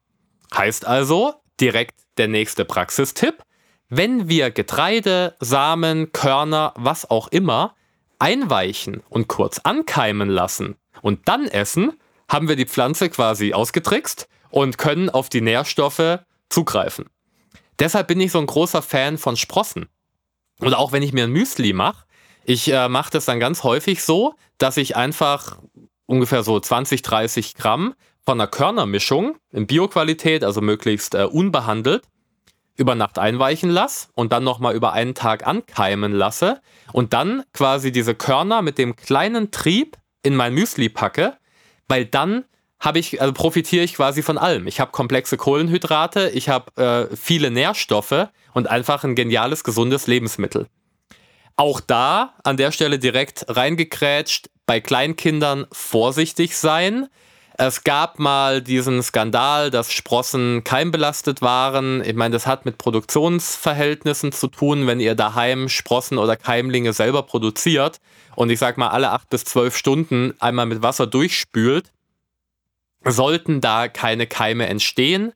Heißt 0.51 0.87
also, 0.87 1.35
direkt 1.59 1.95
der 2.17 2.27
nächste 2.27 2.65
Praxistipp, 2.65 3.43
wenn 3.89 4.27
wir 4.27 4.51
Getreide, 4.51 5.35
Samen, 5.39 6.11
Körner, 6.11 6.73
was 6.75 7.09
auch 7.09 7.27
immer 7.27 7.75
einweichen 8.19 9.03
und 9.09 9.27
kurz 9.27 9.59
ankeimen 9.59 10.29
lassen 10.29 10.75
und 11.01 11.27
dann 11.27 11.47
essen, 11.47 11.93
haben 12.29 12.47
wir 12.47 12.55
die 12.55 12.65
Pflanze 12.65 13.09
quasi 13.09 13.53
ausgetrickst 13.53 14.27
und 14.49 14.77
können 14.77 15.09
auf 15.09 15.29
die 15.29 15.41
Nährstoffe 15.41 16.19
zugreifen. 16.49 17.05
Deshalb 17.79 18.07
bin 18.07 18.21
ich 18.21 18.31
so 18.31 18.39
ein 18.39 18.45
großer 18.45 18.81
Fan 18.81 19.17
von 19.17 19.35
Sprossen. 19.35 19.87
Und 20.59 20.73
auch 20.73 20.91
wenn 20.91 21.03
ich 21.03 21.13
mir 21.13 21.25
ein 21.25 21.31
Müsli 21.31 21.73
mache, 21.73 22.05
ich 22.45 22.71
äh, 22.71 22.87
mache 22.89 23.11
das 23.11 23.25
dann 23.25 23.39
ganz 23.39 23.63
häufig 23.63 24.03
so, 24.03 24.35
dass 24.57 24.77
ich 24.77 24.95
einfach 24.95 25.59
ungefähr 26.05 26.43
so 26.43 26.59
20, 26.59 27.01
30 27.01 27.55
Gramm 27.55 27.95
von 28.25 28.39
einer 28.39 28.47
Körnermischung 28.47 29.37
in 29.51 29.67
Bioqualität, 29.67 30.43
also 30.43 30.61
möglichst 30.61 31.15
äh, 31.15 31.23
unbehandelt, 31.23 32.03
über 32.75 32.95
Nacht 32.95 33.19
einweichen 33.19 33.69
lasse 33.69 34.07
und 34.15 34.33
dann 34.33 34.43
nochmal 34.43 34.75
über 34.75 34.93
einen 34.93 35.13
Tag 35.13 35.45
ankeimen 35.45 36.11
lasse 36.11 36.61
und 36.91 37.13
dann 37.13 37.43
quasi 37.53 37.91
diese 37.91 38.15
Körner 38.15 38.61
mit 38.61 38.77
dem 38.77 38.95
kleinen 38.95 39.51
Trieb 39.51 39.97
in 40.23 40.35
mein 40.35 40.53
Müsli 40.53 40.89
packe, 40.89 41.37
weil 41.87 42.05
dann 42.05 42.45
habe 42.79 42.99
ich, 42.99 43.21
also 43.21 43.33
profitiere 43.33 43.83
ich 43.83 43.95
quasi 43.95 44.23
von 44.23 44.37
allem. 44.37 44.67
Ich 44.67 44.79
habe 44.79 44.91
komplexe 44.91 45.37
Kohlenhydrate, 45.37 46.31
ich 46.33 46.49
habe 46.49 47.09
äh, 47.11 47.15
viele 47.15 47.51
Nährstoffe 47.51 48.27
und 48.53 48.69
einfach 48.69 49.03
ein 49.03 49.15
geniales, 49.15 49.63
gesundes 49.63 50.07
Lebensmittel. 50.07 50.67
Auch 51.55 51.79
da 51.79 52.33
an 52.43 52.57
der 52.57 52.71
Stelle 52.71 52.99
direkt 52.99 53.45
reingekrätscht, 53.47 54.49
bei 54.65 54.81
Kleinkindern 54.81 55.67
vorsichtig 55.71 56.57
sein. 56.57 57.07
Es 57.55 57.83
gab 57.83 58.17
mal 58.17 58.61
diesen 58.61 59.03
Skandal, 59.03 59.69
dass 59.69 59.91
Sprossen 59.91 60.63
keimbelastet 60.63 61.41
waren. 61.41 62.03
Ich 62.03 62.15
meine, 62.15 62.33
das 62.33 62.47
hat 62.47 62.65
mit 62.65 62.79
Produktionsverhältnissen 62.79 64.31
zu 64.31 64.47
tun, 64.47 64.87
wenn 64.87 64.99
ihr 64.99 65.13
daheim 65.13 65.69
Sprossen 65.69 66.17
oder 66.17 66.35
Keimlinge 66.35 66.93
selber 66.93 67.21
produziert 67.23 67.99
und 68.35 68.49
ich 68.49 68.57
sag 68.57 68.77
mal 68.77 68.87
alle 68.87 69.11
acht 69.11 69.29
bis 69.29 69.43
zwölf 69.43 69.77
Stunden 69.77 70.33
einmal 70.39 70.65
mit 70.65 70.81
Wasser 70.81 71.05
durchspült, 71.05 71.91
sollten 73.05 73.61
da 73.61 73.87
keine 73.87 74.25
Keime 74.25 74.65
entstehen. 74.65 75.33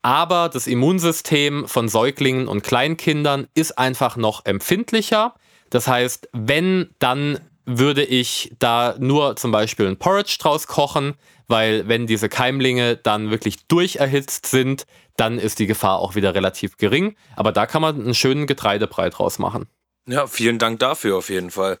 Aber 0.00 0.48
das 0.48 0.68
Immunsystem 0.68 1.66
von 1.66 1.88
Säuglingen 1.88 2.46
und 2.46 2.62
Kleinkindern 2.62 3.48
ist 3.54 3.78
einfach 3.78 4.16
noch 4.16 4.44
empfindlicher. 4.44 5.34
Das 5.70 5.88
heißt, 5.88 6.28
wenn, 6.32 6.90
dann 7.00 7.40
würde 7.66 8.04
ich 8.04 8.54
da 8.58 8.94
nur 8.98 9.36
zum 9.36 9.50
Beispiel 9.50 9.86
ein 9.86 9.98
Porridge 9.98 10.36
draus 10.40 10.66
kochen, 10.68 11.14
weil 11.48 11.88
wenn 11.88 12.06
diese 12.06 12.28
Keimlinge 12.28 12.96
dann 12.96 13.30
wirklich 13.30 13.66
durcherhitzt 13.66 14.46
sind, 14.46 14.84
dann 15.16 15.38
ist 15.38 15.58
die 15.58 15.66
Gefahr 15.66 15.98
auch 15.98 16.14
wieder 16.14 16.34
relativ 16.34 16.76
gering. 16.76 17.16
Aber 17.34 17.52
da 17.52 17.66
kann 17.66 17.82
man 17.82 18.00
einen 18.00 18.14
schönen 18.14 18.46
Getreidebrei 18.46 19.10
draus 19.10 19.38
machen. 19.38 19.66
Ja, 20.06 20.26
vielen 20.26 20.58
Dank 20.58 20.78
dafür 20.78 21.16
auf 21.16 21.28
jeden 21.28 21.50
Fall. 21.50 21.78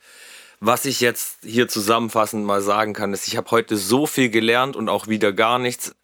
Was 0.60 0.86
ich 0.86 1.00
jetzt 1.00 1.38
hier 1.44 1.68
zusammenfassend 1.68 2.44
mal 2.44 2.60
sagen 2.60 2.92
kann, 2.92 3.12
ist, 3.12 3.28
ich 3.28 3.36
habe 3.36 3.48
heute 3.52 3.76
so 3.76 4.06
viel 4.06 4.28
gelernt 4.28 4.74
und 4.74 4.88
auch 4.88 5.06
wieder 5.06 5.32
gar 5.32 5.60
nichts, 5.60 5.94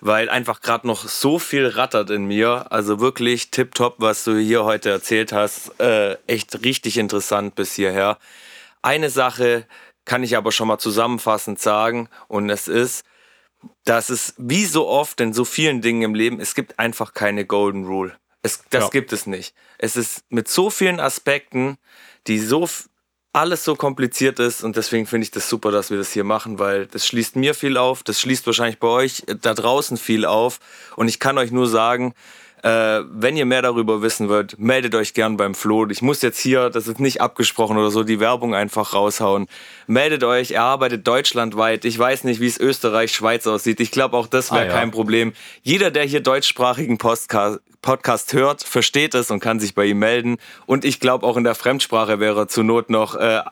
weil 0.00 0.28
einfach 0.28 0.60
gerade 0.60 0.86
noch 0.86 1.08
so 1.08 1.40
viel 1.40 1.66
rattert 1.66 2.10
in 2.10 2.26
mir. 2.26 2.70
Also 2.70 3.00
wirklich 3.00 3.50
tipptopp, 3.50 3.96
was 3.98 4.22
du 4.22 4.38
hier 4.38 4.64
heute 4.64 4.90
erzählt 4.90 5.32
hast. 5.32 5.80
Äh, 5.80 6.16
echt 6.28 6.64
richtig 6.64 6.96
interessant 6.96 7.56
bis 7.56 7.74
hierher. 7.74 8.18
Eine 8.82 9.10
Sache 9.10 9.66
kann 10.04 10.22
ich 10.22 10.36
aber 10.36 10.52
schon 10.52 10.68
mal 10.68 10.78
zusammenfassend 10.78 11.58
sagen 11.58 12.08
und 12.28 12.50
es 12.50 12.68
ist, 12.68 13.04
dass 13.84 14.10
es 14.10 14.34
wie 14.38 14.64
so 14.64 14.86
oft 14.88 15.20
in 15.20 15.32
so 15.32 15.44
vielen 15.44 15.80
Dingen 15.80 16.02
im 16.02 16.14
Leben, 16.14 16.40
es 16.40 16.54
gibt 16.54 16.78
einfach 16.78 17.14
keine 17.14 17.44
Golden 17.44 17.84
Rule. 17.84 18.16
Es, 18.42 18.62
das 18.70 18.84
ja. 18.84 18.90
gibt 18.90 19.12
es 19.12 19.26
nicht. 19.26 19.54
Es 19.78 19.96
ist 19.96 20.24
mit 20.28 20.48
so 20.48 20.70
vielen 20.70 21.00
Aspekten, 21.00 21.78
die 22.26 22.38
so 22.38 22.68
alles 23.32 23.64
so 23.64 23.74
kompliziert 23.74 24.38
ist 24.38 24.62
und 24.62 24.76
deswegen 24.76 25.06
finde 25.06 25.24
ich 25.24 25.32
das 25.32 25.48
super, 25.48 25.72
dass 25.72 25.90
wir 25.90 25.98
das 25.98 26.12
hier 26.12 26.22
machen, 26.22 26.60
weil 26.60 26.86
das 26.86 27.06
schließt 27.06 27.34
mir 27.34 27.54
viel 27.54 27.76
auf, 27.76 28.04
das 28.04 28.20
schließt 28.20 28.46
wahrscheinlich 28.46 28.78
bei 28.78 28.86
euch 28.86 29.24
da 29.42 29.54
draußen 29.54 29.96
viel 29.96 30.24
auf 30.24 30.60
und 30.94 31.08
ich 31.08 31.18
kann 31.18 31.36
euch 31.36 31.50
nur 31.50 31.66
sagen, 31.66 32.14
äh, 32.64 33.04
wenn 33.10 33.36
ihr 33.36 33.44
mehr 33.44 33.60
darüber 33.60 34.00
wissen 34.00 34.30
wollt, 34.30 34.58
meldet 34.58 34.94
euch 34.94 35.12
gern 35.12 35.36
beim 35.36 35.54
Flo. 35.54 35.86
Ich 35.90 36.00
muss 36.00 36.22
jetzt 36.22 36.38
hier, 36.38 36.70
das 36.70 36.88
ist 36.88 36.98
nicht 36.98 37.20
abgesprochen 37.20 37.76
oder 37.76 37.90
so, 37.90 38.04
die 38.04 38.20
Werbung 38.20 38.54
einfach 38.54 38.94
raushauen. 38.94 39.48
Meldet 39.86 40.24
euch, 40.24 40.52
er 40.52 40.62
arbeitet 40.62 41.06
deutschlandweit. 41.06 41.84
Ich 41.84 41.98
weiß 41.98 42.24
nicht, 42.24 42.40
wie 42.40 42.46
es 42.46 42.58
Österreich, 42.58 43.12
Schweiz 43.12 43.46
aussieht. 43.46 43.80
Ich 43.80 43.90
glaube, 43.90 44.16
auch 44.16 44.26
das 44.26 44.50
wäre 44.50 44.62
ah, 44.62 44.66
ja. 44.66 44.72
kein 44.72 44.92
Problem. 44.92 45.34
Jeder, 45.62 45.90
der 45.90 46.04
hier 46.04 46.20
deutschsprachigen 46.20 46.96
Podcast, 46.96 47.60
Podcast 47.82 48.32
hört, 48.32 48.62
versteht 48.62 49.14
es 49.14 49.30
und 49.30 49.40
kann 49.40 49.60
sich 49.60 49.74
bei 49.74 49.84
ihm 49.84 49.98
melden. 49.98 50.38
Und 50.64 50.86
ich 50.86 51.00
glaube, 51.00 51.26
auch 51.26 51.36
in 51.36 51.44
der 51.44 51.54
Fremdsprache 51.54 52.18
wäre 52.18 52.40
er 52.40 52.48
zur 52.48 52.64
Not 52.64 52.88
noch 52.88 53.14
äh, 53.14 53.42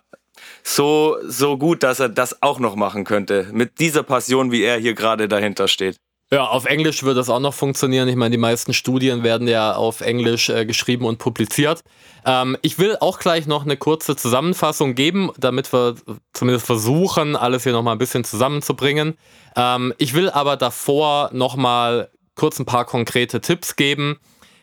so, 0.63 1.19
so 1.23 1.59
gut, 1.59 1.83
dass 1.83 2.01
er 2.01 2.09
das 2.09 2.41
auch 2.41 2.59
noch 2.59 2.77
machen 2.77 3.05
könnte. 3.05 3.51
Mit 3.53 3.79
dieser 3.79 4.05
Passion, 4.05 4.53
wie 4.53 4.63
er 4.63 4.79
hier 4.79 4.95
gerade 4.95 5.29
dahinter 5.29 5.69
steht. 5.69 5.99
Ja, 6.33 6.47
auf 6.47 6.65
Englisch 6.65 7.03
wird 7.03 7.19
das 7.19 7.29
auch 7.29 7.41
noch 7.41 7.53
funktionieren. 7.53 8.09
Ich 8.09 8.17
meine, 8.17 8.31
die 8.31 8.41
meisten 8.41 8.73
Studien 8.73 9.23
werden 9.23 9.47
ja 9.49 9.75
auf 9.75 10.01
Englisch 10.01 10.49
äh, 10.49 10.65
geschrieben 10.65 11.05
und 11.05 11.19
publiziert. 11.19 11.85
Ähm, 12.25 12.57
ich 12.63 12.79
will 12.79 12.97
auch 12.99 13.19
gleich 13.19 13.47
noch 13.47 13.65
eine 13.65 13.77
kurze 13.77 14.17
Zusammenfassung 14.17 14.95
geben, 14.95 15.31
damit 15.37 15.71
wir 15.75 15.95
zumindest 16.33 16.65
versuchen, 16.65 17.37
alles 17.37 17.65
hier 17.65 17.73
nochmal 17.73 17.97
ein 17.97 17.99
bisschen 17.99 18.25
zusammenzubringen. 18.25 19.19
Ähm, 19.57 19.93
ich 19.99 20.15
will 20.15 20.31
aber 20.31 20.57
davor 20.57 21.29
nochmal 21.35 22.11
kurz 22.35 22.59
ein 22.59 22.65
paar 22.65 22.87
konkrete 22.87 23.43
Tipps 23.43 23.77
geben, 23.77 24.19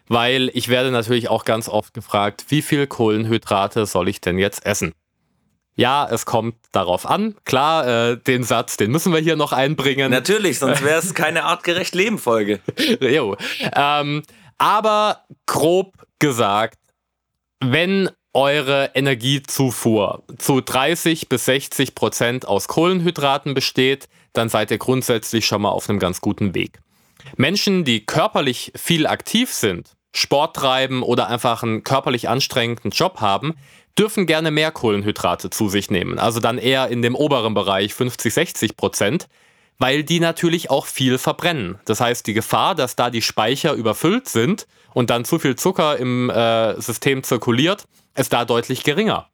weil 0.07 0.49
ich 0.55 0.70
werde 0.70 0.89
natürlich 0.89 1.30
auch 1.30 1.45
ganz 1.45 1.70
oft 1.70 1.93
gefragt, 1.93 2.45
wie 2.49 2.63
viel 2.63 2.88
Kohlenhydrate 2.88 3.86
soll 3.86 4.09
ich 4.09 4.22
denn 4.22 4.39
jetzt 4.39 4.65
essen? 4.65 4.91
Ja, 5.80 6.06
es 6.12 6.26
kommt 6.26 6.56
darauf 6.74 7.06
an. 7.06 7.36
Klar, 7.46 7.88
äh, 7.88 8.18
den 8.18 8.44
Satz, 8.44 8.76
den 8.76 8.92
müssen 8.92 9.14
wir 9.14 9.22
hier 9.22 9.38
noch 9.38 9.54
einbringen. 9.54 10.12
Natürlich, 10.12 10.60
sonst 10.60 10.84
wäre 10.84 11.00
es 11.00 11.14
keine 11.14 11.46
artgerecht 11.46 11.96
Leben-Folge. 11.96 12.60
ähm, 13.74 14.24
aber 14.58 15.24
grob 15.46 15.94
gesagt, 16.20 16.78
wenn 17.64 18.10
eure 18.34 18.92
Energiezufuhr 18.94 20.24
zu 20.38 20.60
30 20.60 21.30
bis 21.30 21.46
60 21.46 21.96
Prozent 21.96 22.46
aus 22.46 22.68
Kohlenhydraten 22.68 23.54
besteht, 23.54 24.10
dann 24.34 24.50
seid 24.50 24.72
ihr 24.72 24.80
grundsätzlich 24.80 25.46
schon 25.46 25.62
mal 25.62 25.70
auf 25.70 25.90
einem 25.90 26.00
ganz 26.00 26.20
guten 26.20 26.54
Weg. 26.54 26.80
Menschen, 27.38 27.86
die 27.86 28.06
körperlich 28.06 28.74
viel 28.76 29.08
aktiv 29.08 29.54
sind, 29.54 29.96
Sport 30.14 30.58
treiben 30.58 31.04
oder 31.04 31.28
einfach 31.28 31.64
einen 31.64 31.84
körperlich 31.84 32.28
anstrengenden 32.28 32.92
Job 32.92 33.22
haben, 33.22 33.56
dürfen 34.00 34.26
gerne 34.26 34.50
mehr 34.50 34.72
Kohlenhydrate 34.72 35.50
zu 35.50 35.68
sich 35.68 35.91
nehmen. 35.91 36.20
Also 36.20 36.39
dann 36.39 36.58
eher 36.58 36.88
in 36.88 37.02
dem 37.02 37.16
oberen 37.16 37.54
Bereich 37.54 37.93
50, 37.93 38.34
60 38.34 38.78
Prozent, 38.78 39.28
weil 39.78 40.04
die 40.04 40.22
natürlich 40.22 40.70
auch 40.70 40.86
viel 40.86 41.18
verbrennen. 41.18 41.80
Das 41.84 42.00
heißt, 42.00 42.26
die 42.26 42.34
Gefahr, 42.34 42.76
dass 42.76 42.95
da 42.95 43.10
die 43.10 43.22
Speicher 43.22 43.74
überfüllt 43.74 44.30
sind 44.30 44.68
und 44.93 45.10
dann 45.10 45.26
zu 45.26 45.38
viel 45.38 45.58
Zucker 45.58 45.97
im 45.97 46.30
äh, 46.30 46.80
System 46.80 47.24
zirkuliert, 47.24 47.86
ist 48.16 48.32
da 48.32 48.45
deutlich 48.45 48.84
geringer. 48.84 49.30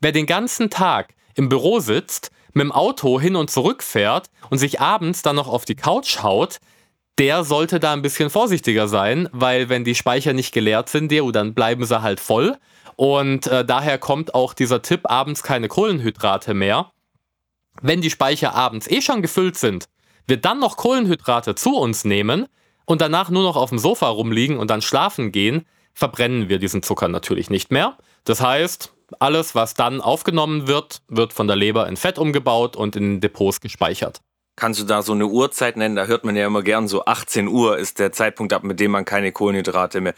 Wer 0.00 0.12
den 0.12 0.26
ganzen 0.26 0.68
Tag 0.68 1.14
im 1.34 1.48
Büro 1.48 1.80
sitzt, 1.80 2.30
mit 2.52 2.64
dem 2.64 2.72
Auto 2.72 3.18
hin 3.18 3.34
und 3.34 3.50
zurück 3.50 3.82
fährt 3.82 4.26
und 4.50 4.58
sich 4.58 4.80
abends 4.80 5.22
dann 5.22 5.36
noch 5.36 5.48
auf 5.48 5.64
die 5.64 5.74
Couch 5.74 6.22
haut, 6.22 6.58
der 7.18 7.44
sollte 7.44 7.78
da 7.78 7.92
ein 7.92 8.02
bisschen 8.02 8.30
vorsichtiger 8.30 8.88
sein, 8.88 9.28
weil 9.32 9.68
wenn 9.68 9.84
die 9.84 9.94
Speicher 9.94 10.32
nicht 10.32 10.52
geleert 10.52 10.88
sind, 10.88 11.12
dann 11.34 11.54
bleiben 11.54 11.84
sie 11.84 12.02
halt 12.02 12.20
voll. 12.20 12.56
Und 12.96 13.46
äh, 13.46 13.64
daher 13.64 13.98
kommt 13.98 14.34
auch 14.34 14.54
dieser 14.54 14.82
Tipp, 14.82 15.10
abends 15.10 15.42
keine 15.42 15.68
Kohlenhydrate 15.68 16.54
mehr. 16.54 16.90
Wenn 17.80 18.00
die 18.00 18.10
Speicher 18.10 18.54
abends 18.54 18.90
eh 18.90 19.00
schon 19.00 19.22
gefüllt 19.22 19.56
sind, 19.56 19.88
wir 20.26 20.36
dann 20.36 20.60
noch 20.60 20.76
Kohlenhydrate 20.76 21.54
zu 21.54 21.76
uns 21.76 22.04
nehmen 22.04 22.46
und 22.84 23.00
danach 23.00 23.30
nur 23.30 23.42
noch 23.42 23.56
auf 23.56 23.70
dem 23.70 23.78
Sofa 23.78 24.08
rumliegen 24.08 24.58
und 24.58 24.70
dann 24.70 24.82
schlafen 24.82 25.32
gehen, 25.32 25.66
verbrennen 25.94 26.48
wir 26.48 26.58
diesen 26.58 26.82
Zucker 26.82 27.08
natürlich 27.08 27.50
nicht 27.50 27.70
mehr. 27.70 27.96
Das 28.24 28.40
heißt, 28.40 28.92
alles, 29.18 29.54
was 29.54 29.74
dann 29.74 30.00
aufgenommen 30.00 30.66
wird, 30.66 31.02
wird 31.08 31.32
von 31.32 31.46
der 31.46 31.56
Leber 31.56 31.88
in 31.88 31.96
Fett 31.96 32.18
umgebaut 32.18 32.76
und 32.76 32.96
in 32.96 33.20
Depots 33.20 33.60
gespeichert. 33.60 34.20
Kannst 34.62 34.78
du 34.78 34.84
da 34.84 35.02
so 35.02 35.10
eine 35.10 35.26
Uhrzeit 35.26 35.76
nennen? 35.76 35.96
Da 35.96 36.06
hört 36.06 36.24
man 36.24 36.36
ja 36.36 36.46
immer 36.46 36.62
gern 36.62 36.86
so 36.86 37.04
18 37.04 37.48
Uhr 37.48 37.78
ist 37.78 37.98
der 37.98 38.12
Zeitpunkt 38.12 38.52
ab, 38.52 38.62
mit 38.62 38.78
dem 38.78 38.92
man 38.92 39.04
keine 39.04 39.32
Kohlenhydrate 39.32 40.00
mehr. 40.00 40.14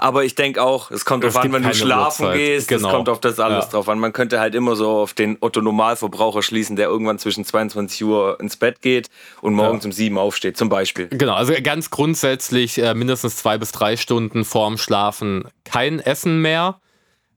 Aber 0.00 0.24
ich 0.24 0.34
denke 0.34 0.60
auch, 0.60 0.90
es 0.90 1.04
kommt 1.04 1.22
darauf 1.22 1.36
an, 1.36 1.52
wenn 1.52 1.62
du 1.62 1.72
schlafen 1.72 2.24
Uhrzeit. 2.24 2.38
gehst, 2.38 2.66
genau. 2.66 2.88
es 2.88 2.92
kommt 2.92 3.08
auf 3.08 3.20
das 3.20 3.38
alles 3.38 3.66
ja. 3.66 3.70
drauf 3.70 3.88
an. 3.88 4.00
Man 4.00 4.12
könnte 4.12 4.40
halt 4.40 4.56
immer 4.56 4.74
so 4.74 4.90
auf 4.90 5.14
den 5.14 5.38
Otto-Normalverbraucher 5.38 6.42
schließen, 6.42 6.74
der 6.74 6.88
irgendwann 6.88 7.20
zwischen 7.20 7.44
22 7.44 8.02
Uhr 8.02 8.36
ins 8.40 8.56
Bett 8.56 8.82
geht 8.82 9.10
und 9.42 9.54
morgens 9.54 9.84
ja. 9.84 9.88
um 9.90 9.92
7 9.92 10.18
aufsteht, 10.18 10.56
zum 10.56 10.68
Beispiel. 10.68 11.06
Genau, 11.10 11.34
also 11.34 11.52
ganz 11.62 11.90
grundsätzlich 11.90 12.78
äh, 12.78 12.94
mindestens 12.94 13.36
zwei 13.36 13.58
bis 13.58 13.70
drei 13.70 13.96
Stunden 13.96 14.44
vorm 14.44 14.76
Schlafen 14.76 15.44
kein 15.62 16.00
Essen 16.00 16.42
mehr. 16.42 16.80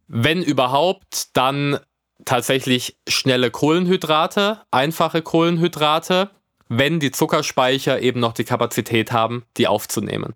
Wenn 0.08 0.42
überhaupt, 0.42 1.38
dann 1.38 1.80
tatsächlich 2.26 2.98
schnelle 3.08 3.52
Kohlenhydrate, 3.52 4.62
einfache 4.72 5.22
Kohlenhydrate, 5.22 6.32
wenn 6.70 7.00
die 7.00 7.12
Zuckerspeicher 7.12 8.00
eben 8.02 8.20
noch 8.20 8.34
die 8.34 8.44
Kapazität 8.44 9.12
haben, 9.12 9.46
die 9.58 9.68
aufzunehmen. 9.68 10.34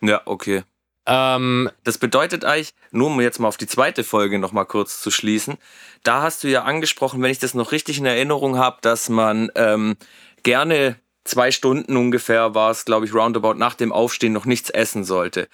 Ja, 0.00 0.22
okay. 0.24 0.62
Ähm, 1.06 1.70
das 1.84 1.98
bedeutet 1.98 2.44
eigentlich, 2.44 2.74
nur 2.90 3.08
um 3.08 3.20
jetzt 3.20 3.38
mal 3.38 3.48
auf 3.48 3.56
die 3.56 3.66
zweite 3.66 4.04
Folge 4.04 4.38
noch 4.38 4.52
mal 4.52 4.64
kurz 4.64 5.00
zu 5.00 5.10
schließen, 5.10 5.56
da 6.02 6.22
hast 6.22 6.44
du 6.44 6.48
ja 6.48 6.62
angesprochen, 6.62 7.22
wenn 7.22 7.30
ich 7.30 7.38
das 7.38 7.54
noch 7.54 7.72
richtig 7.72 7.98
in 7.98 8.06
Erinnerung 8.06 8.58
habe, 8.58 8.78
dass 8.82 9.08
man 9.08 9.50
ähm, 9.54 9.96
gerne 10.42 10.96
zwei 11.24 11.50
Stunden 11.50 11.96
ungefähr 11.96 12.54
war 12.54 12.70
es, 12.70 12.84
glaube 12.84 13.06
ich, 13.06 13.14
roundabout 13.14 13.54
nach 13.54 13.74
dem 13.74 13.92
Aufstehen 13.92 14.32
noch 14.32 14.46
nichts 14.46 14.70
essen 14.70 15.04
sollte 15.04 15.48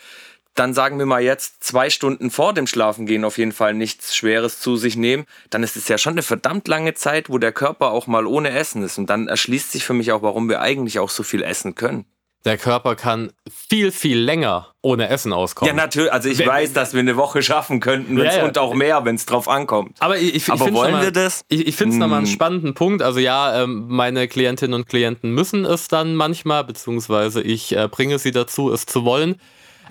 dann 0.58 0.74
sagen 0.74 0.98
wir 0.98 1.06
mal 1.06 1.22
jetzt 1.22 1.62
zwei 1.62 1.90
Stunden 1.90 2.30
vor 2.30 2.54
dem 2.54 2.66
Schlafengehen 2.66 3.24
auf 3.24 3.38
jeden 3.38 3.52
Fall 3.52 3.74
nichts 3.74 4.16
Schweres 4.16 4.60
zu 4.60 4.76
sich 4.76 4.96
nehmen, 4.96 5.26
dann 5.50 5.62
ist 5.62 5.76
es 5.76 5.88
ja 5.88 5.98
schon 5.98 6.14
eine 6.14 6.22
verdammt 6.22 6.68
lange 6.68 6.94
Zeit, 6.94 7.30
wo 7.30 7.38
der 7.38 7.52
Körper 7.52 7.90
auch 7.90 8.06
mal 8.06 8.26
ohne 8.26 8.50
Essen 8.50 8.82
ist. 8.82 8.98
Und 8.98 9.08
dann 9.10 9.28
erschließt 9.28 9.72
sich 9.72 9.84
für 9.84 9.94
mich 9.94 10.12
auch, 10.12 10.22
warum 10.22 10.48
wir 10.48 10.60
eigentlich 10.60 10.98
auch 10.98 11.10
so 11.10 11.22
viel 11.22 11.42
essen 11.42 11.74
können. 11.74 12.06
Der 12.46 12.58
Körper 12.58 12.94
kann 12.94 13.32
viel, 13.68 13.90
viel 13.90 14.20
länger 14.20 14.68
ohne 14.80 15.08
Essen 15.08 15.32
auskommen. 15.32 15.68
Ja, 15.68 15.74
natürlich. 15.74 16.12
Also 16.12 16.28
ich 16.28 16.38
wenn, 16.38 16.46
weiß, 16.46 16.72
dass 16.74 16.92
wir 16.92 17.00
eine 17.00 17.16
Woche 17.16 17.42
schaffen 17.42 17.80
könnten 17.80 18.16
ja, 18.18 18.36
ja. 18.36 18.44
und 18.44 18.56
auch 18.56 18.72
mehr, 18.72 19.04
wenn 19.04 19.16
es 19.16 19.26
drauf 19.26 19.48
ankommt. 19.48 19.96
Aber, 19.98 20.16
ich, 20.16 20.32
ich, 20.32 20.48
Aber 20.48 20.72
wollen 20.72 20.92
mal, 20.92 21.02
wir 21.02 21.10
das? 21.10 21.44
Ich, 21.48 21.66
ich 21.66 21.74
finde 21.74 21.90
es 21.90 21.94
hm. 21.94 22.00
nochmal 22.02 22.18
einen 22.18 22.28
spannenden 22.28 22.74
Punkt. 22.74 23.02
Also 23.02 23.18
ja, 23.18 23.64
ähm, 23.64 23.86
meine 23.88 24.28
Klientinnen 24.28 24.74
und 24.74 24.86
Klienten 24.86 25.32
müssen 25.32 25.64
es 25.64 25.88
dann 25.88 26.14
manchmal, 26.14 26.62
beziehungsweise 26.62 27.42
ich 27.42 27.76
äh, 27.76 27.88
bringe 27.90 28.20
sie 28.20 28.30
dazu, 28.30 28.72
es 28.72 28.86
zu 28.86 29.04
wollen. 29.04 29.40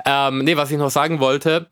Ähm, 0.05 0.39
nee, 0.39 0.57
was 0.57 0.71
ich 0.71 0.77
noch 0.77 0.89
sagen 0.89 1.19
wollte, 1.19 1.69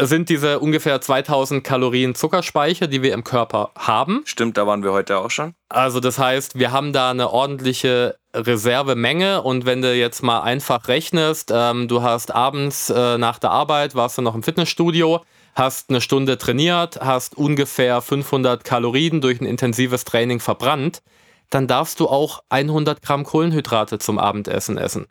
sind 0.00 0.28
diese 0.28 0.60
ungefähr 0.60 1.00
2000 1.00 1.64
Kalorien 1.64 2.14
Zuckerspeicher, 2.14 2.86
die 2.86 3.02
wir 3.02 3.12
im 3.12 3.24
Körper 3.24 3.72
haben. 3.76 4.22
Stimmt, 4.24 4.56
da 4.56 4.66
waren 4.66 4.84
wir 4.84 4.92
heute 4.92 5.18
auch 5.18 5.30
schon. 5.30 5.54
Also 5.68 5.98
das 5.98 6.18
heißt, 6.18 6.56
wir 6.58 6.70
haben 6.70 6.92
da 6.92 7.10
eine 7.10 7.30
ordentliche 7.30 8.16
Reservemenge 8.32 9.42
und 9.42 9.66
wenn 9.66 9.82
du 9.82 9.92
jetzt 9.92 10.22
mal 10.22 10.42
einfach 10.42 10.86
rechnest, 10.86 11.50
ähm, 11.52 11.88
du 11.88 12.02
hast 12.02 12.32
abends 12.32 12.90
äh, 12.90 13.18
nach 13.18 13.40
der 13.40 13.50
Arbeit, 13.50 13.96
warst 13.96 14.18
du 14.18 14.22
noch 14.22 14.36
im 14.36 14.44
Fitnessstudio, 14.44 15.24
hast 15.54 15.90
eine 15.90 16.00
Stunde 16.00 16.38
trainiert, 16.38 17.00
hast 17.00 17.36
ungefähr 17.36 18.00
500 18.00 18.62
Kalorien 18.62 19.20
durch 19.20 19.40
ein 19.40 19.46
intensives 19.46 20.04
Training 20.04 20.38
verbrannt, 20.38 21.02
dann 21.50 21.66
darfst 21.66 21.98
du 21.98 22.08
auch 22.08 22.44
100 22.50 23.02
Gramm 23.02 23.24
Kohlenhydrate 23.24 23.98
zum 23.98 24.18
Abendessen 24.18 24.78
essen. 24.78 25.06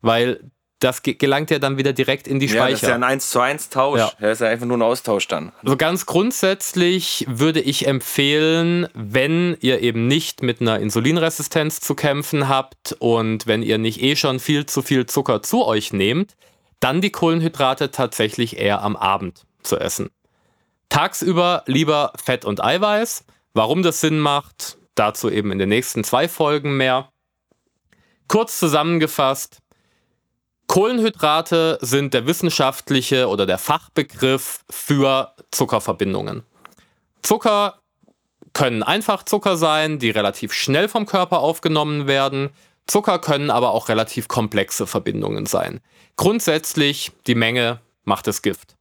Weil 0.00 0.50
das 0.84 1.02
gelangt 1.02 1.50
ja 1.50 1.58
dann 1.58 1.78
wieder 1.78 1.94
direkt 1.94 2.28
in 2.28 2.38
die 2.38 2.48
Speicher. 2.48 2.64
Ja, 2.64 2.70
das 2.70 2.82
ist 2.82 2.88
ja 2.88 2.94
ein 2.94 3.04
1 3.04 3.30
zu 3.30 3.40
1 3.40 3.70
Tausch. 3.70 4.00
Ja. 4.00 4.12
Das 4.20 4.32
ist 4.32 4.40
ja 4.40 4.48
einfach 4.48 4.66
nur 4.66 4.76
ein 4.76 4.82
Austausch 4.82 5.26
dann. 5.28 5.50
Also 5.62 5.78
ganz 5.78 6.04
grundsätzlich 6.04 7.24
würde 7.26 7.60
ich 7.60 7.86
empfehlen, 7.86 8.86
wenn 8.92 9.56
ihr 9.60 9.80
eben 9.80 10.06
nicht 10.06 10.42
mit 10.42 10.60
einer 10.60 10.78
Insulinresistenz 10.80 11.80
zu 11.80 11.94
kämpfen 11.94 12.48
habt 12.48 12.94
und 12.98 13.46
wenn 13.46 13.62
ihr 13.62 13.78
nicht 13.78 14.02
eh 14.02 14.14
schon 14.14 14.40
viel 14.40 14.66
zu 14.66 14.82
viel 14.82 15.06
Zucker 15.06 15.42
zu 15.42 15.64
euch 15.64 15.94
nehmt, 15.94 16.36
dann 16.80 17.00
die 17.00 17.10
Kohlenhydrate 17.10 17.90
tatsächlich 17.90 18.58
eher 18.58 18.82
am 18.82 18.94
Abend 18.94 19.46
zu 19.62 19.78
essen. 19.78 20.10
Tagsüber 20.90 21.62
lieber 21.64 22.12
Fett 22.22 22.44
und 22.44 22.62
Eiweiß. 22.62 23.24
Warum 23.54 23.82
das 23.82 24.02
Sinn 24.02 24.18
macht, 24.18 24.76
dazu 24.94 25.30
eben 25.30 25.50
in 25.50 25.58
den 25.58 25.70
nächsten 25.70 26.04
zwei 26.04 26.28
Folgen 26.28 26.76
mehr. 26.76 27.08
Kurz 28.28 28.58
zusammengefasst, 28.58 29.60
Kohlenhydrate 30.74 31.78
sind 31.82 32.14
der 32.14 32.26
wissenschaftliche 32.26 33.28
oder 33.28 33.46
der 33.46 33.58
Fachbegriff 33.58 34.64
für 34.68 35.32
Zuckerverbindungen. 35.52 36.42
Zucker 37.22 37.78
können 38.54 38.82
einfach 38.82 39.22
Zucker 39.22 39.56
sein, 39.56 40.00
die 40.00 40.10
relativ 40.10 40.52
schnell 40.52 40.88
vom 40.88 41.06
Körper 41.06 41.38
aufgenommen 41.38 42.08
werden. 42.08 42.50
Zucker 42.88 43.20
können 43.20 43.50
aber 43.50 43.70
auch 43.70 43.88
relativ 43.88 44.26
komplexe 44.26 44.88
Verbindungen 44.88 45.46
sein. 45.46 45.78
Grundsätzlich, 46.16 47.12
die 47.28 47.36
Menge 47.36 47.78
macht 48.02 48.26
das 48.26 48.42
Gift. 48.42 48.74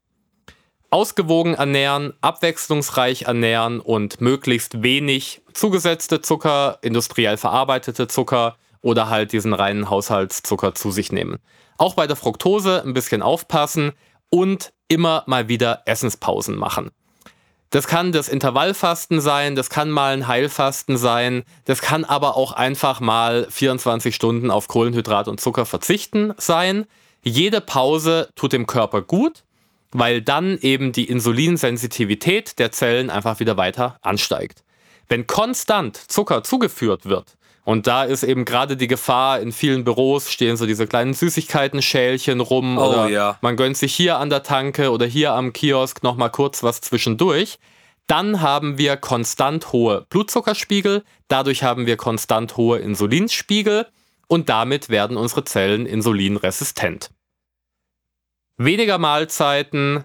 Ausgewogen 0.89 1.53
ernähren, 1.53 2.13
abwechslungsreich 2.21 3.25
ernähren 3.27 3.79
und 3.79 4.19
möglichst 4.19 4.81
wenig 4.81 5.43
zugesetzte 5.53 6.21
Zucker, 6.21 6.79
industriell 6.81 7.37
verarbeitete 7.37 8.07
Zucker 8.07 8.55
oder 8.81 9.09
halt 9.09 9.31
diesen 9.31 9.53
reinen 9.53 9.91
Haushaltszucker 9.91 10.73
zu 10.73 10.89
sich 10.89 11.11
nehmen. 11.11 11.37
Auch 11.77 11.93
bei 11.93 12.07
der 12.07 12.15
Fructose 12.15 12.83
ein 12.85 12.93
bisschen 12.93 13.21
aufpassen 13.21 13.93
und 14.29 14.73
immer 14.87 15.23
mal 15.27 15.47
wieder 15.47 15.83
Essenspausen 15.85 16.55
machen. 16.55 16.91
Das 17.73 17.87
kann 17.87 18.11
das 18.11 18.29
Intervallfasten 18.29 19.19
sein, 19.19 19.55
das 19.55 19.71
kann 19.71 19.89
mal 19.89 20.13
ein 20.13 20.27
Heilfasten 20.27 20.95
sein, 20.95 21.43
das 21.65 21.81
kann 21.81 22.03
aber 22.03 22.37
auch 22.37 22.51
einfach 22.51 22.99
mal 22.99 23.47
24 23.49 24.13
Stunden 24.13 24.51
auf 24.51 24.67
Kohlenhydrat 24.67 25.27
und 25.27 25.41
Zucker 25.41 25.65
verzichten 25.65 26.35
sein. 26.37 26.85
Jede 27.23 27.61
Pause 27.61 28.29
tut 28.35 28.53
dem 28.53 28.67
Körper 28.67 29.01
gut, 29.01 29.43
weil 29.91 30.21
dann 30.21 30.59
eben 30.59 30.91
die 30.91 31.05
Insulinsensitivität 31.05 32.59
der 32.59 32.71
Zellen 32.71 33.09
einfach 33.09 33.39
wieder 33.39 33.57
weiter 33.57 33.97
ansteigt. 34.03 34.63
Wenn 35.09 35.25
konstant 35.25 35.97
Zucker 35.97 36.43
zugeführt 36.43 37.05
wird, 37.05 37.37
und 37.65 37.87
da 37.87 38.03
ist 38.03 38.23
eben 38.23 38.43
gerade 38.45 38.75
die 38.75 38.87
Gefahr, 38.87 39.39
in 39.39 39.51
vielen 39.51 39.83
Büros 39.83 40.29
stehen 40.29 40.57
so 40.57 40.65
diese 40.65 40.85
kleinen 40.85 41.13
Süßigkeiten-Schälchen 41.13 42.41
rum 42.41 42.77
oh, 42.77 42.89
oder 42.89 43.07
ja. 43.07 43.37
man 43.41 43.55
gönnt 43.55 43.77
sich 43.77 43.93
hier 43.95 44.17
an 44.17 44.29
der 44.29 44.43
Tanke 44.43 44.91
oder 44.91 45.05
hier 45.05 45.31
am 45.33 45.53
Kiosk 45.53 46.03
nochmal 46.03 46.29
kurz 46.29 46.63
was 46.63 46.81
zwischendurch. 46.81 47.59
Dann 48.07 48.41
haben 48.41 48.77
wir 48.77 48.97
konstant 48.97 49.71
hohe 49.71 50.05
Blutzuckerspiegel, 50.09 51.03
dadurch 51.29 51.63
haben 51.63 51.85
wir 51.85 51.95
konstant 51.95 52.57
hohe 52.57 52.79
Insulinspiegel 52.79 53.87
und 54.27 54.49
damit 54.49 54.89
werden 54.89 55.15
unsere 55.15 55.45
Zellen 55.45 55.85
insulinresistent. 55.85 57.11
Weniger 58.57 58.97
Mahlzeiten, 58.97 60.03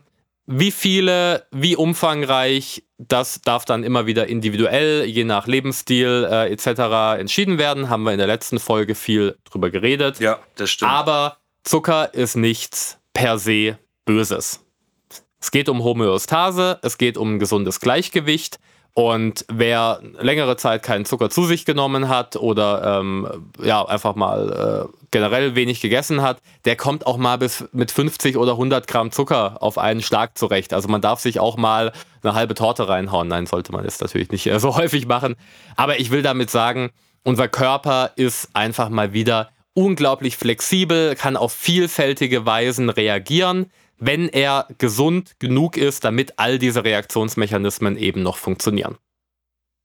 wie 0.51 0.71
viele, 0.71 1.47
wie 1.51 1.77
umfangreich, 1.77 2.83
das 2.97 3.43
darf 3.43 3.67
dann 3.67 3.85
immer 3.85 4.07
wieder 4.07 4.29
individuell, 4.29 5.05
je 5.05 5.25
nach 5.25 5.47
Lebensstil 5.47 6.27
äh, 6.29 6.51
etc. 6.51 7.21
entschieden 7.21 7.59
werden. 7.59 7.91
Haben 7.91 8.05
wir 8.05 8.13
in 8.13 8.19
der 8.19 8.27
letzten 8.27 8.59
Folge 8.59 8.95
viel 8.95 9.37
drüber 9.45 9.69
geredet. 9.69 10.21
Ja, 10.21 10.41
das 10.57 10.71
stimmt. 10.71 10.91
Aber 10.91 11.37
Zucker 11.65 12.15
ist 12.15 12.35
nichts 12.35 12.99
per 13.13 13.39
se 13.39 13.79
Böses. 14.07 14.65
Es 15.39 15.51
geht 15.51 15.69
um 15.69 15.85
Homöostase, 15.85 16.79
es 16.83 16.97
geht 16.97 17.19
um 17.19 17.35
ein 17.35 17.39
gesundes 17.39 17.79
Gleichgewicht. 17.79 18.59
Und 18.95 19.45
wer 19.49 20.01
längere 20.19 20.57
Zeit 20.57 20.83
keinen 20.83 21.05
Zucker 21.05 21.31
zu 21.31 21.45
sich 21.45 21.65
genommen 21.65 22.09
hat 22.09 22.35
oder 22.35 22.99
ähm, 22.99 23.47
ja, 23.63 23.85
einfach 23.85 24.17
mal 24.17 24.89
äh, 24.91 24.99
generell 25.13 25.55
wenig 25.55 25.81
gegessen 25.81 26.21
hat, 26.21 26.39
der 26.65 26.75
kommt 26.75 27.07
auch 27.07 27.17
mal 27.17 27.39
bis 27.39 27.65
mit 27.73 27.93
50 27.93 28.37
oder 28.37 28.53
100 28.53 28.89
Gramm 28.89 29.13
Zucker 29.13 29.63
auf 29.63 29.79
einen 29.79 30.03
Schlag 30.03 30.37
zurecht. 30.37 30.73
Also 30.73 30.89
man 30.89 31.01
darf 31.01 31.21
sich 31.21 31.39
auch 31.39 31.57
mal 31.57 31.93
eine 32.23 32.35
halbe 32.35 32.55
Torte 32.55 32.89
reinhauen. 32.89 33.29
Nein, 33.29 33.47
sollte 33.47 33.71
man 33.71 33.85
jetzt 33.85 34.01
natürlich 34.01 34.31
nicht 34.31 34.47
äh, 34.47 34.59
so 34.59 34.77
häufig 34.77 35.07
machen. 35.07 35.37
Aber 35.77 36.01
ich 36.01 36.11
will 36.11 36.23
damit 36.23 36.51
sagen, 36.51 36.91
unser 37.23 37.47
Körper 37.47 38.11
ist 38.17 38.51
einfach 38.55 38.89
mal 38.89 39.13
wieder 39.13 39.51
unglaublich 39.75 40.37
flexibel, 40.37 41.15
kann 41.15 41.37
auf 41.37 41.53
vielfältige 41.53 42.47
Weisen 42.47 42.91
reagieren 42.91 43.71
wenn 43.99 44.29
er 44.29 44.69
gesund 44.79 45.37
genug 45.39 45.77
ist, 45.77 46.05
damit 46.05 46.39
all 46.39 46.59
diese 46.59 46.85
Reaktionsmechanismen 46.85 47.97
eben 47.97 48.23
noch 48.23 48.37
funktionieren. 48.37 48.97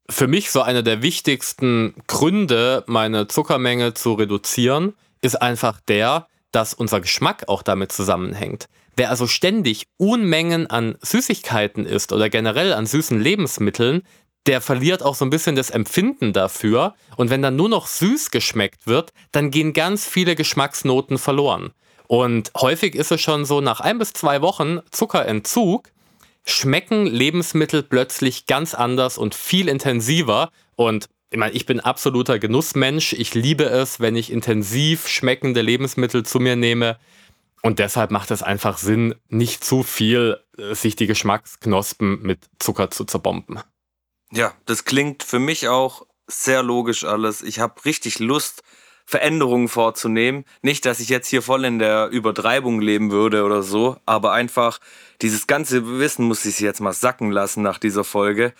Für 0.10 0.28
mich 0.28 0.52
so 0.52 0.62
einer 0.62 0.84
der 0.84 1.02
wichtigsten 1.02 1.96
Gründe, 2.08 2.84
meine 2.88 3.28
Zuckermenge 3.28 3.94
zu 3.94 4.14
reduzieren, 4.14 4.94
ist 5.22 5.42
einfach 5.42 5.80
der, 5.88 6.28
dass 6.52 6.74
unser 6.74 7.02
Geschmack 7.02 7.48
auch 7.48 7.64
damit 7.64 7.92
zusammenhängt. 7.92 8.68
Wer 8.96 9.10
also 9.10 9.26
ständig 9.26 9.88
Unmengen 9.98 10.68
an 10.68 10.98
Süßigkeiten 11.02 11.86
isst 11.86 12.12
oder 12.12 12.30
generell 12.30 12.74
an 12.74 12.86
süßen 12.86 13.20
Lebensmitteln, 13.20 14.04
der 14.46 14.62
verliert 14.62 15.04
auch 15.04 15.16
so 15.16 15.26
ein 15.26 15.30
bisschen 15.30 15.56
das 15.56 15.70
Empfinden 15.70 16.34
dafür. 16.34 16.96
Und 17.16 17.30
wenn 17.30 17.42
dann 17.42 17.56
nur 17.56 17.70
noch 17.70 17.88
süß 17.88 18.30
geschmeckt 18.30 18.86
wird, 18.86 19.14
dann 19.32 19.52
gehen 19.52 19.74
ganz 19.74 20.06
viele 20.06 20.36
Geschmacksnoten 20.36 21.18
verloren. 21.18 21.72
Und 22.14 22.52
häufig 22.56 22.94
ist 22.94 23.12
es 23.12 23.22
schon 23.22 23.44
so, 23.44 23.60
nach 23.60 23.80
ein 23.80 23.98
bis 23.98 24.14
zwei 24.14 24.44
Wochen 24.44 24.82
Zuckerentzug 24.92 25.90
schmecken 26.46 27.08
Lebensmittel 27.08 27.82
plötzlich 27.82 28.46
ganz 28.46 28.76
anders 28.76 29.18
und 29.18 29.34
viel 29.34 29.68
intensiver. 29.68 30.52
Und 30.76 31.10
ich 31.32 31.40
meine, 31.40 31.54
ich 31.54 31.66
bin 31.66 31.80
absoluter 31.80 32.38
Genussmensch. 32.38 33.14
Ich 33.14 33.34
liebe 33.34 33.64
es, 33.64 34.00
wenn 34.00 34.16
ich 34.16 34.32
intensiv 34.32 35.08
schmeckende 35.08 35.64
Lebensmittel 35.64 36.24
zu 36.24 36.40
mir 36.40 36.56
nehme. 36.56 37.00
Und 37.64 37.80
deshalb 37.80 38.12
macht 38.12 38.30
es 38.30 38.44
einfach 38.44 38.78
Sinn, 38.78 39.16
nicht 39.30 39.64
zu 39.64 39.82
viel 39.82 40.40
äh, 40.60 40.76
sich 40.76 40.96
die 40.96 41.08
Geschmacksknospen 41.08 42.22
mit 42.22 42.42
Zucker 42.60 42.92
zu 42.92 43.06
zerbomben. 43.06 43.60
Ja, 44.32 44.54
das 44.68 44.86
klingt 44.86 45.24
für 45.24 45.40
mich 45.40 45.68
auch 45.68 46.06
sehr 46.28 46.62
logisch 46.62 47.06
alles. 47.06 47.42
Ich 47.42 47.58
habe 47.58 47.84
richtig 47.86 48.20
Lust, 48.20 48.62
Veränderungen 49.06 49.68
vorzunehmen. 49.68 50.46
Nicht, 50.62 50.86
dass 50.86 51.00
ich 51.00 51.10
jetzt 51.10 51.28
hier 51.28 51.42
voll 51.42 51.66
in 51.66 51.80
der 51.80 52.10
Übertreibung 52.10 52.82
leben 52.82 53.12
würde 53.12 53.44
oder 53.44 53.64
so, 53.64 53.98
aber 54.06 54.32
einfach 54.34 54.80
dieses 55.22 55.48
ganze 55.48 56.00
Wissen 56.00 56.26
muss 56.26 56.46
ich 56.46 56.60
jetzt 56.60 56.82
mal 56.82 56.94
sacken 56.94 57.32
lassen 57.32 57.64
nach 57.64 57.78
dieser 57.78 58.04
Folge. 58.04 58.54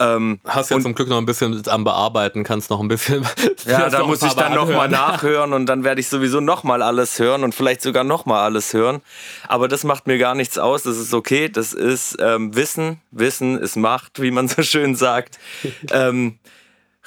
Ähm, 0.00 0.40
Hast 0.44 0.70
ja 0.70 0.80
zum 0.80 0.94
Glück 0.94 1.08
noch 1.08 1.18
ein 1.18 1.26
bisschen 1.26 1.62
am 1.68 1.84
Bearbeiten, 1.84 2.42
kannst 2.42 2.68
noch 2.68 2.80
ein 2.80 2.88
bisschen. 2.88 3.24
Ja, 3.64 3.88
da 3.88 4.04
muss 4.04 4.22
ich 4.22 4.34
dann 4.34 4.54
nochmal 4.54 4.88
nachhören 4.88 5.52
und 5.52 5.66
dann 5.66 5.84
werde 5.84 6.00
ich 6.00 6.08
sowieso 6.08 6.40
nochmal 6.40 6.82
alles 6.82 7.18
hören 7.18 7.44
und 7.44 7.54
vielleicht 7.54 7.80
sogar 7.80 8.04
nochmal 8.04 8.42
alles 8.42 8.74
hören. 8.74 9.00
Aber 9.48 9.68
das 9.68 9.84
macht 9.84 10.06
mir 10.06 10.18
gar 10.18 10.34
nichts 10.34 10.58
aus, 10.58 10.82
das 10.82 10.98
ist 10.98 11.14
okay. 11.14 11.48
Das 11.48 11.72
ist 11.72 12.16
ähm, 12.20 12.54
Wissen. 12.56 13.00
Wissen 13.10 13.58
ist 13.58 13.76
Macht, 13.76 14.20
wie 14.20 14.30
man 14.32 14.48
so 14.48 14.62
schön 14.62 14.96
sagt. 14.96 15.38
ähm, 15.92 16.38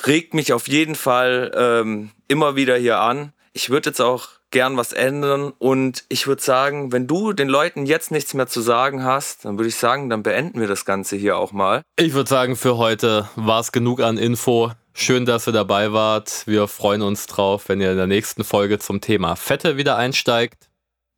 regt 0.06 0.34
mich 0.34 0.54
auf 0.54 0.68
jeden 0.68 0.96
Fall 0.96 1.52
ähm, 1.56 2.12
immer 2.28 2.56
wieder 2.56 2.78
hier 2.78 3.00
an. 3.00 3.34
Ich 3.54 3.70
würde 3.70 3.90
jetzt 3.90 4.02
auch 4.02 4.30
gern 4.52 4.78
was 4.78 4.94
ändern 4.94 5.52
und 5.58 6.06
ich 6.10 6.28
würde 6.28 6.42
sagen, 6.42 6.92
wenn 6.92 7.08
du 7.08 7.34
den 7.34 7.50
Leuten 7.50 7.86
jetzt 7.86 8.12
nichts 8.12 8.34
mehr 8.34 8.48
zu 8.48 8.62
sagen 8.62 9.04
hast, 9.04 9.46
dann 9.46 9.58
würde 9.58 9.68
ich 9.68 9.76
sagen, 9.76 10.10
dann 10.10 10.24
beenden 10.24 10.60
wir 10.60 10.68
das 10.68 10.86
Ganze 10.86 11.16
hier 11.16 11.38
auch 11.38 11.52
mal. 11.52 11.82
Ich 11.98 12.14
würde 12.14 12.30
sagen, 12.30 12.56
für 12.56 12.78
heute 12.78 13.28
war 13.36 13.60
es 13.60 13.72
genug 13.72 14.00
an 14.02 14.18
Info. 14.18 14.72
Schön, 14.94 15.26
dass 15.26 15.48
ihr 15.48 15.54
dabei 15.54 15.92
wart. 15.92 16.44
Wir 16.46 16.68
freuen 16.68 17.02
uns 17.02 17.28
drauf, 17.28 17.68
wenn 17.68 17.82
ihr 17.82 17.92
in 17.92 17.98
der 17.98 18.08
nächsten 18.08 18.44
Folge 18.44 18.80
zum 18.80 19.02
Thema 19.02 19.36
Fette 19.36 19.78
wieder 19.78 19.98
einsteigt. 19.98 20.70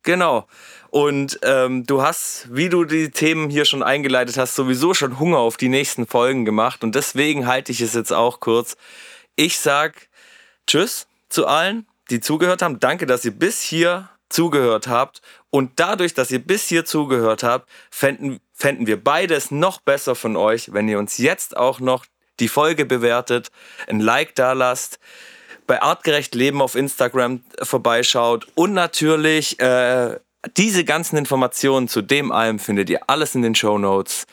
Genau. 0.02 0.46
Und 0.90 1.38
ähm, 1.42 1.86
du 1.86 2.02
hast, 2.02 2.48
wie 2.50 2.68
du 2.68 2.84
die 2.84 3.10
Themen 3.10 3.48
hier 3.48 3.64
schon 3.64 3.82
eingeleitet 3.82 4.36
hast, 4.36 4.56
sowieso 4.56 4.92
schon 4.92 5.20
Hunger 5.20 5.38
auf 5.38 5.56
die 5.56 5.68
nächsten 5.68 6.06
Folgen 6.06 6.44
gemacht. 6.44 6.82
Und 6.82 6.96
deswegen 6.96 7.46
halte 7.46 7.70
ich 7.70 7.80
es 7.80 7.94
jetzt 7.94 8.12
auch 8.12 8.40
kurz. 8.40 8.76
Ich 9.36 9.60
sag 9.60 10.08
Tschüss 10.66 11.06
zu 11.28 11.46
allen, 11.46 11.86
die 12.10 12.20
zugehört 12.20 12.62
haben. 12.62 12.80
Danke, 12.80 13.06
dass 13.06 13.24
ihr 13.24 13.30
bis 13.30 13.62
hier 13.62 14.08
zugehört 14.28 14.88
habt. 14.88 15.22
Und 15.50 15.78
dadurch, 15.78 16.12
dass 16.12 16.32
ihr 16.32 16.40
bis 16.40 16.66
hier 16.66 16.84
zugehört 16.84 17.44
habt, 17.44 17.68
fänden, 17.90 18.40
fänden 18.52 18.88
wir 18.88 19.02
beides 19.02 19.52
noch 19.52 19.80
besser 19.80 20.16
von 20.16 20.36
euch, 20.36 20.72
wenn 20.72 20.88
ihr 20.88 20.98
uns 20.98 21.18
jetzt 21.18 21.56
auch 21.56 21.78
noch 21.78 22.04
die 22.40 22.48
Folge 22.48 22.84
bewertet, 22.84 23.50
ein 23.86 24.00
Like 24.00 24.34
da 24.34 24.54
lasst 24.54 24.98
bei 25.66 25.82
Artgerecht 25.82 26.34
Leben 26.34 26.62
auf 26.62 26.74
Instagram 26.74 27.44
vorbeischaut 27.62 28.48
und 28.56 28.72
natürlich 28.72 29.60
äh, 29.60 30.18
diese 30.56 30.84
ganzen 30.84 31.16
Informationen 31.16 31.88
zu 31.88 32.02
dem 32.02 32.32
allem 32.32 32.58
findet 32.58 32.90
ihr 32.90 33.00
alles 33.08 33.34
in 33.34 33.42
den 33.42 33.54
Show 33.54 33.78
Notes. 33.78 34.26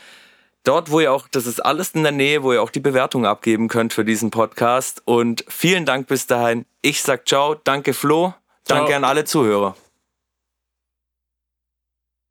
Dort, 0.63 0.91
wo 0.91 0.99
ihr 0.99 1.13
auch, 1.13 1.27
das 1.29 1.47
ist 1.47 1.61
alles 1.61 1.91
in 1.91 2.03
der 2.03 2.11
Nähe, 2.11 2.43
wo 2.43 2.51
ihr 2.51 2.61
auch 2.61 2.71
die 2.71 2.81
Bewertung 2.81 3.25
abgeben 3.25 3.69
könnt 3.69 3.93
für 3.93 4.03
diesen 4.03 4.31
Podcast. 4.31 5.01
Und 5.05 5.45
vielen 5.47 5.85
Dank 5.85 6.07
bis 6.07 6.27
dahin. 6.27 6.65
Ich 6.81 7.01
sag 7.01 7.27
ciao, 7.27 7.55
danke 7.55 7.93
Flo, 7.93 8.33
ciao. 8.65 8.79
danke 8.79 8.95
an 8.95 9.03
alle 9.05 9.23
Zuhörer. 9.23 9.75